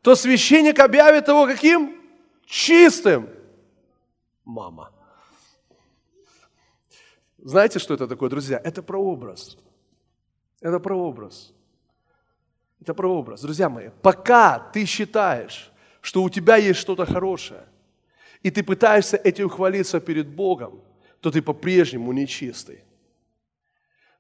то 0.05 0.15
священник 0.15 0.81
объявит 0.81 1.29
его 1.29 1.47
каким? 1.47 1.97
Чистым. 2.45 3.27
Мама. 4.45 4.93
Знаете, 7.39 7.79
что 7.79 7.95
это 7.95 8.07
такое, 8.07 8.29
друзья? 8.29 8.61
Это 8.63 8.83
прообраз. 8.83 9.57
Это 10.61 10.79
прообраз. 10.79 11.55
Это 12.83 12.93
прообраз. 12.93 13.41
Друзья 13.41 13.71
мои, 13.71 13.89
пока 14.03 14.59
ты 14.59 14.85
считаешь, 14.85 15.73
что 16.03 16.23
у 16.23 16.29
тебя 16.29 16.57
есть 16.57 16.81
что-то 16.81 17.07
хорошее, 17.07 17.65
и 18.43 18.51
ты 18.51 18.63
пытаешься 18.63 19.17
этим 19.17 19.49
хвалиться 19.49 20.01
перед 20.01 20.29
Богом, 20.29 20.83
то 21.21 21.31
ты 21.31 21.41
по-прежнему 21.41 22.13
нечистый. 22.13 22.85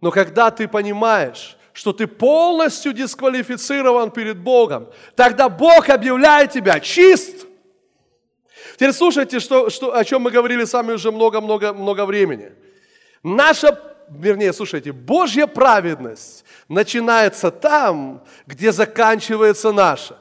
Но 0.00 0.10
когда 0.10 0.50
ты 0.50 0.66
понимаешь, 0.66 1.58
что 1.74 1.92
ты 1.92 2.06
полностью 2.06 2.92
дисквалифицирован 2.92 4.12
перед 4.12 4.38
Богом, 4.38 4.88
тогда 5.16 5.48
Бог 5.48 5.90
объявляет 5.90 6.52
тебя 6.52 6.80
чист. 6.80 7.46
Теперь 8.74 8.92
слушайте, 8.92 9.40
что, 9.40 9.68
что, 9.70 9.94
о 9.94 10.04
чем 10.04 10.22
мы 10.22 10.30
говорили 10.30 10.64
с 10.64 10.72
вами 10.72 10.92
уже 10.92 11.10
много-много-много 11.10 12.06
времени. 12.06 12.52
Наша, 13.24 13.78
вернее, 14.08 14.52
слушайте, 14.52 14.92
Божья 14.92 15.46
праведность 15.48 16.44
начинается 16.68 17.50
там, 17.50 18.24
где 18.46 18.70
заканчивается 18.70 19.72
наша. 19.72 20.16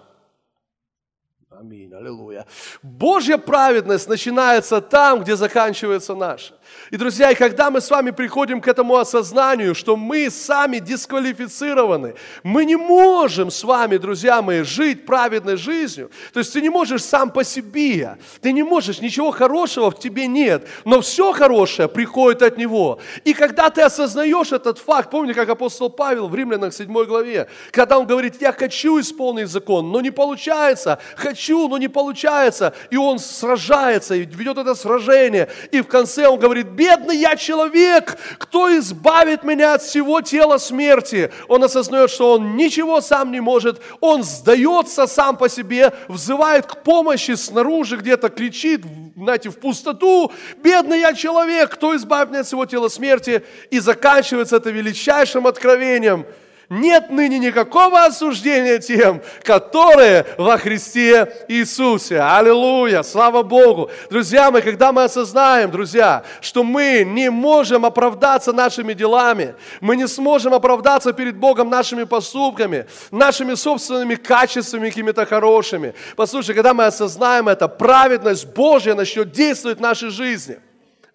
Аминь, 1.52 1.94
аллилуйя. 1.94 2.48
Божья 2.82 3.38
праведность 3.38 4.10
начинается 4.10 4.82
там, 4.82 5.22
где 5.22 5.36
заканчивается 5.36 6.16
наша. 6.16 6.56
И, 6.92 6.98
друзья, 6.98 7.32
и 7.32 7.36
когда 7.36 7.72
мы 7.72 7.82
с 7.82 7.90
вами 7.90 8.12
приходим 8.12 8.62
к 8.62 8.68
этому 8.68 8.98
осознанию, 8.98 9.74
что 9.74 9.96
мы 9.96 10.30
сами 10.30 10.80
дисквалифицированы, 10.80 12.16
мы 12.44 12.66
не 12.66 12.76
можем 12.76 13.50
с 13.50 13.64
вами, 13.64 13.98
друзья 13.98 14.42
мои, 14.42 14.62
жить 14.62 15.06
праведной 15.06 15.58
жизнью. 15.58 16.12
То 16.34 16.40
есть 16.40 16.54
ты 16.54 16.62
не 16.62 16.70
можешь 16.70 17.04
сам 17.04 17.32
по 17.32 17.44
себе, 17.44 18.18
ты 18.42 18.52
не 18.52 18.64
можешь, 18.64 19.02
ничего 19.02 19.32
хорошего 19.32 19.90
в 19.90 20.00
тебе 20.00 20.28
нет, 20.28 20.68
но 20.86 21.02
все 21.02 21.32
хорошее 21.32 21.88
приходит 21.88 22.42
от 22.42 22.58
Него. 22.58 23.00
И 23.24 23.34
когда 23.34 23.70
ты 23.70 23.82
осознаешь 23.82 24.52
этот 24.52 24.78
факт, 24.78 25.10
помните, 25.10 25.34
как 25.34 25.50
апостол 25.50 25.90
Павел 25.90 26.28
в 26.28 26.36
Римлянах 26.36 26.74
7 26.74 26.92
главе, 27.06 27.48
когда 27.72 27.98
он 27.98 28.06
говорит, 28.06 28.42
я 28.42 28.52
хочу 28.52 29.00
исполнить 29.00 29.48
закон, 29.48 29.92
но 29.92 30.02
не 30.02 30.12
получается, 30.12 31.00
хочу, 31.16 31.68
но 31.68 31.78
не 31.78 31.88
получается, 31.88 32.74
и 32.92 32.98
он 32.98 33.20
сражается, 33.20 34.16
и 34.16 34.26
ведет 34.26 34.58
это 34.58 34.76
сражение, 34.76 35.50
и 35.72 35.82
в 35.82 35.88
конце 35.88 36.28
он 36.28 36.40
говорит, 36.40 36.63
бедный 36.64 37.18
я 37.18 37.36
человек, 37.36 38.18
кто 38.38 38.76
избавит 38.78 39.44
меня 39.44 39.76
от 39.76 39.82
всего 39.82 40.22
тела 40.22 40.58
смерти? 40.58 41.32
Он 41.48 41.64
осознает, 41.64 42.10
что 42.10 42.34
он 42.34 42.56
ничего 42.56 43.02
сам 43.02 43.32
не 43.32 43.40
может, 43.40 43.82
он 44.00 44.24
сдается 44.24 45.08
сам 45.08 45.38
по 45.38 45.50
себе, 45.50 45.94
взывает 46.08 46.66
к 46.66 46.84
помощи 46.84 47.32
снаружи, 47.32 47.98
где-то 47.98 48.30
кричит, 48.30 48.84
знаете, 49.16 49.50
в 49.50 49.60
пустоту, 49.60 50.32
бедный 50.64 51.02
я 51.02 51.14
человек, 51.14 51.74
кто 51.74 51.96
избавит 51.96 52.30
меня 52.30 52.40
от 52.42 52.48
всего 52.48 52.66
тела 52.66 52.90
смерти? 52.90 53.44
И 53.70 53.80
заканчивается 53.80 54.58
это 54.58 54.70
величайшим 54.70 55.48
откровением– 55.48 56.26
нет 56.74 57.10
ныне 57.10 57.40
никакого 57.40 58.04
осуждения 58.06 58.80
тем, 58.80 59.22
которые 59.44 60.26
во 60.38 60.58
Христе 60.58 61.46
Иисусе. 61.48 62.20
Аллилуйя, 62.20 63.04
слава 63.04 63.44
Богу. 63.44 63.90
Друзья 64.10 64.52
мои, 64.52 64.62
когда 64.62 64.92
мы 64.92 65.04
осознаем, 65.04 65.72
друзья, 65.72 66.24
что 66.42 66.64
мы 66.64 67.04
не 67.06 67.30
можем 67.30 67.86
оправдаться 67.86 68.52
нашими 68.52 68.94
делами, 68.94 69.56
мы 69.82 69.96
не 69.96 70.08
сможем 70.08 70.54
оправдаться 70.54 71.14
перед 71.14 71.38
Богом 71.38 71.70
нашими 71.70 72.04
поступками, 72.04 72.88
нашими 73.12 73.54
собственными 73.54 74.16
качествами 74.16 74.90
какими-то 74.90 75.26
хорошими. 75.26 75.94
Послушайте, 76.16 76.56
когда 76.56 76.74
мы 76.74 76.86
осознаем 76.86 77.48
это, 77.48 77.68
праведность 77.68 78.48
Божья 78.48 78.96
начнет 78.96 79.32
действовать 79.32 79.78
в 79.78 79.82
нашей 79.82 80.10
жизни. 80.10 80.60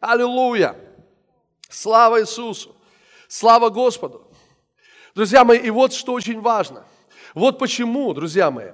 Аллилуйя. 0.01 0.77
Слава 1.69 2.21
Иисусу. 2.21 2.75
Слава 3.29 3.69
Господу. 3.69 4.28
Друзья 5.19 5.45
мои, 5.45 5.59
и 5.59 5.71
вот 5.71 5.93
что 5.93 6.13
очень 6.13 6.41
важно. 6.41 6.85
Вот 7.35 7.59
почему, 7.59 8.15
друзья 8.15 8.53
мои, 8.53 8.69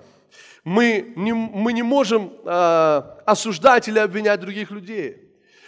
мы 0.63 1.15
не, 1.17 1.33
мы 1.33 1.73
не 1.73 1.83
можем 1.83 2.35
э, 2.45 3.03
осуждать 3.25 3.89
или 3.89 3.99
обвинять 3.99 4.41
других 4.41 4.71
людей. 4.71 5.23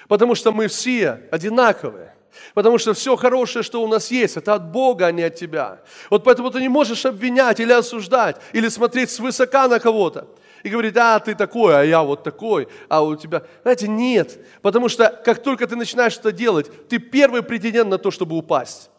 Потому 0.06 0.34
что 0.34 0.52
мы 0.52 0.68
все 0.68 1.22
одинаковые. 1.30 2.14
Потому 2.52 2.76
что 2.76 2.92
все 2.92 3.16
хорошее, 3.16 3.62
что 3.62 3.82
у 3.82 3.88
нас 3.88 4.10
есть, 4.10 4.36
это 4.36 4.52
от 4.52 4.70
Бога, 4.70 5.06
а 5.06 5.12
не 5.12 5.22
от 5.22 5.34
тебя. 5.36 5.80
Вот 6.10 6.24
поэтому 6.24 6.50
ты 6.50 6.60
не 6.60 6.68
можешь 6.68 7.06
обвинять 7.06 7.58
или 7.58 7.72
осуждать, 7.72 8.36
или 8.52 8.68
смотреть 8.68 9.08
свысока 9.08 9.68
на 9.68 9.80
кого-то 9.80 10.28
и 10.62 10.68
говорить, 10.68 10.94
а 10.98 11.18
ты 11.20 11.34
такой, 11.34 11.74
а 11.74 11.84
я 11.84 12.02
вот 12.02 12.22
такой, 12.22 12.68
а 12.90 13.02
у 13.02 13.16
тебя... 13.16 13.44
Знаете, 13.62 13.88
нет. 13.88 14.38
Потому 14.60 14.90
что 14.90 15.08
как 15.24 15.42
только 15.42 15.66
ты 15.66 15.74
начинаешь 15.74 16.18
это 16.18 16.32
делать, 16.32 16.70
ты 16.90 16.98
первый 16.98 17.42
претендент 17.42 17.88
на 17.88 17.96
то, 17.96 18.10
чтобы 18.10 18.36
упасть. 18.36 18.90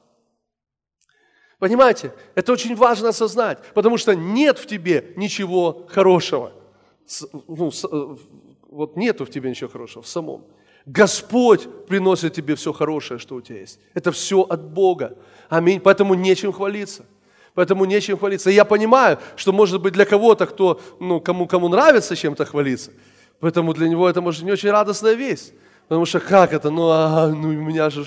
Понимаете? 1.60 2.14
Это 2.36 2.53
очень 2.53 2.76
важно 2.76 3.10
осознать, 3.10 3.60
потому 3.74 3.97
что 3.97 4.14
нет 4.14 4.60
в 4.60 4.68
тебе 4.68 5.14
ничего 5.16 5.88
хорошего. 5.89 6.51
Ну, 7.47 7.72
э, 7.91 8.16
вот 8.70 8.95
нету 8.95 9.26
в 9.26 9.30
тебе 9.30 9.49
ничего 9.49 9.70
хорошего 9.70 10.03
в 10.03 10.08
самом. 10.08 10.43
Господь 10.86 11.68
приносит 11.88 12.34
тебе 12.34 12.55
все 12.55 12.72
хорошее, 12.74 13.20
что 13.20 13.36
у 13.36 13.41
тебя 13.41 13.60
есть. 13.60 13.80
Это 13.93 14.12
все 14.12 14.41
от 14.41 14.64
Бога. 14.70 15.18
Аминь. 15.49 15.80
Поэтому 15.80 16.14
нечем 16.14 16.53
хвалиться. 16.53 17.05
Поэтому 17.55 17.86
нечем 17.86 18.18
хвалиться. 18.18 18.51
И 18.51 18.53
я 18.53 18.64
понимаю, 18.64 19.18
что 19.36 19.51
может 19.51 19.82
быть 19.82 19.93
для 19.93 20.05
кого-то, 20.05 20.45
кто, 20.45 20.80
ну, 20.99 21.20
кому, 21.20 21.47
кому 21.47 21.70
нравится 21.70 22.16
чем-то 22.16 22.45
хвалиться, 22.45 22.91
поэтому 23.39 23.74
для 23.74 23.89
него 23.89 24.08
это 24.08 24.22
может 24.22 24.43
не 24.43 24.51
очень 24.51 24.70
радостная 24.70 25.14
весть. 25.14 25.53
Потому 25.88 26.05
что 26.05 26.20
как 26.20 26.53
это? 26.53 26.70
Ну, 26.70 26.89
а, 26.89 27.28
ну 27.28 27.49
у 27.49 27.51
меня 27.51 27.89
же... 27.89 28.05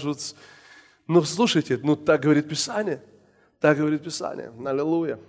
Ну, 1.08 1.22
слушайте, 1.22 1.80
ну 1.82 1.96
так 1.96 2.22
говорит 2.22 2.48
Писание. 2.48 3.02
Так 3.60 3.76
говорит 3.76 4.02
Писание. 4.02 4.52
Аллилуйя. 4.64 5.20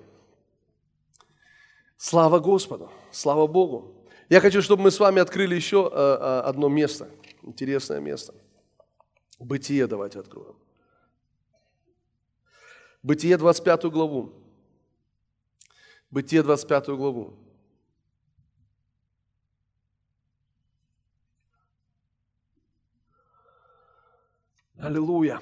Слава 1.98 2.40
Господу, 2.40 2.90
слава 3.12 3.46
Богу. 3.46 3.94
Я 4.30 4.40
хочу, 4.40 4.62
чтобы 4.62 4.84
мы 4.84 4.92
с 4.92 5.00
вами 5.00 5.22
открыли 5.22 5.54
еще 5.54 5.92
э, 5.92 5.96
э, 5.96 6.40
одно 6.40 6.70
место, 6.70 7.10
интересное 7.44 8.00
место. 8.00 8.34
Бытие 9.38 9.86
давайте 9.86 10.20
откроем. 10.20 10.56
Бытие 13.04 13.38
25 13.38 13.86
главу. 13.86 14.32
Бытие 16.10 16.42
25 16.42 16.88
главу. 16.90 17.34
Аллилуйя. 24.78 25.42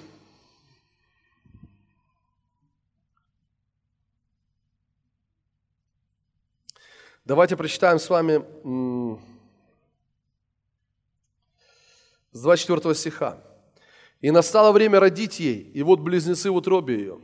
Давайте 7.30 7.56
прочитаем 7.56 8.00
с 8.00 8.10
вами 8.10 8.44
с 12.32 12.42
24 12.42 12.96
стиха. 12.96 13.38
«И 14.20 14.32
настало 14.32 14.72
время 14.72 15.00
родить 15.00 15.40
ей, 15.40 15.62
и 15.76 15.84
вот 15.84 16.00
близнецы 16.00 16.50
в 16.50 16.56
утробе 16.56 16.96
ее. 16.96 17.20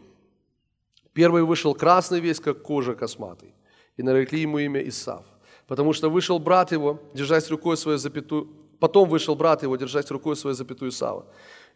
Первый 1.14 1.41
вышел 1.41 1.74
красный 1.74 2.20
весь, 2.20 2.39
как 2.39 2.62
кожа 2.62 2.93
косматый, 2.93 3.56
и 3.97 4.03
нарекли 4.03 4.41
ему 4.41 4.60
имя 4.60 4.88
Исав, 4.88 5.26
потому 5.66 5.91
что 5.91 6.12
вышел 6.12 6.38
брат 6.38 6.72
его, 6.72 7.01
держась 7.16 7.49
рукой 7.49 7.76
своей 7.76 7.97
запятую, 7.97 8.47
потом 8.80 9.10
вышел 9.10 9.36
брат 9.36 9.64
его, 9.64 9.76
держась 9.76 10.12
рукой 10.12 10.36
своей 10.36 10.56
запятую 10.56 10.91
Исава, 10.91 11.26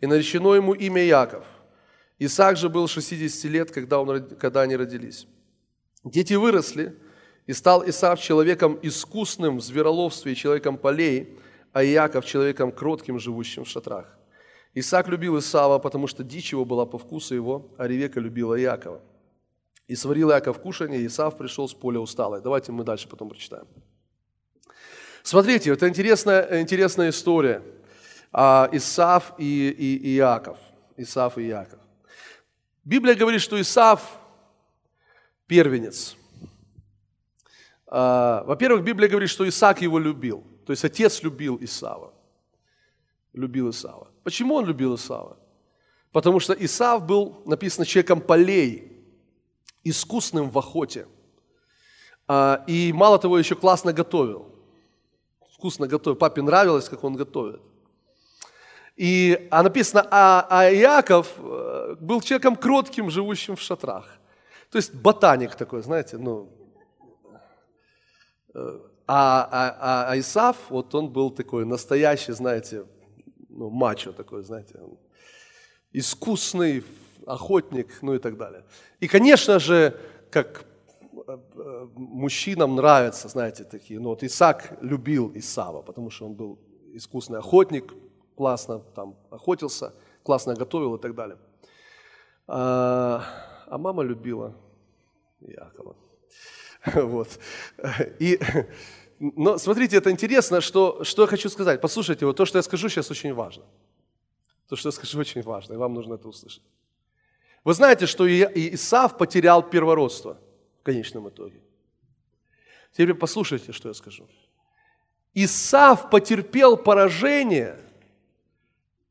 и 0.02 0.06
наречено 0.06 0.54
ему 0.54 0.74
имя 0.76 1.04
Яков. 1.04 1.48
Исаак 2.20 2.58
же 2.58 2.70
был 2.70 2.88
60 2.88 3.52
лет, 3.52 3.72
когда, 3.72 4.00
он, 4.00 4.22
когда 4.38 4.62
они 4.62 4.76
родились. 4.76 5.26
Дети 6.04 6.36
выросли, 6.36 6.96
и 7.50 7.54
стал 7.54 7.84
Исав 7.90 8.20
человеком 8.20 8.78
искусным 8.84 9.58
в 9.58 9.62
звероловстве 9.62 10.34
и 10.34 10.36
человеком 10.36 10.78
полей, 10.78 11.36
а 11.74 11.84
Иаков 11.84 12.24
человеком 12.24 12.72
кротким, 12.72 13.18
живущим 13.18 13.64
в 13.64 13.68
шатрах. 13.68 14.06
Исаак 14.76 15.08
любил 15.08 15.40
Исава, 15.40 15.80
потому 15.80 16.06
что 16.06 16.24
дичь 16.24 16.52
его 16.52 16.64
была 16.64 16.86
по 16.86 17.00
вкусу 17.00 17.34
его, 17.34 17.72
а 17.80 17.88
Ревека 17.88 18.20
любила 18.20 18.54
Иакова. 18.54 19.02
И 19.88 19.96
сварил 19.96 20.30
Иаков 20.30 20.60
кушание, 20.60 21.02
и 21.02 21.08
Исав 21.08 21.40
пришел 21.40 21.68
с 21.68 21.74
поля 21.74 22.00
усталый. 22.00 22.40
Давайте 22.40 22.72
мы 22.72 22.84
дальше 22.84 23.10
потом 23.10 23.30
прочитаем. 23.30 23.66
Смотрите, 25.24 25.72
это 25.72 25.90
интересная, 25.90 26.62
интересная 26.62 27.10
история. 27.10 27.64
А, 28.32 28.70
Исав 28.72 29.34
и, 29.40 29.70
и, 29.70 29.96
и 29.96 30.18
Иаков. 30.18 30.60
Исав 30.98 31.40
и 31.40 31.48
Иаков. 31.48 31.80
Библия 32.84 33.16
говорит, 33.16 33.42
что 33.42 33.60
Исав 33.60 34.20
первенец– 35.48 36.16
во-первых, 37.92 38.84
Библия 38.84 39.10
говорит, 39.10 39.30
что 39.30 39.48
Исаак 39.48 39.82
его 39.82 40.00
любил. 40.00 40.44
То 40.66 40.74
есть 40.74 40.86
отец 40.86 41.24
любил 41.24 41.58
Исава. 41.62 42.14
Любил 43.34 43.70
Исава. 43.70 44.08
Почему 44.24 44.56
он 44.56 44.66
любил 44.66 44.96
Исава? 44.96 45.38
Потому 46.12 46.40
что 46.40 46.54
Исав 46.54 47.06
был, 47.06 47.42
написано, 47.46 47.86
человеком 47.86 48.22
полей, 48.22 48.92
искусным 49.84 50.50
в 50.50 50.58
охоте. 50.58 51.08
А, 52.28 52.64
и 52.68 52.94
мало 52.94 53.18
того, 53.18 53.40
еще 53.40 53.56
классно 53.56 53.94
готовил. 53.94 54.46
Вкусно 55.54 55.88
готовил. 55.88 56.16
Папе 56.18 56.42
нравилось, 56.42 56.90
как 56.90 57.04
он 57.04 57.16
готовит. 57.16 57.62
И, 58.96 59.48
а 59.50 59.64
написано, 59.64 60.08
а, 60.12 60.46
а 60.50 60.72
Иаков 60.72 61.34
э, 61.38 61.96
был 62.00 62.22
человеком 62.22 62.56
кротким, 62.56 63.10
живущим 63.10 63.56
в 63.56 63.62
шатрах. 63.62 64.06
То 64.70 64.78
есть 64.78 64.94
ботаник 64.94 65.56
такой, 65.56 65.82
знаете, 65.82 66.18
ну, 66.18 66.50
А, 68.54 68.80
а, 69.08 70.12
а 70.12 70.20
Исав, 70.20 70.58
вот 70.70 70.94
он 70.94 71.10
был 71.10 71.32
такой 71.32 71.66
настоящий, 71.66 72.32
знаете, 72.34 72.86
ну, 73.50 73.70
мачо 73.70 74.12
такой, 74.12 74.44
знаете, 74.44 74.80
искусный 75.92 76.84
охотник, 77.26 78.02
ну 78.02 78.14
и 78.14 78.20
так 78.20 78.38
далее. 78.38 78.64
И, 79.00 79.08
конечно 79.08 79.60
же, 79.60 80.00
как 80.32 80.66
э, 81.28 81.38
мужчинам 81.96 82.76
нравятся, 82.76 83.28
знаете, 83.28 83.64
такие, 83.64 84.00
ну 84.00 84.10
вот 84.10 84.24
Исаак 84.24 84.78
любил 84.82 85.32
Исава, 85.36 85.82
потому 85.82 86.12
что 86.12 86.26
он 86.26 86.36
был 86.36 86.60
искусный 86.94 87.40
охотник, 87.40 87.94
классно 88.36 88.80
там 88.80 89.16
охотился, 89.32 89.94
классно 90.24 90.54
готовил 90.54 90.96
и 90.96 91.02
так 91.02 91.16
далее. 91.16 91.38
А, 92.48 93.24
а 93.68 93.78
мама 93.78 94.04
любила 94.04 94.56
Якова. 95.42 95.96
Вот. 96.96 97.40
И, 98.20 98.40
но 99.20 99.58
смотрите, 99.58 99.98
это 99.98 100.12
интересно, 100.12 100.62
что, 100.62 101.04
что 101.04 101.24
я 101.24 101.28
хочу 101.28 101.50
сказать. 101.50 101.82
Послушайте, 101.82 102.26
вот 102.26 102.38
то, 102.38 102.46
что 102.46 102.58
я 102.58 102.64
скажу 102.64 102.90
сейчас, 102.90 103.12
очень 103.12 103.34
важно. 103.34 103.64
То, 104.68 104.76
что 104.76 104.90
я 104.90 104.92
скажу, 104.92 105.20
очень 105.20 105.42
важно, 105.42 105.74
и 105.74 105.78
вам 105.78 105.94
нужно 105.94 106.16
это 106.16 106.28
услышать. 106.28 106.64
Вы 107.64 107.74
знаете, 107.74 108.06
что 108.06 108.26
Исав 108.28 109.18
потерял 109.18 109.62
первородство 109.62 110.40
в 110.80 110.84
конечном 110.84 111.28
итоге. 111.28 111.62
Теперь 112.92 113.14
послушайте, 113.14 113.74
что 113.74 113.90
я 113.90 113.94
скажу. 113.94 114.28
Исав 115.34 116.10
потерпел 116.10 116.78
поражение 116.78 117.78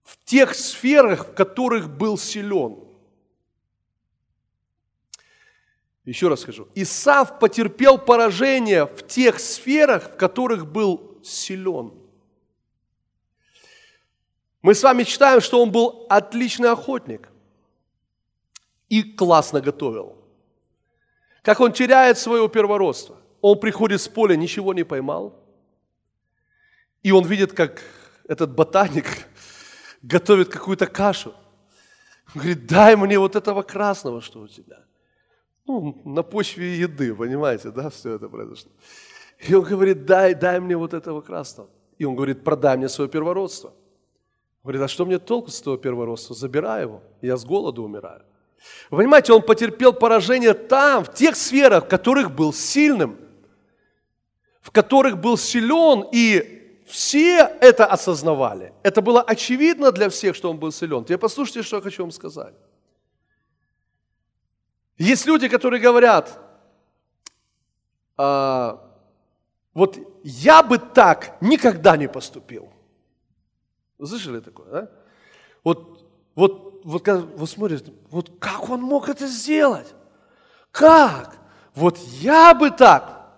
в 0.03 0.17
тех 0.25 0.55
сферах, 0.55 1.29
в 1.29 1.35
которых 1.35 1.91
был 1.91 2.17
силен. 2.17 2.88
Еще 6.09 6.29
раз 6.29 6.41
скажу. 6.41 6.67
Исав 6.75 7.39
потерпел 7.39 7.99
поражение 7.99 8.87
в 8.87 9.07
тех 9.07 9.39
сферах, 9.39 10.05
в 10.05 10.17
которых 10.17 10.67
был 10.67 11.21
силен. 11.23 11.93
Мы 14.63 14.75
с 14.75 14.83
вами 14.83 15.03
читаем, 15.03 15.43
что 15.43 15.63
он 15.63 15.71
был 15.71 16.07
отличный 16.09 16.71
охотник 16.71 17.29
и 18.89 19.03
классно 19.03 19.61
готовил. 19.61 20.17
Как 21.43 21.61
он 21.61 21.75
теряет 21.75 22.17
свое 22.17 22.49
первородство. 22.49 23.19
Он 23.43 23.61
приходит 23.61 24.01
с 24.01 24.09
поля, 24.09 24.35
ничего 24.35 24.73
не 24.73 24.85
поймал. 24.85 25.39
И 27.03 27.13
он 27.13 27.27
видит, 27.27 27.53
как 27.53 27.83
этот 28.27 28.55
ботаник 28.55 29.29
готовит 30.03 30.49
какую-то 30.49 30.87
кашу. 30.87 31.35
Он 32.35 32.41
говорит, 32.41 32.67
дай 32.67 32.97
мне 32.97 33.19
вот 33.19 33.37
этого 33.37 33.61
красного, 33.61 34.23
что 34.23 34.41
у 34.41 34.49
тебя 34.49 34.88
ну, 35.69 36.01
на 36.05 36.23
почве 36.23 36.79
еды, 36.79 37.15
понимаете, 37.15 37.71
да, 37.71 37.91
все 37.91 38.15
это 38.15 38.29
произошло. 38.29 38.71
И 39.39 39.55
он 39.55 39.63
говорит, 39.63 40.07
дай, 40.07 40.35
дай 40.35 40.59
мне 40.59 40.77
вот 40.77 40.95
этого 40.95 41.21
красного. 41.21 41.69
И 41.99 42.05
он 42.05 42.17
говорит, 42.17 42.43
продай 42.43 42.77
мне 42.77 42.89
свое 42.89 43.09
первородство. 43.09 43.69
Он 43.69 44.73
говорит, 44.73 44.83
а 44.83 44.89
что 44.89 45.05
мне 45.05 45.19
толку 45.19 45.51
с 45.51 45.61
того 45.61 45.77
первородства? 45.77 46.35
Забирай 46.35 46.83
его, 46.83 47.03
я 47.23 47.37
с 47.37 47.45
голоду 47.45 47.85
умираю. 47.85 48.23
Вы 48.91 48.99
понимаете, 48.99 49.33
он 49.33 49.43
потерпел 49.43 49.93
поражение 49.93 50.55
там, 50.55 51.05
в 51.05 51.15
тех 51.15 51.37
сферах, 51.37 51.85
в 51.85 51.89
которых 51.89 52.35
был 52.35 52.53
сильным, 52.53 53.19
в 54.61 54.71
которых 54.71 55.19
был 55.19 55.37
силен, 55.37 56.07
и 56.13 56.83
все 56.87 57.39
это 57.61 57.87
осознавали. 57.87 58.73
Это 58.83 59.01
было 59.03 59.23
очевидно 59.23 59.93
для 59.93 60.09
всех, 60.09 60.35
что 60.35 60.51
он 60.51 60.59
был 60.59 60.73
силен. 60.73 61.05
Теперь 61.05 61.19
послушайте, 61.19 61.63
что 61.63 61.77
я 61.77 61.83
хочу 61.83 62.03
вам 62.03 62.11
сказать. 62.11 62.55
Есть 64.99 65.27
люди, 65.27 65.49
которые 65.49 65.81
говорят, 65.81 66.39
а, 68.17 68.85
вот 69.75 69.97
я 70.25 70.63
бы 70.63 70.79
так 70.79 71.41
никогда 71.41 71.97
не 71.97 72.09
поступил. 72.09 72.73
Вы 73.97 74.07
слышали 74.09 74.41
такое, 74.41 74.71
да? 74.71 74.91
Вот, 75.63 76.05
вот, 76.35 76.81
вот, 76.85 77.03
когда, 77.05 77.25
вот 77.37 77.49
смотрите, 77.49 77.93
вот 78.11 78.33
как 78.41 78.69
он 78.69 78.81
мог 78.81 79.09
это 79.09 79.27
сделать? 79.29 79.95
Как? 80.73 81.39
Вот 81.75 81.97
я 81.99 82.55
бы 82.55 82.71
так 82.71 83.37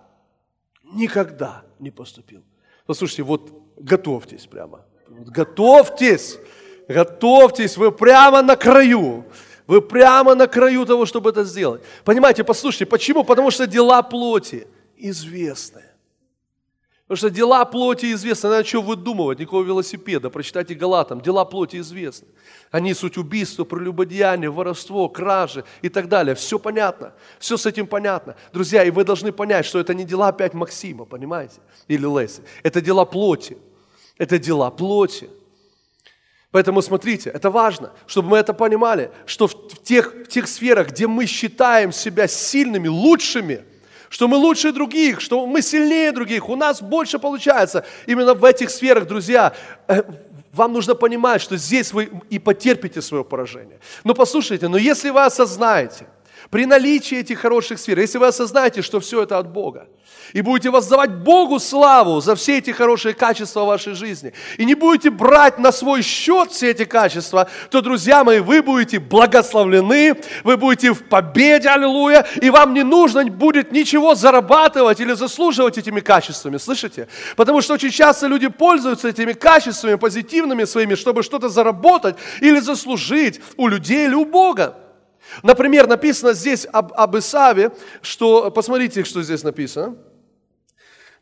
никогда 0.83 1.63
не 1.77 1.91
поступил. 1.91 2.43
Послушайте, 2.87 3.23
вот 3.23 3.51
готовьтесь 3.77 4.47
прямо. 4.47 4.85
Готовьтесь, 5.07 6.39
готовьтесь, 6.87 7.77
вы 7.77 7.91
прямо 7.91 8.41
на 8.41 8.55
краю. 8.55 9.25
Вы 9.71 9.81
прямо 9.81 10.35
на 10.35 10.47
краю 10.47 10.85
того, 10.85 11.05
чтобы 11.05 11.29
это 11.29 11.45
сделать. 11.45 11.81
Понимаете, 12.03 12.43
послушайте, 12.43 12.85
почему? 12.85 13.23
Потому 13.23 13.51
что 13.51 13.65
дела 13.65 14.01
плоти 14.03 14.67
известны. 14.97 15.83
Потому 17.03 17.15
что 17.15 17.29
дела 17.29 17.63
плоти 17.63 18.11
известны. 18.11 18.49
Надо 18.49 18.67
что 18.67 18.81
выдумывать, 18.81 19.39
никакого 19.39 19.63
велосипеда. 19.63 20.29
Прочитайте 20.29 20.73
Галатам. 20.75 21.21
Дела 21.21 21.45
плоти 21.45 21.77
известны. 21.77 22.27
Они 22.69 22.93
суть 22.93 23.17
убийства, 23.17 23.63
прелюбодеяние, 23.63 24.49
воровство, 24.49 25.07
кражи 25.07 25.63
и 25.81 25.87
так 25.87 26.09
далее. 26.09 26.35
Все 26.35 26.59
понятно. 26.59 27.13
Все 27.39 27.55
с 27.55 27.65
этим 27.65 27.87
понятно. 27.87 28.35
Друзья, 28.51 28.83
и 28.83 28.91
вы 28.91 29.05
должны 29.05 29.31
понять, 29.31 29.65
что 29.65 29.79
это 29.79 29.93
не 29.93 30.03
дела 30.03 30.27
опять 30.27 30.53
Максима, 30.53 31.05
понимаете? 31.05 31.61
Или 31.87 32.05
Леси. 32.05 32.41
Это 32.61 32.81
дела 32.81 33.05
плоти. 33.05 33.57
Это 34.17 34.37
дела 34.37 34.69
плоти. 34.69 35.29
Поэтому 36.51 36.81
смотрите, 36.81 37.29
это 37.29 37.49
важно, 37.49 37.91
чтобы 38.07 38.29
мы 38.29 38.37
это 38.37 38.53
понимали, 38.53 39.11
что 39.25 39.47
в 39.47 39.83
тех, 39.83 40.13
в 40.13 40.27
тех 40.27 40.47
сферах, 40.47 40.89
где 40.89 41.07
мы 41.07 41.25
считаем 41.25 41.93
себя 41.93 42.27
сильными, 42.27 42.89
лучшими, 42.89 43.63
что 44.09 44.27
мы 44.27 44.35
лучше 44.35 44.73
других, 44.73 45.21
что 45.21 45.47
мы 45.47 45.61
сильнее 45.61 46.11
других, 46.11 46.49
у 46.49 46.57
нас 46.57 46.81
больше 46.81 47.19
получается. 47.19 47.85
Именно 48.05 48.33
в 48.33 48.43
этих 48.43 48.69
сферах, 48.69 49.07
друзья, 49.07 49.53
э, 49.87 50.03
вам 50.51 50.73
нужно 50.73 50.93
понимать, 50.93 51.41
что 51.41 51.55
здесь 51.55 51.93
вы 51.93 52.11
и 52.29 52.37
потерпите 52.37 53.01
свое 53.01 53.23
поражение. 53.23 53.79
Но 54.03 54.13
послушайте, 54.13 54.67
но 54.67 54.77
если 54.77 55.09
вы 55.09 55.23
осознаете, 55.23 56.07
при 56.51 56.65
наличии 56.65 57.17
этих 57.17 57.39
хороших 57.39 57.79
сфер, 57.79 57.97
если 57.97 58.17
вы 58.17 58.27
осознаете, 58.27 58.81
что 58.81 58.99
все 58.99 59.23
это 59.23 59.37
от 59.37 59.47
Бога, 59.51 59.87
и 60.33 60.41
будете 60.41 60.69
воздавать 60.69 61.11
Богу 61.11 61.59
славу 61.59 62.19
за 62.19 62.35
все 62.35 62.57
эти 62.57 62.71
хорошие 62.71 63.13
качества 63.13 63.63
в 63.63 63.67
вашей 63.67 63.93
жизни, 63.93 64.33
и 64.57 64.65
не 64.65 64.75
будете 64.75 65.09
брать 65.09 65.59
на 65.59 65.71
свой 65.71 66.01
счет 66.01 66.51
все 66.51 66.71
эти 66.71 66.83
качества, 66.83 67.49
то, 67.69 67.81
друзья 67.81 68.25
мои, 68.25 68.39
вы 68.39 68.61
будете 68.61 68.99
благословлены, 68.99 70.21
вы 70.43 70.57
будете 70.57 70.91
в 70.91 71.07
победе, 71.07 71.69
аллилуйя, 71.69 72.27
и 72.41 72.49
вам 72.49 72.73
не 72.73 72.83
нужно 72.83 73.23
будет 73.23 73.71
ничего 73.71 74.13
зарабатывать 74.13 74.99
или 74.99 75.13
заслуживать 75.13 75.77
этими 75.77 76.01
качествами, 76.01 76.57
слышите? 76.57 77.07
Потому 77.37 77.61
что 77.61 77.75
очень 77.75 77.91
часто 77.91 78.27
люди 78.27 78.49
пользуются 78.49 79.07
этими 79.07 79.31
качествами 79.31 79.95
позитивными 79.95 80.65
своими, 80.65 80.95
чтобы 80.95 81.23
что-то 81.23 81.47
заработать 81.47 82.17
или 82.41 82.59
заслужить 82.59 83.39
у 83.55 83.69
людей 83.69 84.07
или 84.07 84.15
у 84.15 84.25
Бога. 84.25 84.75
Например, 85.43 85.87
написано 85.87 86.33
здесь 86.33 86.67
об, 86.71 86.93
об 86.93 87.17
Исаве, 87.17 87.71
что, 88.01 88.51
посмотрите, 88.51 89.03
что 89.03 89.21
здесь 89.21 89.43
написано. 89.43 89.95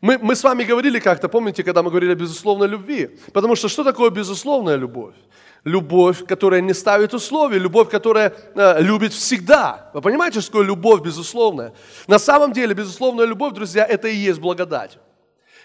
Мы, 0.02 0.18
мы 0.18 0.36
с 0.36 0.44
вами 0.44 0.64
говорили 0.64 1.00
как-то, 1.00 1.28
помните, 1.28 1.64
когда 1.64 1.84
мы 1.84 1.90
говорили 1.90 2.14
о 2.14 2.16
безусловной 2.16 2.68
любви? 2.68 3.20
Потому 3.34 3.56
что 3.56 3.68
что 3.68 3.84
такое 3.84 4.10
безусловная 4.10 4.78
любовь? 4.78 5.16
Любовь, 5.66 6.26
которая 6.26 6.62
не 6.62 6.74
ставит 6.74 7.14
условий, 7.14 7.60
любовь, 7.60 7.90
которая 7.90 8.34
э, 8.56 8.82
любит 8.82 9.12
всегда. 9.12 9.92
Вы 9.94 10.02
понимаете, 10.02 10.40
что 10.40 10.52
такое 10.52 10.68
любовь 10.68 11.02
безусловная? 11.02 11.74
На 12.08 12.18
самом 12.18 12.54
деле, 12.54 12.74
безусловная 12.74 13.26
любовь, 13.26 13.54
друзья, 13.54 13.86
это 13.86 14.08
и 14.08 14.16
есть 14.16 14.40
благодать. 14.40 14.98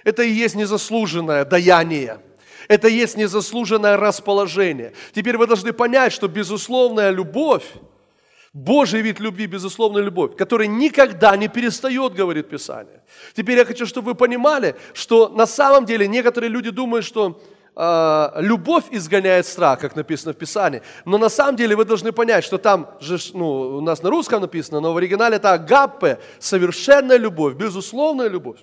Это 0.03 0.25
и 0.25 0.31
есть 0.31 0.57
незаслуженное 0.57 1.45
даяние. 1.45 2.19
Это 2.67 2.89
и 2.89 2.95
есть 2.95 3.17
незаслуженное 3.17 3.97
расположение. 3.97 4.95
Теперь 5.13 5.37
вы 5.37 5.47
должны 5.47 5.73
понять, 5.73 6.13
что 6.13 6.27
безусловная 6.27 7.11
любовь, 7.11 7.65
Божий 8.55 9.03
вид 9.03 9.19
любви, 9.19 9.49
безусловная 9.49 10.01
любовь, 10.01 10.37
который 10.37 10.69
никогда 10.69 11.37
не 11.37 11.49
перестает, 11.49 12.15
говорит 12.15 12.49
Писание. 12.49 13.03
Теперь 13.35 13.59
я 13.59 13.65
хочу, 13.65 13.85
чтобы 13.85 14.13
вы 14.13 14.15
понимали, 14.15 14.77
что 14.93 15.29
на 15.29 15.47
самом 15.47 15.85
деле 15.85 16.07
некоторые 16.07 16.51
люди 16.51 16.71
думают, 16.71 17.05
что 17.05 17.43
э, 17.75 18.31
любовь 18.37 18.85
изгоняет 18.93 19.47
страх, 19.47 19.81
как 19.81 19.97
написано 19.97 20.35
в 20.35 20.37
Писании. 20.37 20.83
Но 21.05 21.19
на 21.19 21.29
самом 21.29 21.57
деле 21.57 21.75
вы 21.75 21.85
должны 21.85 22.13
понять, 22.13 22.45
что 22.45 22.59
там 22.59 22.91
же, 23.01 23.19
ну, 23.33 23.79
у 23.79 23.81
нас 23.81 24.05
на 24.05 24.11
русском 24.11 24.41
написано, 24.41 24.79
но 24.79 24.93
в 24.93 24.97
оригинале 24.99 25.37
это 25.37 25.53
агаппе, 25.53 26.21
совершенная 26.39 27.19
любовь, 27.19 27.55
безусловная 27.55 28.29
любовь. 28.29 28.61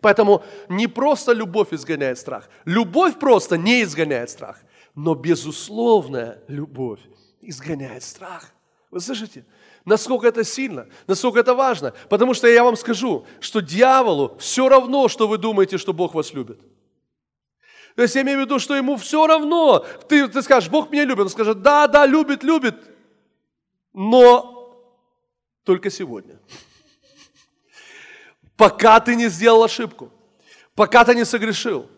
Поэтому 0.00 0.42
не 0.70 0.86
просто 0.86 1.34
любовь 1.34 1.68
изгоняет 1.72 2.18
страх. 2.18 2.48
Любовь 2.64 3.18
просто 3.18 3.58
не 3.58 3.82
изгоняет 3.82 4.30
страх. 4.30 4.56
Но 4.94 5.14
безусловная 5.14 6.38
любовь 6.48 7.00
изгоняет 7.42 8.02
страх. 8.02 8.51
Вы 8.92 9.00
слышите? 9.00 9.46
Насколько 9.86 10.28
это 10.28 10.44
сильно, 10.44 10.86
насколько 11.06 11.40
это 11.40 11.54
важно. 11.54 11.94
Потому 12.10 12.34
что 12.34 12.46
я 12.46 12.62
вам 12.62 12.76
скажу, 12.76 13.26
что 13.40 13.60
дьяволу 13.60 14.36
все 14.38 14.68
равно, 14.68 15.08
что 15.08 15.26
вы 15.26 15.38
думаете, 15.38 15.78
что 15.78 15.94
Бог 15.94 16.14
вас 16.14 16.34
любит. 16.34 16.60
То 17.96 18.02
есть 18.02 18.14
я 18.14 18.20
имею 18.20 18.38
в 18.38 18.42
виду, 18.42 18.58
что 18.58 18.76
ему 18.76 18.96
все 18.98 19.26
равно. 19.26 19.78
Ты, 20.08 20.28
ты 20.28 20.42
скажешь, 20.42 20.68
Бог 20.68 20.90
меня 20.90 21.04
любит. 21.04 21.22
Он 21.22 21.30
скажет, 21.30 21.62
да, 21.62 21.88
да, 21.88 22.04
любит, 22.04 22.42
любит. 22.42 22.76
Но 23.94 24.76
только 25.64 25.88
сегодня. 25.88 26.38
Пока 28.58 29.00
ты 29.00 29.16
не 29.16 29.28
сделал 29.28 29.64
ошибку. 29.64 30.12
пока 30.74 31.02
ты 31.06 31.14
не 31.14 31.24
согрешил, 31.24 31.88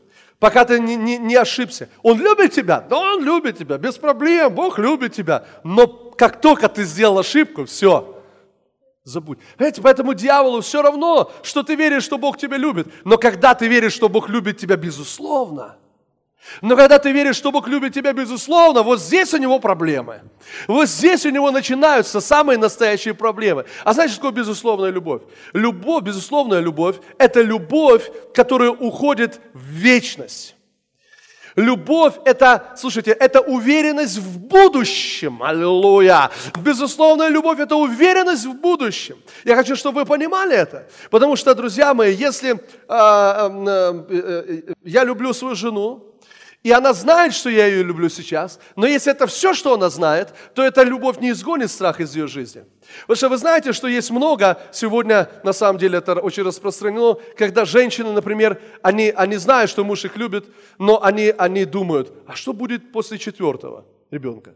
пока 0.45 0.66
ты 0.66 0.78
не, 0.78 0.95
не, 0.95 1.16
не 1.16 1.36
ошибся. 1.36 1.88
Он 2.03 2.20
любит 2.20 2.53
тебя? 2.53 2.82
Да 2.82 2.99
он 2.99 3.24
любит 3.24 3.57
тебя, 3.57 3.78
без 3.78 3.97
проблем, 3.97 4.55
Бог 4.55 4.78
любит 4.78 5.14
тебя. 5.14 5.47
Но 5.62 5.86
как 5.86 6.38
только 6.42 6.68
ты 6.68 6.84
сделал 6.84 7.18
ошибку, 7.18 7.64
все, 7.64 8.22
забудь. 9.05 9.38
Понимаете, 9.57 9.80
поэтому 9.80 10.12
дьяволу 10.12 10.61
все 10.61 10.82
равно, 10.82 11.32
что 11.42 11.62
ты 11.62 11.76
веришь, 11.76 12.03
что 12.03 12.18
Бог 12.18 12.36
тебя 12.36 12.59
любит. 12.59 12.88
Но 13.05 13.16
когда 13.16 13.55
ты 13.55 13.68
веришь, 13.68 13.95
что 13.95 14.11
Бог 14.11 14.28
любит 14.28 14.59
тебя, 14.59 14.76
безусловно– 14.76 15.78
но 16.61 16.76
когда 16.76 16.99
ты 16.99 17.12
веришь, 17.12 17.36
что 17.36 17.51
Бог 17.51 17.68
любит 17.68 17.95
тебя 17.95 18.12
безусловно, 18.12 18.82
вот 18.82 19.01
здесь 19.01 19.32
у 19.34 19.38
него 19.38 19.59
проблемы. 19.59 20.22
Вот 20.68 20.88
здесь 20.88 21.26
у 21.26 21.30
него 21.30 21.51
начинаются 21.51 22.20
самые 22.20 22.59
настоящие 22.59 23.14
проблемы. 23.14 23.64
А 23.84 23.92
знаешь, 23.92 24.11
что 24.11 24.20
такое 24.20 24.32
безусловная 24.32 24.90
любовь? 24.90 25.22
Любовь, 25.53 26.05
безусловная 26.05 26.61
любовь, 26.61 26.97
это 27.18 27.42
любовь, 27.42 28.11
которая 28.34 28.70
уходит 28.70 29.40
в 29.53 29.62
вечность. 29.62 30.55
Любовь– 31.57 32.14
это, 32.24 32.74
слушайте, 32.76 33.12
это 33.12 33.40
уверенность 33.40 34.18
в 34.18 34.38
будущем. 34.40 35.40
Аллилуйя. 35.40 36.30
Безусловная 36.59 37.28
любовь– 37.28 37.59
это 37.61 37.76
уверенность 37.76 38.45
в 38.45 38.55
будущем. 38.55 39.16
Я 39.45 39.55
хочу, 39.55 39.76
чтобы 39.76 40.01
вы 40.01 40.07
понимали 40.07 40.57
это. 40.57 40.88
Потому 41.11 41.36
что, 41.36 41.55
друзья 41.55 41.95
мои, 41.95 42.12
если 42.12 42.55
э, 42.55 42.59
э, 42.88 44.05
э, 44.09 44.74
я 44.82 45.05
люблю 45.05 45.32
свою 45.32 45.55
жену, 45.55 46.14
и 46.65 46.73
она 46.73 46.95
знает, 46.95 47.35
что 47.35 47.51
я 47.51 47.67
ее 47.67 47.83
люблю 47.83 48.09
сейчас. 48.09 48.59
Но 48.75 48.87
если 48.87 49.12
это 49.12 49.27
все, 49.27 49.53
что 49.53 49.75
она 49.75 49.91
знает, 49.91 50.35
то 50.55 50.62
эта 50.62 50.83
любовь 50.83 51.21
не 51.21 51.31
изгонит 51.31 51.71
страх 51.71 52.01
из 52.01 52.17
ее 52.17 52.27
жизни. 52.27 52.65
Потому 53.03 53.17
что 53.17 53.29
вы 53.29 53.37
знаете, 53.37 53.73
что 53.75 53.87
есть 53.87 54.11
много, 54.11 54.59
сегодня 54.73 55.29
на 55.43 55.53
самом 55.53 55.79
деле 55.79 55.99
это 55.99 56.15
очень 56.15 56.43
распространено, 56.43 57.19
когда 57.37 57.67
женщины, 57.67 58.12
например, 58.12 58.61
они, 58.81 59.11
они 59.11 59.37
знают, 59.37 59.71
что 59.71 59.85
муж 59.85 60.07
их 60.07 60.17
любит, 60.17 60.47
но 60.79 61.03
они, 61.05 61.35
они 61.37 61.67
думают, 61.67 62.12
а 62.27 62.35
что 62.35 62.55
будет 62.55 62.93
после 62.93 63.19
четвертого 63.19 63.85
ребенка? 64.11 64.55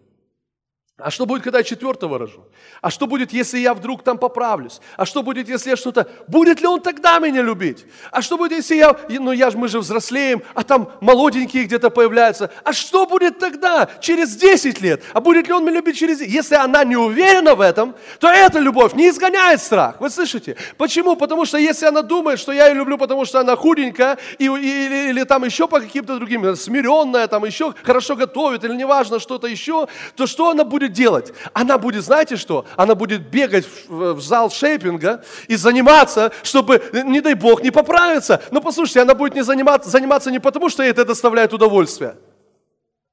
А 1.01 1.13
что 1.13 1.27
будет, 1.27 1.45
когда 1.45 1.59
я 1.59 1.65
четвертого 1.65 2.19
рожу? 2.19 2.45
А 2.81 2.91
что 2.91 3.07
будет, 3.07 3.33
если 3.33 3.59
я 3.59 3.73
вдруг 3.73 4.03
там 4.03 4.19
поправлюсь? 4.19 4.81
А 4.97 5.07
что 5.07 5.23
будет, 5.23 5.49
если 5.49 5.71
я 5.71 5.77
что-то... 5.77 6.09
Будет 6.27 6.61
ли 6.61 6.67
он 6.67 6.81
тогда 6.81 7.21
меня 7.21 7.41
любить? 7.41 7.87
А 8.11 8.21
что 8.21 8.37
будет, 8.37 8.51
если 8.51 8.75
я... 8.75 8.97
Ну, 9.09 9.31
я, 9.31 9.53
мы 9.53 9.69
же 9.69 9.79
взрослеем, 9.79 10.43
а 10.55 10.65
там 10.65 10.91
молоденькие 11.01 11.67
где-то 11.67 11.91
появляются. 11.91 12.51
А 12.65 12.73
что 12.73 13.07
будет 13.07 13.39
тогда, 13.39 13.89
через 14.01 14.35
10 14.35 14.81
лет? 14.81 15.05
А 15.13 15.21
будет 15.21 15.47
ли 15.47 15.53
он 15.53 15.63
меня 15.63 15.77
любить 15.77 15.97
через... 15.97 16.21
Если 16.21 16.57
она 16.57 16.83
не 16.83 16.97
уверена 16.97 17.55
в 17.55 17.61
этом, 17.61 17.95
то 18.19 18.29
эта 18.29 18.59
любовь 18.59 18.95
не 18.95 19.09
изгоняет 19.09 19.63
страх. 19.63 20.01
Вы 20.01 20.11
слышите? 20.11 20.57
Почему? 20.79 21.15
Потому 21.15 21.45
что 21.45 21.59
если 21.59 21.87
она 21.87 22.03
думает, 22.03 22.41
что 22.41 22.51
я 22.51 22.67
ее 22.67 22.75
люблю, 22.75 22.99
потому 22.99 23.25
что 23.25 23.39
она 23.39 23.55
худенькая, 23.55 24.19
и, 24.39 24.47
или, 24.47 25.11
или 25.11 25.23
там 25.23 25.45
еще 25.45 25.69
по 25.69 25.79
каким-то 25.79 26.17
другим, 26.17 26.57
смиренная, 26.57 27.29
там 27.29 27.45
еще 27.45 27.73
хорошо 27.85 28.17
готовит, 28.17 28.65
или 28.65 28.75
неважно, 28.75 29.21
что-то 29.21 29.47
еще, 29.47 29.87
то 30.17 30.27
что 30.27 30.51
она 30.51 30.65
будет 30.65 30.88
будет 30.89 30.93
делать? 30.97 31.33
Она 31.53 31.79
будет, 31.79 32.05
знаете 32.05 32.37
что? 32.37 32.65
Она 32.77 32.95
будет 32.95 33.31
бегать 33.31 33.67
в, 33.89 34.21
зал 34.21 34.51
шейпинга 34.51 35.23
и 35.49 35.57
заниматься, 35.57 36.33
чтобы, 36.43 36.83
не 37.05 37.21
дай 37.21 37.35
бог, 37.35 37.63
не 37.63 37.71
поправиться. 37.71 38.41
Но 38.51 38.61
послушайте, 38.61 39.03
она 39.03 39.15
будет 39.15 39.35
не 39.35 39.45
заниматься, 39.45 39.91
заниматься 39.91 40.31
не 40.31 40.41
потому, 40.41 40.71
что 40.71 40.83
ей 40.83 40.91
это 40.91 41.05
доставляет 41.05 41.53
удовольствие, 41.53 42.17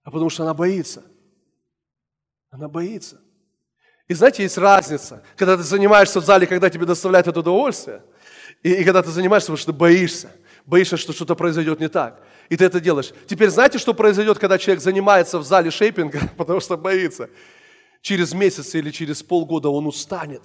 а 0.04 0.12
потому 0.12 0.30
что 0.30 0.44
она 0.44 0.54
боится. 0.54 1.04
Она 2.52 2.68
боится. 2.68 3.20
И 4.08 4.14
знаете, 4.14 4.44
есть 4.44 4.58
разница, 4.58 5.22
когда 5.36 5.58
ты 5.58 5.64
занимаешься 5.64 6.22
в 6.22 6.26
зале, 6.26 6.48
когда 6.48 6.70
тебе 6.70 6.86
доставляет 6.86 7.28
это 7.28 7.40
удовольствие, 7.40 8.02
и, 8.64 8.72
и 8.72 8.84
когда 8.84 9.02
ты 9.02 9.10
занимаешься, 9.10 9.48
потому 9.48 9.58
что 9.58 9.72
ты 9.72 9.78
боишься. 9.78 10.30
Боишься, 10.66 10.98
что 10.98 11.14
что-то 11.14 11.36
произойдет 11.36 11.80
не 11.80 11.90
так. 11.90 12.20
И 12.50 12.58
ты 12.58 12.66
это 12.66 12.80
делаешь. 12.80 13.12
Теперь 13.28 13.50
знаете, 13.50 13.78
что 13.78 13.94
произойдет, 13.94 14.40
когда 14.40 14.58
человек 14.58 14.84
занимается 14.84 15.40
в 15.40 15.44
зале 15.44 15.72
шейпинга, 15.72 16.20
потому 16.38 16.60
что 16.60 16.78
боится? 16.78 17.30
Через 18.06 18.34
месяц 18.36 18.76
или 18.76 18.92
через 18.92 19.24
полгода 19.24 19.70
он 19.70 19.88
устанет 19.88 20.44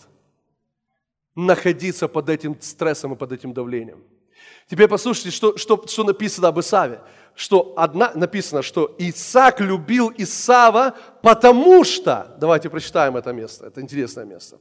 находиться 1.35 2.09
под 2.09 2.31
этим 2.31 2.57
стрессом 2.59 3.13
и 3.13 3.17
под 3.17 3.33
этим 3.33 3.53
давлением. 3.53 4.03
Теперь 4.67 4.89
послушайте, 4.89 5.31
что, 5.31 5.59
что, 5.59 5.87
что 5.87 6.05
написано 6.05 6.49
об 6.49 6.59
Исаве. 6.59 7.03
Что 7.35 7.75
одна, 7.77 8.13
написано, 8.15 8.63
что 8.63 8.97
Исаак 8.99 9.61
любил 9.61 10.11
Исава, 10.17 10.97
потому 11.23 11.85
что... 11.85 12.35
Давайте 12.41 12.71
прочитаем 12.71 13.19
это 13.19 13.35
место, 13.35 13.67
это 13.67 13.83
интересное 13.83 14.25
место. 14.25 14.59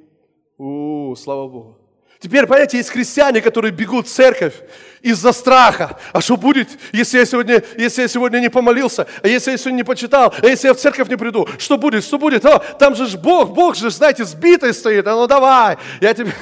У, 0.57 1.15
слава 1.15 1.47
Богу. 1.47 1.77
Теперь, 2.19 2.47
понимаете, 2.47 2.77
есть 2.77 2.89
христиане, 2.89 3.41
которые 3.41 3.71
бегут 3.71 4.07
в 4.07 4.11
церковь 4.11 4.55
из-за 5.03 5.31
страха. 5.31 5.99
А 6.13 6.19
что 6.19 6.35
будет, 6.35 6.67
если 6.91 7.19
я, 7.19 7.25
сегодня, 7.25 7.63
если 7.77 8.01
я 8.01 8.07
сегодня 8.07 8.39
не 8.39 8.49
помолился, 8.49 9.07
а 9.21 9.27
если 9.27 9.51
я 9.51 9.57
сегодня 9.57 9.77
не 9.77 9.83
почитал, 9.83 10.33
а 10.35 10.45
если 10.47 10.67
я 10.67 10.73
в 10.73 10.77
церковь 10.77 11.09
не 11.09 11.15
приду? 11.15 11.47
Что 11.59 11.77
будет, 11.77 12.03
что 12.03 12.17
будет? 12.17 12.43
О, 12.43 12.57
там 12.57 12.95
же 12.95 13.05
ж 13.05 13.17
Бог, 13.17 13.51
Бог 13.51 13.75
же, 13.75 13.91
знаете, 13.91 14.25
сбитый 14.25 14.73
стоит. 14.73 15.05
А 15.05 15.15
ну 15.15 15.27
давай, 15.27 15.77
я 16.01 16.13
тебе 16.15 16.33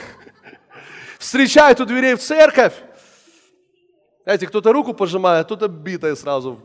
встречаю 1.19 1.75
у 1.77 1.85
дверей 1.85 2.15
в 2.15 2.21
церковь. 2.21 2.73
Знаете, 4.23 4.47
кто-то 4.47 4.71
руку 4.71 4.93
пожимает, 4.93 5.41
а 5.41 5.43
кто-то 5.43 5.67
битая 5.67 6.15
сразу. 6.15 6.57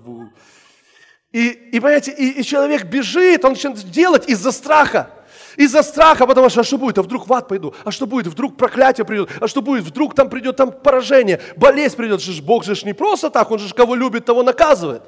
И, 1.32 1.48
и 1.48 1.80
понимаете, 1.80 2.12
и, 2.12 2.40
и 2.40 2.44
человек 2.44 2.84
бежит, 2.84 3.44
он 3.44 3.52
начинает 3.52 3.90
делать 3.90 4.28
из-за 4.28 4.52
страха. 4.52 5.10
Из-за 5.56 5.82
страха, 5.82 6.26
потому 6.26 6.48
что, 6.48 6.60
а 6.60 6.64
что 6.64 6.78
будет, 6.78 6.98
а 6.98 7.02
вдруг 7.02 7.26
в 7.26 7.32
ад 7.32 7.48
пойду, 7.48 7.74
а 7.84 7.90
что 7.90 8.06
будет, 8.06 8.26
вдруг 8.26 8.56
проклятие 8.56 9.04
придет, 9.04 9.30
а 9.40 9.48
что 9.48 9.62
будет, 9.62 9.84
вдруг 9.84 10.14
там 10.14 10.28
придет 10.28 10.56
там 10.56 10.72
поражение, 10.72 11.40
болезнь 11.56 11.96
придет, 11.96 12.20
же 12.20 12.42
Бог 12.42 12.64
же 12.64 12.74
не 12.84 12.92
просто 12.92 13.30
так, 13.30 13.50
Он 13.50 13.58
же 13.58 13.74
кого 13.74 13.94
любит, 13.94 14.24
того 14.24 14.42
наказывает. 14.42 15.02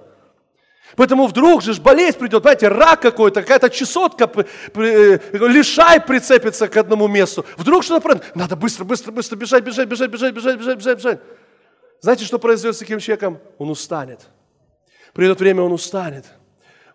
Поэтому 0.96 1.26
вдруг 1.26 1.62
же 1.62 1.80
болезнь 1.80 2.18
придет, 2.18 2.42
знаете, 2.42 2.68
рак 2.68 3.00
какой-то, 3.00 3.40
какая-то 3.42 3.70
чесотка, 3.70 4.30
э, 4.74 5.18
лишай 5.32 6.00
прицепится 6.00 6.68
к 6.68 6.76
одному 6.76 7.08
месту. 7.08 7.46
Вдруг 7.56 7.82
что-то 7.82 8.02
произойдет. 8.02 8.36
Надо 8.36 8.56
быстро, 8.56 8.84
быстро, 8.84 9.10
быстро 9.10 9.36
бежать, 9.36 9.64
бежать, 9.64 9.88
бежать, 9.88 10.10
бежать, 10.10 10.34
бежать, 10.34 10.58
бежать, 10.58 10.78
бежать, 10.78 10.98
бежать. 10.98 11.20
Знаете, 12.00 12.24
что 12.24 12.38
произойдет 12.38 12.76
с 12.76 12.80
таким 12.80 12.98
человеком? 12.98 13.38
Он 13.58 13.70
устанет. 13.70 14.20
Придет 15.14 15.40
время, 15.40 15.62
он 15.62 15.72
устанет. 15.72 16.26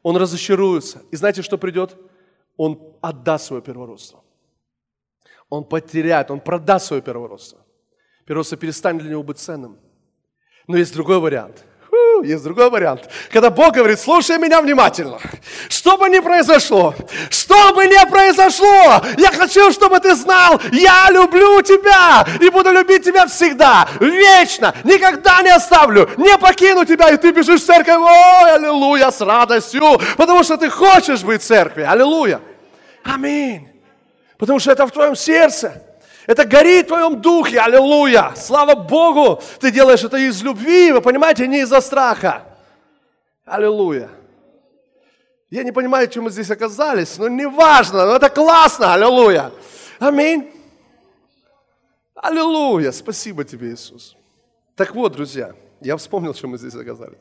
Он 0.03 0.15
разочаруется. 0.17 1.01
И 1.11 1.15
знаете, 1.15 1.41
что 1.41 1.57
придет? 1.57 1.95
Он 2.57 2.97
отдаст 3.01 3.45
свое 3.45 3.61
первородство. 3.61 4.23
Он 5.49 5.63
потеряет, 5.63 6.29
он 6.31 6.41
продаст 6.41 6.87
свое 6.87 7.01
первородство. 7.01 7.59
Первородство 8.25 8.57
перестанет 8.57 9.03
для 9.03 9.11
него 9.11 9.23
быть 9.23 9.39
ценным. 9.39 9.79
Но 10.67 10.75
есть 10.77 10.93
другой 10.93 11.19
вариант. 11.19 11.63
есть 12.23 12.43
другой 12.43 12.69
вариант. 12.69 13.09
Когда 13.31 13.49
Бог 13.49 13.73
говорит, 13.73 13.99
слушай 13.99 14.37
меня 14.37 14.61
внимательно. 14.61 15.19
Что 15.69 15.97
бы 15.97 16.09
ни 16.09 16.19
произошло, 16.19 16.93
что 17.29 17.73
бы 17.73 17.85
ни 17.85 18.09
произошло, 18.09 19.01
я 19.17 19.31
хочу, 19.31 19.71
чтобы 19.71 19.99
ты 19.99 20.15
знал, 20.15 20.59
я 20.71 21.09
люблю 21.11 21.61
тебя 21.61 22.25
и 22.41 22.49
буду 22.49 22.71
любить 22.71 23.05
тебя 23.05 23.27
всегда, 23.27 23.87
вечно, 23.99 24.73
никогда 24.83 25.41
не 25.41 25.49
оставлю, 25.49 26.09
не 26.17 26.37
покину 26.37 26.85
тебя, 26.85 27.11
и 27.11 27.17
ты 27.17 27.31
бежишь 27.31 27.61
в 27.61 27.65
церковь, 27.65 27.97
ой, 27.97 28.51
аллилуйя, 28.51 29.11
с 29.11 29.21
радостью, 29.21 29.99
потому 30.17 30.43
что 30.43 30.57
ты 30.57 30.69
хочешь 30.69 31.23
быть 31.23 31.41
в 31.41 31.45
церкви, 31.45 31.83
аллилуйя. 31.83 32.41
Аминь. 33.07 33.67
Потому 34.37 34.59
что 34.59 34.71
это 34.71 34.85
в 34.85 34.91
твоем 34.91 35.15
сердце. 35.15 35.83
Это 36.27 36.43
горит 36.43 36.85
в 36.85 36.89
твоем 36.89 37.21
духе, 37.21 37.59
аллилуйя. 37.59 38.33
Слава 38.35 38.75
Богу, 38.75 39.41
ты 39.59 39.71
делаешь 39.71 40.03
это 40.03 40.17
из 40.17 40.43
любви, 40.43 40.91
вы 40.91 41.01
понимаете, 41.01 41.47
не 41.47 41.61
из-за 41.61 41.79
страха. 41.79 42.43
Аллилуйя. 43.45 44.09
Я 45.49 45.63
не 45.63 45.71
понимаю, 45.71 46.09
чем 46.09 46.25
мы 46.25 46.29
здесь 46.29 46.51
оказались, 46.51 47.17
но 47.17 47.29
не 47.29 47.47
важно, 47.47 48.05
но 48.05 48.17
это 48.17 48.29
классно, 48.29 48.93
аллилуйя. 48.93 49.51
Аминь. 49.99 50.51
Аллилуйя, 52.13 52.91
спасибо 52.91 53.45
тебе, 53.45 53.71
Иисус. 53.71 54.17
Так 54.75 54.93
вот, 54.93 55.13
друзья, 55.13 55.55
я 55.79 55.95
вспомнил, 55.95 56.33
чем 56.33 56.49
мы 56.49 56.57
здесь 56.57 56.75
оказались. 56.75 57.17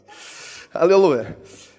Аллилуйя. 0.73 1.37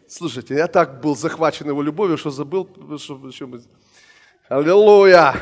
Слушайте, 0.07 0.55
я 0.55 0.67
так 0.67 1.01
был 1.01 1.17
захвачен 1.17 1.67
его 1.67 1.81
любовью, 1.81 2.17
что 2.17 2.29
забыл, 2.29 2.69
что, 2.97 3.31
что 3.31 3.47
мы... 3.47 3.61
Аллилуйя. 4.49 5.35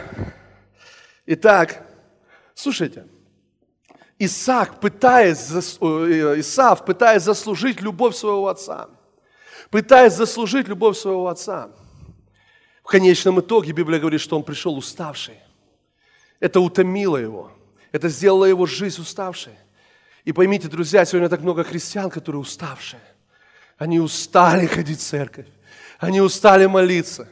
Итак, 1.27 1.85
слушайте, 2.55 3.05
Исаак, 4.17 4.79
пытаясь, 4.79 5.51
э, 5.51 6.39
Исаав, 6.39 6.83
пытаясь 6.83 7.21
заслужить 7.21 7.81
любовь 7.81 8.15
своего 8.15 8.47
отца, 8.47 8.89
пытаясь 9.69 10.13
заслужить 10.13 10.67
любовь 10.67 10.97
своего 10.97 11.27
отца, 11.27 11.69
в 12.83 12.87
конечном 12.87 13.39
итоге 13.41 13.73
Библия 13.73 13.99
говорит, 13.99 14.21
что 14.21 14.37
он 14.37 14.43
пришел 14.43 14.75
уставший. 14.75 15.39
Это 16.39 16.59
утомило 16.59 17.17
его. 17.17 17.51
Это 17.91 18.09
сделало 18.09 18.45
его 18.45 18.65
жизнь 18.65 18.99
уставшей. 19.01 19.53
И 20.23 20.31
поймите, 20.31 20.67
друзья, 20.67 21.05
сегодня 21.05 21.29
так 21.29 21.41
много 21.41 21.63
христиан, 21.63 22.09
которые 22.09 22.41
уставшие. 22.41 23.01
Они 23.77 23.99
устали 23.99 24.65
ходить 24.65 24.99
в 24.99 25.03
церковь. 25.03 25.45
Они 25.99 26.21
устали 26.21 26.65
молиться. 26.65 27.27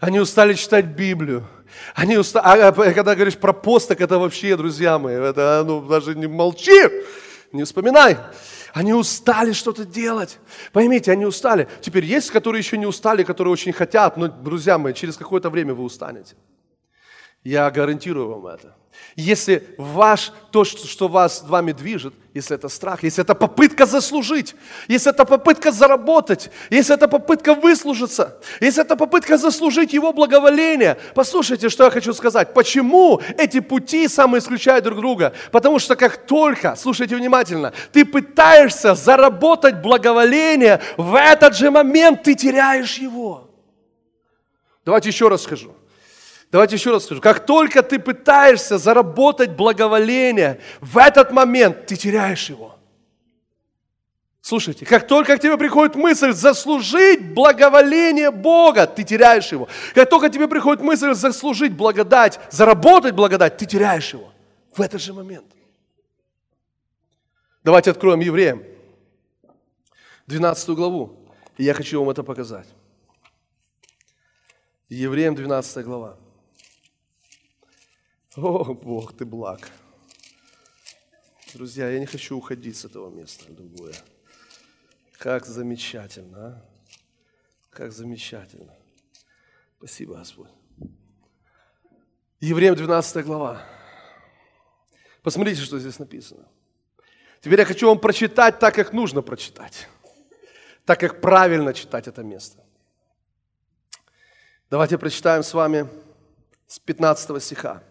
Они 0.00 0.20
устали 0.20 0.54
читать 0.54 0.86
Библию. 0.86 1.46
Они 1.94 2.16
устали, 2.16 2.60
а, 2.60 2.68
а 2.68 2.92
когда 2.92 3.14
говоришь 3.14 3.36
про 3.36 3.52
пост, 3.52 3.90
это 3.90 4.18
вообще, 4.18 4.56
друзья 4.56 4.98
мои, 4.98 5.14
это 5.14 5.62
ну, 5.66 5.80
даже 5.80 6.14
не 6.14 6.26
молчи, 6.26 6.82
не 7.52 7.64
вспоминай. 7.64 8.16
Они 8.72 8.92
устали 8.92 9.52
что-то 9.52 9.84
делать. 9.86 10.38
Поймите, 10.72 11.10
они 11.10 11.24
устали. 11.24 11.66
Теперь 11.80 12.04
есть, 12.04 12.30
которые 12.30 12.60
еще 12.60 12.76
не 12.76 12.86
устали, 12.86 13.24
которые 13.24 13.52
очень 13.52 13.72
хотят, 13.72 14.16
но, 14.16 14.28
друзья 14.28 14.76
мои, 14.76 14.92
через 14.92 15.16
какое-то 15.16 15.48
время 15.48 15.72
вы 15.74 15.84
устанете. 15.84 16.34
Я 17.42 17.70
гарантирую 17.70 18.28
вам 18.28 18.46
это. 18.48 18.74
Если 19.16 19.66
ваш, 19.78 20.32
то, 20.50 20.64
что 20.64 21.08
вас 21.08 21.42
вами 21.46 21.72
движет, 21.72 22.12
если 22.34 22.54
это 22.54 22.68
страх, 22.68 23.02
если 23.02 23.24
это 23.24 23.34
попытка 23.34 23.86
заслужить, 23.86 24.54
если 24.88 25.10
это 25.10 25.24
попытка 25.24 25.72
заработать, 25.72 26.50
если 26.68 26.94
это 26.94 27.08
попытка 27.08 27.54
выслужиться, 27.54 28.38
если 28.60 28.82
это 28.82 28.94
попытка 28.94 29.38
заслужить 29.38 29.94
Его 29.94 30.12
благоволение, 30.12 30.98
послушайте, 31.14 31.70
что 31.70 31.84
я 31.84 31.90
хочу 31.90 32.12
сказать. 32.12 32.52
Почему 32.52 33.22
эти 33.38 33.60
пути 33.60 34.06
самоисключают 34.06 34.84
друг 34.84 34.98
друга? 34.98 35.32
Потому 35.50 35.78
что 35.78 35.96
как 35.96 36.26
только, 36.26 36.76
слушайте 36.76 37.16
внимательно, 37.16 37.72
ты 37.92 38.04
пытаешься 38.04 38.94
заработать 38.94 39.80
благоволение, 39.80 40.82
в 40.98 41.14
этот 41.14 41.56
же 41.56 41.70
момент 41.70 42.22
ты 42.22 42.34
теряешь 42.34 42.98
его. 42.98 43.50
Давайте 44.84 45.08
еще 45.08 45.28
раз 45.28 45.42
скажу. 45.42 45.74
Давайте 46.56 46.76
еще 46.76 46.90
раз 46.90 47.04
скажу. 47.04 47.20
Как 47.20 47.44
только 47.44 47.82
ты 47.82 47.98
пытаешься 47.98 48.78
заработать 48.78 49.50
благоволение, 49.50 50.58
в 50.80 50.96
этот 50.96 51.30
момент 51.30 51.84
ты 51.84 51.96
теряешь 51.96 52.48
его. 52.48 52.78
Слушайте, 54.40 54.86
как 54.86 55.06
только 55.06 55.36
к 55.36 55.40
тебе 55.42 55.58
приходит 55.58 55.96
мысль 55.96 56.32
заслужить 56.32 57.34
благоволение 57.34 58.30
Бога, 58.30 58.86
ты 58.86 59.04
теряешь 59.04 59.52
его. 59.52 59.68
Как 59.94 60.08
только 60.08 60.30
к 60.30 60.32
тебе 60.32 60.48
приходит 60.48 60.82
мысль 60.82 61.12
заслужить 61.12 61.74
благодать, 61.74 62.40
заработать 62.50 63.14
благодать, 63.14 63.58
ты 63.58 63.66
теряешь 63.66 64.14
его. 64.14 64.32
В 64.74 64.80
этот 64.80 65.02
же 65.02 65.12
момент. 65.12 65.44
Давайте 67.64 67.90
откроем 67.90 68.20
Евреям, 68.20 68.62
12 70.26 70.70
главу. 70.70 71.18
И 71.58 71.64
я 71.64 71.74
хочу 71.74 72.00
вам 72.00 72.08
это 72.08 72.22
показать. 72.22 72.68
Евреям 74.88 75.34
12 75.34 75.84
глава. 75.84 76.16
О, 78.36 78.74
Бог, 78.74 79.16
ты 79.16 79.24
благ. 79.24 79.70
Друзья, 81.54 81.88
я 81.88 81.98
не 81.98 82.04
хочу 82.04 82.36
уходить 82.36 82.76
с 82.76 82.84
этого 82.84 83.08
места 83.08 83.50
другое. 83.50 83.94
Как 85.16 85.46
замечательно, 85.46 86.38
а? 86.38 86.62
Как 87.70 87.92
замечательно. 87.92 88.74
Спасибо, 89.78 90.16
Господь. 90.16 90.50
Евреям 92.38 92.74
12 92.74 93.24
глава. 93.24 93.64
Посмотрите, 95.22 95.62
что 95.62 95.78
здесь 95.78 95.98
написано. 95.98 96.46
Теперь 97.40 97.60
я 97.60 97.64
хочу 97.64 97.88
вам 97.88 97.98
прочитать 97.98 98.58
так, 98.58 98.74
как 98.74 98.92
нужно 98.92 99.22
прочитать. 99.22 99.88
Так, 100.84 101.00
как 101.00 101.22
правильно 101.22 101.72
читать 101.72 102.06
это 102.06 102.22
место. 102.22 102.62
Давайте 104.68 104.98
прочитаем 104.98 105.42
с 105.42 105.54
вами 105.54 105.88
с 106.66 106.78
15 106.78 107.42
стиха. 107.42 107.82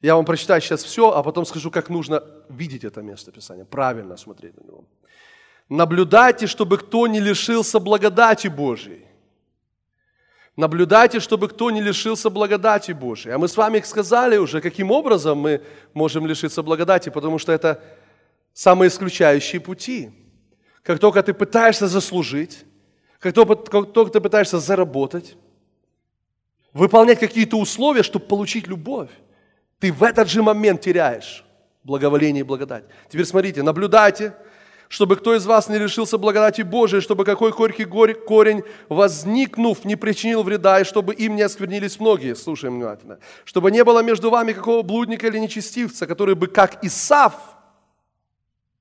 Я 0.00 0.14
вам 0.14 0.24
прочитаю 0.24 0.60
сейчас 0.60 0.84
все, 0.84 1.10
а 1.10 1.22
потом 1.22 1.44
скажу, 1.44 1.70
как 1.70 1.88
нужно 1.88 2.22
видеть 2.48 2.84
это 2.84 3.02
место 3.02 3.32
Писания, 3.32 3.64
правильно 3.64 4.16
смотреть 4.16 4.56
на 4.56 4.64
него. 4.64 4.84
Наблюдайте, 5.68 6.46
чтобы 6.46 6.78
кто 6.78 7.06
не 7.08 7.20
лишился 7.20 7.80
благодати 7.80 8.48
Божьей. 8.48 9.04
Наблюдайте, 10.56 11.20
чтобы 11.20 11.48
кто 11.48 11.70
не 11.70 11.80
лишился 11.80 12.30
благодати 12.30 12.92
Божьей. 12.92 13.32
А 13.32 13.38
мы 13.38 13.48
с 13.48 13.56
вами 13.56 13.80
сказали 13.80 14.36
уже, 14.38 14.60
каким 14.60 14.90
образом 14.90 15.38
мы 15.38 15.62
можем 15.94 16.26
лишиться 16.26 16.62
благодати, 16.62 17.10
потому 17.10 17.38
что 17.38 17.52
это 17.52 17.82
самые 18.52 18.88
исключающие 18.88 19.60
пути. 19.60 20.10
Как 20.82 20.98
только 20.98 21.22
ты 21.22 21.34
пытаешься 21.34 21.86
заслужить, 21.86 22.64
как 23.18 23.34
только, 23.34 23.56
как 23.56 23.92
только 23.92 24.12
ты 24.12 24.20
пытаешься 24.20 24.58
заработать, 24.58 25.36
выполнять 26.72 27.18
какие-то 27.18 27.56
условия, 27.56 28.02
чтобы 28.02 28.26
получить 28.26 28.68
любовь 28.68 29.10
ты 29.78 29.92
в 29.92 30.02
этот 30.02 30.28
же 30.28 30.42
момент 30.42 30.80
теряешь 30.80 31.44
благоволение 31.84 32.40
и 32.40 32.44
благодать. 32.44 32.84
Теперь 33.08 33.24
смотрите, 33.24 33.62
наблюдайте, 33.62 34.34
чтобы 34.88 35.16
кто 35.16 35.34
из 35.34 35.46
вас 35.46 35.68
не 35.68 35.78
лишился 35.78 36.18
благодати 36.18 36.62
Божией, 36.62 37.00
чтобы 37.00 37.24
какой 37.24 37.52
горький 37.52 37.84
корень, 37.84 38.62
возникнув, 38.88 39.84
не 39.84 39.96
причинил 39.96 40.42
вреда, 40.42 40.80
и 40.80 40.84
чтобы 40.84 41.14
им 41.14 41.36
не 41.36 41.42
осквернились 41.42 42.00
многие. 42.00 42.34
Слушаем 42.34 42.76
внимательно. 42.76 43.18
Чтобы 43.44 43.70
не 43.70 43.84
было 43.84 44.02
между 44.02 44.30
вами 44.30 44.52
какого 44.52 44.82
блудника 44.82 45.26
или 45.26 45.38
нечестивца, 45.38 46.06
который 46.06 46.34
бы, 46.34 46.46
как 46.46 46.84
Исав, 46.84 47.34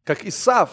как 0.03 0.25
Исав, 0.25 0.71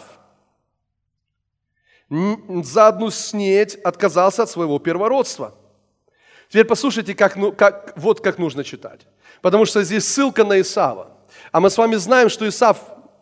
за 2.09 2.87
одну 2.87 3.09
снеть 3.09 3.75
отказался 3.75 4.43
от 4.43 4.49
своего 4.49 4.79
первородства. 4.79 5.55
Теперь 6.47 6.65
послушайте, 6.65 7.15
как, 7.15 7.35
ну, 7.35 7.51
как, 7.51 7.93
вот 7.97 8.21
как 8.21 8.37
нужно 8.37 8.63
читать. 8.63 9.07
Потому 9.41 9.65
что 9.65 9.83
здесь 9.83 10.07
ссылка 10.07 10.43
на 10.43 10.59
Исава. 10.61 11.11
А 11.51 11.59
мы 11.59 11.69
с 11.69 11.77
вами 11.77 11.95
знаем, 11.95 12.29
что 12.29 12.47
Исав 12.47 12.79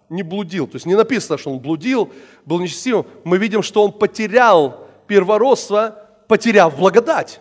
не 0.10 0.24
блудил. 0.24 0.68
То 0.68 0.76
есть 0.76 0.86
не 0.86 0.96
написано, 0.96 1.38
что 1.38 1.52
он 1.52 1.60
блудил, 1.60 2.12
был 2.46 2.60
нечестивым. 2.60 3.06
Мы 3.24 3.38
видим, 3.38 3.64
что 3.64 3.84
он 3.84 3.92
потерял 3.92 4.88
первородство, 5.08 6.08
потеряв 6.28 6.78
благодать, 6.78 7.40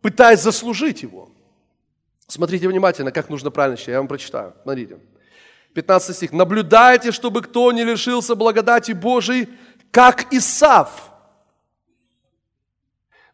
пытаясь 0.00 0.40
заслужить 0.40 1.02
его. 1.02 1.30
Смотрите 2.26 2.68
внимательно, 2.68 3.12
как 3.12 3.28
нужно 3.28 3.50
правильно 3.50 3.76
читать. 3.76 3.92
Я 3.92 3.98
вам 3.98 4.08
прочитаю. 4.08 4.54
Смотрите. 4.62 4.98
15 5.74 6.16
стих. 6.16 6.32
«Наблюдайте, 6.32 7.10
чтобы 7.10 7.42
кто 7.42 7.72
не 7.72 7.84
лишился 7.84 8.34
благодати 8.34 8.92
Божией, 8.92 9.48
как 9.90 10.32
Исав, 10.32 11.10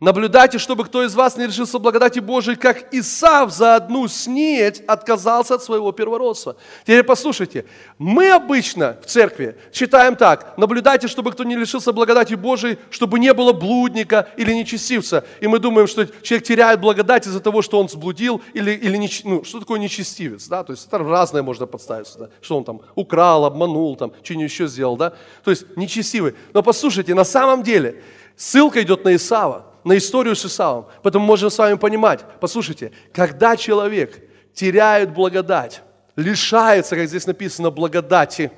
Наблюдайте, 0.00 0.56
чтобы 0.56 0.86
кто 0.86 1.04
из 1.04 1.14
вас 1.14 1.36
не 1.36 1.46
решился 1.46 1.78
благодати 1.78 2.20
Божией, 2.20 2.56
как 2.56 2.94
Исав 2.94 3.52
за 3.52 3.76
одну 3.76 4.08
снеть 4.08 4.80
отказался 4.86 5.56
от 5.56 5.62
своего 5.62 5.92
первородства. 5.92 6.56
Теперь 6.84 7.02
послушайте, 7.02 7.66
мы 7.98 8.30
обычно 8.30 8.96
в 9.02 9.06
церкви 9.06 9.58
читаем 9.72 10.16
так, 10.16 10.56
наблюдайте, 10.56 11.06
чтобы 11.06 11.32
кто 11.32 11.44
не 11.44 11.54
лишился 11.54 11.92
благодати 11.92 12.32
Божией, 12.32 12.78
чтобы 12.88 13.18
не 13.18 13.34
было 13.34 13.52
блудника 13.52 14.30
или 14.38 14.54
нечестивца. 14.54 15.22
И 15.42 15.46
мы 15.46 15.58
думаем, 15.58 15.86
что 15.86 16.06
человек 16.22 16.46
теряет 16.46 16.80
благодать 16.80 17.26
из-за 17.26 17.40
того, 17.40 17.60
что 17.60 17.78
он 17.78 17.90
сблудил 17.90 18.40
или, 18.54 18.70
или 18.70 18.96
не, 18.96 19.10
ну, 19.24 19.44
что 19.44 19.60
такое 19.60 19.78
нечестивец, 19.78 20.48
да, 20.48 20.64
то 20.64 20.72
есть 20.72 20.86
это 20.86 20.96
разное 20.96 21.42
можно 21.42 21.66
подставить 21.66 22.06
сюда, 22.06 22.30
что 22.40 22.56
он 22.56 22.64
там 22.64 22.80
украл, 22.94 23.44
обманул, 23.44 23.96
там, 23.96 24.12
что-нибудь 24.22 24.50
еще 24.50 24.66
сделал, 24.66 24.96
да, 24.96 25.12
то 25.44 25.50
есть 25.50 25.76
нечестивый. 25.76 26.34
Но 26.54 26.62
послушайте, 26.62 27.14
на 27.14 27.24
самом 27.24 27.62
деле 27.62 28.02
ссылка 28.34 28.82
идет 28.82 29.04
на 29.04 29.14
Исава 29.14 29.66
на 29.84 29.96
историю 29.96 30.36
с 30.36 30.44
Исавом. 30.44 30.86
Поэтому 31.02 31.24
можем 31.24 31.50
с 31.50 31.58
вами 31.58 31.74
понимать, 31.76 32.24
послушайте, 32.40 32.92
когда 33.12 33.56
человек 33.56 34.22
теряет 34.54 35.12
благодать, 35.12 35.82
лишается, 36.16 36.96
как 36.96 37.08
здесь 37.08 37.26
написано, 37.26 37.70
благодати, 37.70 38.52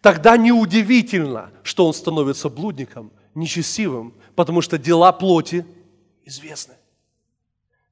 тогда 0.00 0.36
неудивительно, 0.36 1.50
что 1.62 1.86
он 1.86 1.94
становится 1.94 2.48
блудником, 2.48 3.12
нечестивым, 3.34 4.14
потому 4.34 4.62
что 4.62 4.78
дела 4.78 5.12
плоти 5.12 5.66
известны. 6.24 6.74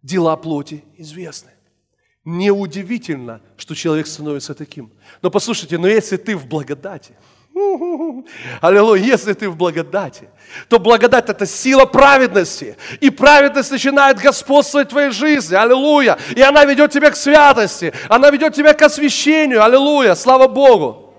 Дела 0.02 0.36
плоти 0.36 0.84
известны. 0.96 1.50
Неудивительно, 2.24 3.42
что 3.56 3.74
человек 3.74 4.06
становится 4.06 4.54
таким. 4.54 4.92
Но 5.20 5.30
послушайте, 5.30 5.78
но 5.78 5.86
если 5.86 6.16
ты 6.16 6.36
в 6.36 6.46
благодати– 6.46 7.14
Аллилуйя, 8.60 9.02
если 9.02 9.32
ты 9.32 9.48
в 9.48 9.56
благодати, 9.56 10.28
то 10.68 10.78
благодать– 10.78 11.28
это 11.28 11.46
сила 11.46 11.84
праведности. 11.84 12.76
И 13.00 13.10
праведность 13.10 13.70
начинает 13.70 14.18
господствовать 14.18 14.88
в 14.88 14.90
твоей 14.90 15.10
жизни. 15.10 15.54
Аллилуйя. 15.54 16.18
И 16.34 16.40
она 16.40 16.64
ведет 16.64 16.90
тебя 16.90 17.10
к 17.10 17.16
святости. 17.16 17.92
Она 18.08 18.30
ведет 18.30 18.54
тебя 18.54 18.74
к 18.74 18.82
освящению. 18.82 19.62
Аллилуйя. 19.62 20.14
Слава 20.16 20.48
Богу. 20.48 21.14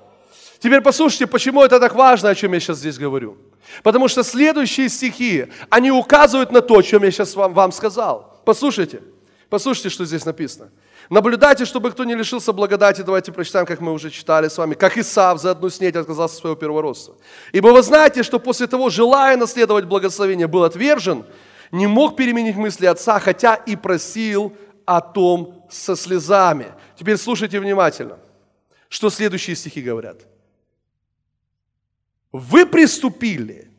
Теперь 0.60 0.82
послушайте, 0.82 1.28
почему 1.28 1.64
это 1.64 1.80
так 1.80 1.96
важно, 1.96 2.30
о 2.30 2.36
чем 2.36 2.54
я 2.54 2.60
сейчас 2.60 2.80
здесь 2.80 2.98
говорю. 2.98 3.38
Потому 3.82 4.08
что 4.08 4.24
следующие 4.24 4.90
стихи, 4.90 5.48
они 5.70 5.92
указывают 5.92 6.52
на 6.52 6.62
то, 6.62 6.78
о 6.78 6.84
чем 6.84 7.04
я 7.04 7.12
сейчас 7.12 7.36
вам, 7.36 7.54
вам 7.54 7.72
сказал. 7.72 8.42
Послушайте. 8.46 9.02
Послушайте, 9.50 9.90
что 9.90 10.06
здесь 10.06 10.26
написано. 10.26 10.70
Наблюдайте, 11.10 11.66
чтобы 11.66 11.92
кто 11.92 12.04
не 12.04 12.16
лишился 12.16 12.52
благодати. 12.52 13.02
Давайте 13.02 13.32
прочитаем, 13.32 13.66
как 13.66 13.80
мы 13.80 13.92
уже 13.92 14.10
читали 14.10 14.48
с 14.48 14.58
вами. 14.58 14.74
Как 14.74 14.98
Исав 14.98 15.40
за 15.40 15.52
одну 15.52 15.70
снеть 15.70 15.96
отказался 15.96 16.36
от 16.36 16.40
своего 16.42 16.56
первородства. 16.56 17.16
Ибо 17.52 17.68
вы 17.70 17.84
знаете, 17.84 18.24
что 18.24 18.40
после 18.40 18.68
того, 18.68 18.90
желая 18.90 19.38
наследовать 19.38 19.86
благословение, 19.86 20.48
был 20.48 20.64
отвержен, 20.64 21.26
не 21.72 21.88
мог 21.88 22.16
переменить 22.16 22.56
мысли 22.56 22.86
отца, 22.86 23.20
хотя 23.20 23.56
и 23.56 23.76
просил 23.76 24.54
о 24.86 25.02
том 25.02 25.66
со 25.70 25.96
слезами. 25.96 26.68
Теперь 26.98 27.18
слушайте 27.18 27.60
внимательно, 27.60 28.18
что 28.90 29.10
следующие 29.10 29.56
стихи 29.56 29.82
говорят. 29.82 30.22
Вы 32.32 32.66
приступили, 32.66 33.72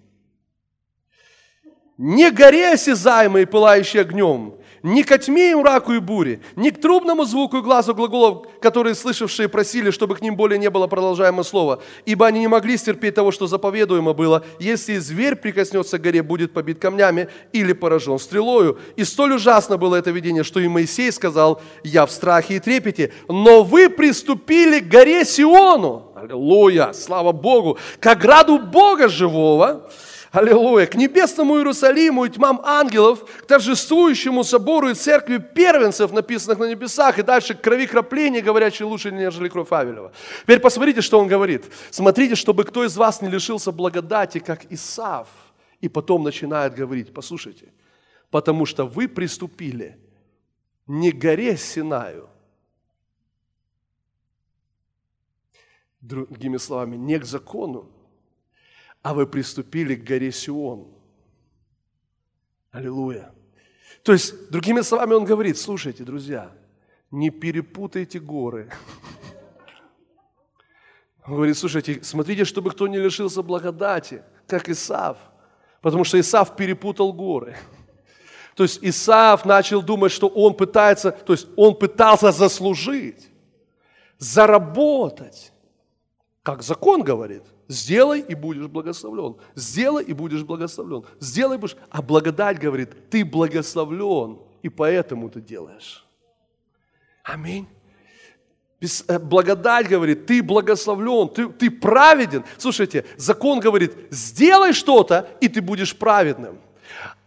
не 1.99 2.31
горе 2.31 2.73
осязаемые, 2.73 3.47
пылающие 3.47 4.03
огнем, 4.03 4.57
ни 4.87 5.03
к 5.03 5.19
тьме 5.19 5.57
мраку 5.57 5.93
и 5.95 5.99
буре, 5.99 6.41
ни 6.55 6.71
к 6.71 6.81
трубному 6.81 7.25
звуку 7.25 7.59
и 7.59 7.61
глазу 7.61 7.93
глаголов, 7.93 8.47
которые 8.61 8.95
слышавшие 8.95 9.49
просили, 9.49 9.91
чтобы 9.91 10.15
к 10.15 10.23
ним 10.23 10.37
более 10.37 10.59
не 10.59 10.71
было 10.71 10.87
продолжаемого 10.87 11.43
слова, 11.43 11.83
ибо 12.05 12.27
они 12.27 12.39
не 12.41 12.47
могли 12.47 12.77
стерпеть 12.77 13.17
того, 13.17 13.33
что 13.33 13.49
заповедуемо 13.49 14.13
было, 14.13 14.45
если 14.61 14.99
зверь 14.99 15.35
прикоснется 15.35 15.99
к 15.99 16.03
горе, 16.03 16.23
будет 16.23 16.53
побит 16.53 16.79
камнями 16.79 17.29
или 17.53 17.73
поражен 17.73 18.19
стрелою. 18.21 18.79
И 18.95 19.03
столь 19.03 19.35
ужасно 19.35 19.77
было 19.77 19.97
это 19.97 20.13
видение, 20.13 20.45
что 20.45 20.61
и 20.61 20.69
Моисей 20.69 21.11
сказал, 21.11 21.61
я 21.83 22.07
в 22.07 22.13
страхе 22.13 22.55
и 22.55 22.61
трепете, 22.61 23.13
но 23.29 23.65
вы 23.65 23.91
приступили 23.91 24.79
к 24.79 24.89
горе 24.89 25.25
Сиону, 25.25 26.13
аллилуйя, 26.15 26.93
слава 26.93 27.33
Богу, 27.33 27.77
к 27.99 28.07
ограду 28.07 28.61
Бога 28.61 29.09
живого, 29.09 29.91
Аллилуйя! 30.37 30.85
К 30.85 30.97
небесному 30.97 31.57
Иерусалиму 31.57 32.27
и 32.27 32.29
тьмам 32.29 32.61
ангелов, 32.63 33.25
к 33.25 33.47
торжествующему 33.47 34.45
собору 34.45 34.91
и 34.91 34.95
церкви 34.95 35.39
первенцев, 35.39 36.13
написанных 36.13 36.59
на 36.59 36.69
небесах, 36.69 37.19
и 37.19 37.23
дальше 37.23 37.55
к 37.55 37.63
крови 37.63 37.87
крапления, 37.87 38.43
говорящей 38.43 38.85
лучше, 38.85 39.11
нежели 39.11 39.49
кровь 39.49 39.73
Авелева. 39.73 40.13
Теперь 40.43 40.61
посмотрите, 40.61 41.01
что 41.01 41.19
он 41.19 41.27
говорит. 41.27 41.65
Смотрите, 41.91 42.35
чтобы 42.35 42.65
кто 42.65 42.85
из 42.85 42.99
вас 42.99 43.23
не 43.23 43.31
лишился 43.31 43.73
благодати, 43.73 44.39
как 44.39 44.71
Исав. 44.71 45.29
И 45.81 45.89
потом 45.89 46.23
начинает 46.23 46.75
говорить, 46.75 47.15
послушайте, 47.15 47.73
потому 48.31 48.67
что 48.67 48.85
вы 48.85 49.09
приступили 49.09 49.99
не 50.87 51.13
к 51.13 51.17
горе 51.17 51.57
Синаю, 51.57 52.29
другими 56.03 56.59
словами, 56.59 56.97
не 56.97 57.19
к 57.19 57.25
закону, 57.25 57.91
а 59.07 59.15
вы 59.15 59.25
приступили 59.25 59.95
к 59.95 60.03
горе 60.03 60.33
Сион. 60.33 60.89
Аллилуйя. 62.73 63.31
То 64.03 64.13
есть, 64.13 64.51
другими 64.51 64.81
словами, 64.81 65.15
он 65.15 65.25
говорит, 65.25 65.59
слушайте, 65.59 66.03
друзья, 66.03 66.51
не 67.13 67.31
перепутайте 67.31 68.19
горы. 68.19 68.69
Он 71.25 71.37
говорит, 71.37 71.57
слушайте, 71.57 72.03
смотрите, 72.03 72.45
чтобы 72.45 72.73
кто 72.73 72.89
не 72.89 72.99
лишился 72.99 73.45
благодати, 73.45 74.25
как 74.49 74.69
Исав. 74.69 75.19
Потому 75.83 76.03
что 76.03 76.19
Исав 76.19 76.57
перепутал 76.57 77.13
горы. 77.13 77.57
То 78.57 78.65
есть 78.65 78.81
Исаав 78.83 79.45
начал 79.45 79.83
думать, 79.83 80.11
что 80.11 80.27
он 80.27 80.53
пытается, 80.53 81.13
то 81.13 81.33
есть 81.33 81.47
он 81.55 81.77
пытался 81.77 82.33
заслужить, 82.33 83.31
заработать, 84.19 85.53
как 86.47 86.63
закон 86.63 87.03
говорит. 87.03 87.43
Сделай 87.67 88.21
и 88.21 88.37
будешь 88.37 88.69
благословлен. 88.69 89.35
Сделай 89.57 90.05
и 90.05 90.13
будешь 90.13 90.45
благословлен. 90.45 91.03
Сделай 91.19 91.57
и 91.57 91.59
будешь. 91.59 91.77
А 91.91 92.01
благодать 92.01 92.61
говорит, 92.61 93.11
ты 93.11 93.25
благословлен, 93.25 94.39
и 94.63 94.69
поэтому 94.69 95.29
ты 95.29 95.41
делаешь. 95.41 96.07
Аминь. 97.25 97.67
Э, 99.09 99.19
благодать 99.19 99.89
говорит, 99.89 100.27
ты 100.27 100.41
благословлен, 100.41 101.31
ты, 101.31 101.49
ты 101.49 101.69
праведен. 101.69 102.45
Слушайте, 102.59 103.05
закон 103.17 103.59
говорит, 103.59 103.97
сделай 104.11 104.73
что-то, 104.73 105.29
и 105.41 105.49
ты 105.49 105.61
будешь 105.61 105.97
праведным. 105.97 106.61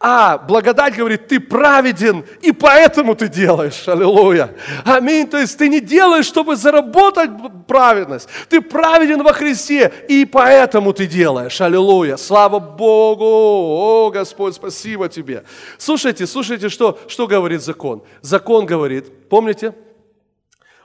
А 0.02 0.38
благодать 0.38 0.96
говорит, 0.96 1.28
ты 1.28 1.42
праведен, 1.42 2.24
и 2.42 2.54
поэтому 2.54 3.16
ты 3.16 3.28
делаешь. 3.28 3.86
Аллилуйя. 3.86 4.56
Аминь. 4.86 5.28
То 5.28 5.38
есть 5.38 5.58
ты 5.58 5.68
не 5.68 5.82
делаешь, 5.82 6.26
чтобы 6.26 6.56
заработать 6.56 7.30
праведность. 7.68 8.30
Ты 8.48 8.62
праведен 8.62 9.22
во 9.24 9.34
Христе, 9.34 9.92
и 10.08 10.24
поэтому 10.24 10.94
ты 10.94 11.06
делаешь. 11.06 11.60
Аллилуйя. 11.60 12.16
Слава 12.16 12.60
Богу. 12.60 13.26
О, 13.26 14.10
Господь, 14.10 14.56
спасибо 14.56 15.10
тебе. 15.10 15.44
Слушайте, 15.78 16.26
слушайте, 16.28 16.70
что, 16.70 16.98
что 17.10 17.28
говорит 17.28 17.62
закон. 17.62 18.02
Закон 18.22 18.66
говорит, 18.66 19.28
помните? 19.28 19.76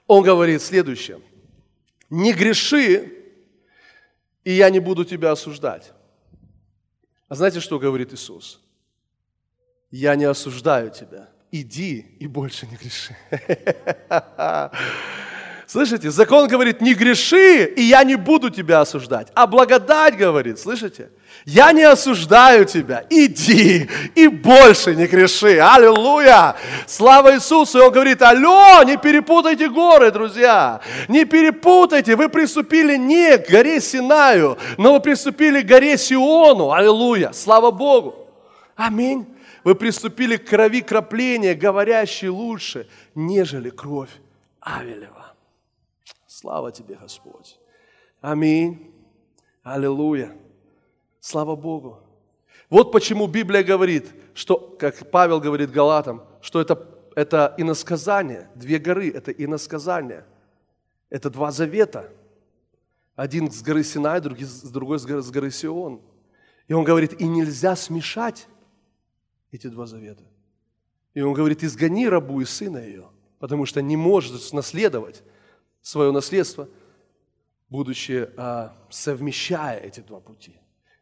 Он 0.09 0.25
говорит 0.25 0.61
следующее. 0.61 1.21
Не 2.11 2.33
греши, 2.33 3.13
и 4.43 4.53
я 4.53 4.71
не 4.71 4.81
буду 4.81 5.05
тебя 5.05 5.31
осуждать. 5.31 5.93
А 7.29 7.37
знаете, 7.37 7.61
что 7.61 7.79
говорит 7.79 8.13
Иисус? 8.13 8.61
Я 9.95 10.17
не 10.17 10.25
осуждаю 10.25 10.91
тебя. 10.91 11.29
Иди 11.53 12.07
и 12.19 12.27
больше 12.27 12.67
не 12.67 12.77
греши. 12.77 13.17
Слышите, 15.69 16.11
закон 16.11 16.49
говорит, 16.49 16.81
не 16.81 16.95
греши, 16.95 17.65
и 17.65 17.83
я 17.83 18.03
не 18.03 18.17
буду 18.17 18.51
тебя 18.51 18.81
осуждать. 18.81 19.29
А 19.35 19.47
благодать 19.47 20.17
говорит, 20.17 20.59
слышите, 20.59 21.11
я 21.45 21.73
не 21.73 21.85
осуждаю 21.85 22.65
тебя, 22.65 23.05
иди 23.09 23.89
и 24.17 24.27
больше 24.27 24.97
не 24.97 25.07
греши. 25.07 25.59
Аллилуйя! 25.59 26.57
Слава 26.87 27.37
Иисусу! 27.37 27.79
И 27.79 27.83
он 27.83 27.93
говорит, 27.93 28.21
алло, 28.21 28.83
не 28.83 28.97
перепутайте 28.97 29.69
горы, 29.69 30.11
друзья. 30.11 30.81
Не 31.07 31.25
перепутайте, 31.25 32.17
вы 32.17 32.29
приступили 32.29 32.97
не 32.97 33.39
к 33.39 33.49
горе 33.49 33.81
Синаю, 33.81 34.59
но 34.77 34.95
вы 34.95 35.01
приступили 35.01 35.63
к 35.63 35.67
горе 35.67 35.97
Сиону. 35.97 36.73
Аллилуйя! 36.73 37.31
Слава 37.33 37.71
Богу! 37.71 38.17
Аминь. 38.77 39.34
Вы 39.65 39.75
приступили 39.75 40.37
к 40.37 40.47
крови 40.49 40.83
кропления, 40.83 41.55
говорящей 41.55 42.29
лучше, 42.29 42.87
нежели 43.15 43.71
кровь 43.71 44.11
Авелева. 44.61 45.35
Слава 46.27 46.71
тебе, 46.71 46.97
Господь. 46.97 47.59
Аминь. 48.21 48.93
Аллилуйя. 49.63 50.37
Слава 51.19 51.57
Богу. 51.57 52.01
Вот 52.69 52.93
почему 52.93 53.27
Библия 53.27 53.63
говорит, 53.63 54.13
что, 54.35 54.59
как 54.79 55.11
Павел 55.11 55.41
говорит 55.41 55.71
Галатам, 55.71 56.23
что 56.43 56.61
это, 56.61 56.87
это 57.15 57.55
иносказание. 57.57 58.51
Две 58.55 58.79
горы– 58.79 59.11
это 59.15 59.31
иносказание. 59.31 60.27
Это 61.09 61.31
два 61.31 61.51
завета. 61.51 62.13
Один 63.17 63.51
с 63.51 63.63
горы 63.63 63.83
Синай, 63.85 64.21
другой 64.21 64.99
с 64.99 65.07
горы, 65.07 65.23
с 65.23 65.31
горы 65.31 65.51
Сион. 65.51 66.03
И 66.69 66.75
он 66.75 66.85
говорит, 66.85 67.19
и 67.21 67.27
нельзя 67.27 67.77
смешать 67.77 68.49
эти 69.55 69.69
два 69.69 69.87
завета. 69.87 70.25
И 71.15 71.21
он 71.21 71.33
говорит, 71.33 71.63
изгони 71.63 72.09
рабу 72.09 72.41
и 72.41 72.45
сына 72.45 72.79
ее, 72.79 73.09
потому 73.39 73.67
что 73.67 73.81
не 73.81 73.97
может 73.97 74.53
наследовать 74.53 75.23
свое 75.81 76.11
наследство, 76.11 76.69
будучи 77.69 78.29
а, 78.37 78.77
совмещая 78.91 79.79
эти 79.79 80.01
два 80.01 80.21
пути. 80.21 80.57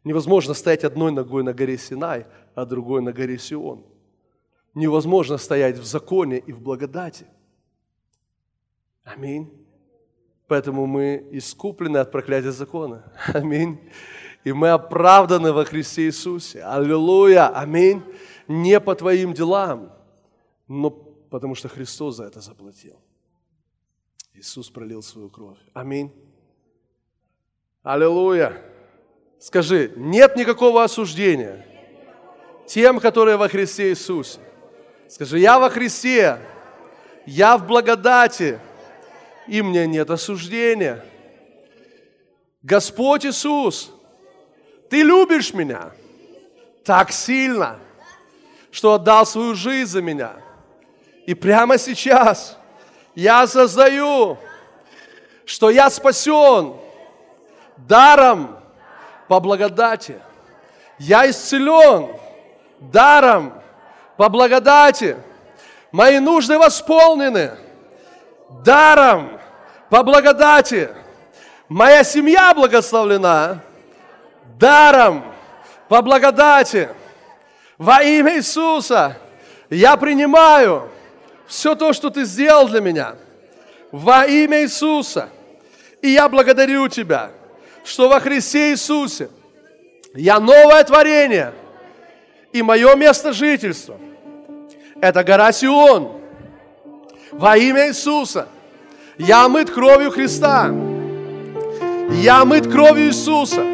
Невозможно 0.04 0.52
стоять 0.54 0.84
одной 0.84 1.12
ногой 1.12 1.42
на 1.42 1.54
горе 1.54 1.78
Синай, 1.78 2.26
а 2.54 2.66
другой 2.66 3.02
на 3.02 3.12
горе 3.12 3.38
Сион. 3.38 3.86
Невозможно 4.74 5.38
стоять 5.38 5.78
в 5.78 5.84
законе 5.84 6.38
и 6.38 6.52
в 6.52 6.60
благодати. 6.60 7.26
Аминь. 9.04 9.50
Поэтому 10.48 10.86
мы 10.86 11.26
искуплены 11.30 11.98
от 11.98 12.10
проклятия 12.10 12.52
закона. 12.52 13.12
Аминь. 13.32 13.78
И 14.44 14.52
мы 14.52 14.70
оправданы 14.70 15.52
во 15.52 15.64
Христе 15.64 16.06
Иисусе. 16.06 16.62
Аллилуйя. 16.62 17.48
Аминь. 17.48 18.02
Не 18.48 18.80
по 18.80 18.94
твоим 18.94 19.34
делам, 19.34 19.92
но 20.68 20.90
потому 20.90 21.54
что 21.54 21.68
Христос 21.68 22.16
за 22.16 22.24
это 22.24 22.40
заплатил. 22.40 22.98
Иисус 24.34 24.70
пролил 24.70 25.02
свою 25.02 25.30
кровь. 25.30 25.58
Аминь. 25.72 26.12
Аллилуйя. 27.82 28.62
Скажи, 29.38 29.92
нет 29.96 30.36
никакого 30.36 30.84
осуждения 30.84 31.66
тем, 32.66 33.00
которые 33.00 33.36
во 33.36 33.48
Христе 33.48 33.90
Иисусе. 33.90 34.38
Скажи, 35.08 35.38
я 35.38 35.58
во 35.58 35.68
Христе, 35.68 36.38
я 37.26 37.58
в 37.58 37.66
благодати, 37.66 38.60
и 39.48 39.60
мне 39.62 39.86
нет 39.86 40.10
осуждения. 40.10 41.04
Господь 42.62 43.26
Иисус, 43.26 43.92
Ты 44.88 45.02
любишь 45.02 45.54
меня 45.54 45.92
так 46.84 47.12
сильно, 47.12 47.78
что 48.72 48.94
отдал 48.94 49.26
свою 49.26 49.54
жизнь 49.54 49.90
за 49.90 50.02
меня. 50.02 50.32
И 51.26 51.34
прямо 51.34 51.78
сейчас 51.78 52.58
я 53.14 53.42
осознаю, 53.42 54.38
что 55.44 55.70
я 55.70 55.90
спасен 55.90 56.74
даром 57.76 58.58
по 59.28 59.38
благодати. 59.38 60.20
Я 60.98 61.28
исцелен 61.28 62.16
даром 62.80 63.52
по 64.16 64.28
благодати. 64.28 65.16
Мои 65.92 66.18
нужды 66.18 66.58
восполнены 66.58 67.52
даром 68.64 69.38
по 69.90 70.02
благодати. 70.02 70.88
Моя 71.68 72.04
семья 72.04 72.54
благословлена 72.54 73.60
даром 74.58 75.24
по 75.88 76.00
благодати. 76.00 76.88
Во 77.82 78.00
имя 78.00 78.36
Иисуса 78.36 79.16
я 79.68 79.96
принимаю 79.96 80.88
все 81.48 81.74
то, 81.74 81.92
что 81.92 82.10
Ты 82.10 82.24
сделал 82.24 82.68
для 82.68 82.80
меня. 82.80 83.16
Во 83.90 84.24
имя 84.24 84.62
Иисуса. 84.62 85.30
И 86.00 86.10
я 86.10 86.28
благодарю 86.28 86.86
Тебя, 86.86 87.32
что 87.84 88.08
во 88.08 88.20
Христе 88.20 88.70
Иисусе 88.70 89.30
я 90.14 90.38
новое 90.38 90.84
творение, 90.84 91.54
и 92.52 92.62
мое 92.62 92.94
место 92.94 93.32
жительства– 93.32 93.98
это 95.00 95.24
гора 95.24 95.50
Сион. 95.50 96.20
Во 97.32 97.56
имя 97.56 97.88
Иисуса 97.88 98.46
я 99.18 99.46
омыт 99.46 99.72
кровью 99.72 100.12
Христа. 100.12 100.72
Я 102.12 102.42
омыт 102.42 102.70
кровью 102.70 103.08
Иисуса. 103.08 103.66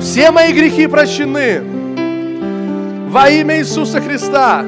Все 0.00 0.32
мои 0.32 0.52
грехи 0.52 0.88
прощены 0.88 1.77
во 3.08 3.28
имя 3.30 3.58
Иисуса 3.58 4.00
Христа. 4.00 4.64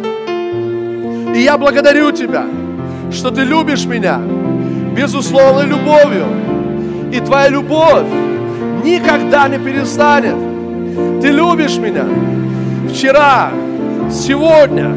И 1.35 1.41
я 1.41 1.59
благодарю 1.59 2.11
Тебя, 2.11 2.47
что 3.13 3.31
Ты 3.31 3.43
любишь 3.43 3.85
меня 3.85 4.21
безусловной 4.97 5.67
любовью. 5.67 6.27
И 7.13 7.21
Твоя 7.21 7.49
любовь 7.49 8.07
никогда 8.83 9.49
не 9.49 9.59
перестанет. 9.59 10.37
Ты 11.21 11.29
любишь 11.29 11.77
меня 11.77 12.05
вчера, 12.91 13.51
сегодня 14.11 14.95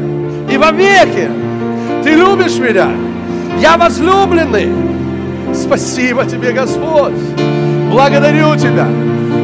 и 0.50 0.56
во 0.56 0.70
веки. 0.70 1.28
Ты 2.02 2.10
любишь 2.14 2.58
меня. 2.58 2.88
Я 3.60 3.76
возлюбленный. 3.76 4.68
Спасибо 5.54 6.24
Тебе, 6.24 6.52
Господь. 6.52 7.12
Благодарю 7.90 8.56
Тебя. 8.56 8.88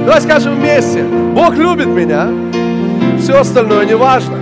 Давай 0.06 0.20
скажем 0.22 0.56
вместе. 0.56 1.02
Бог 1.02 1.54
любит 1.54 1.86
меня. 1.86 2.49
Все 3.20 3.38
остальное 3.38 3.84
не 3.84 3.94
важно. 3.94 4.38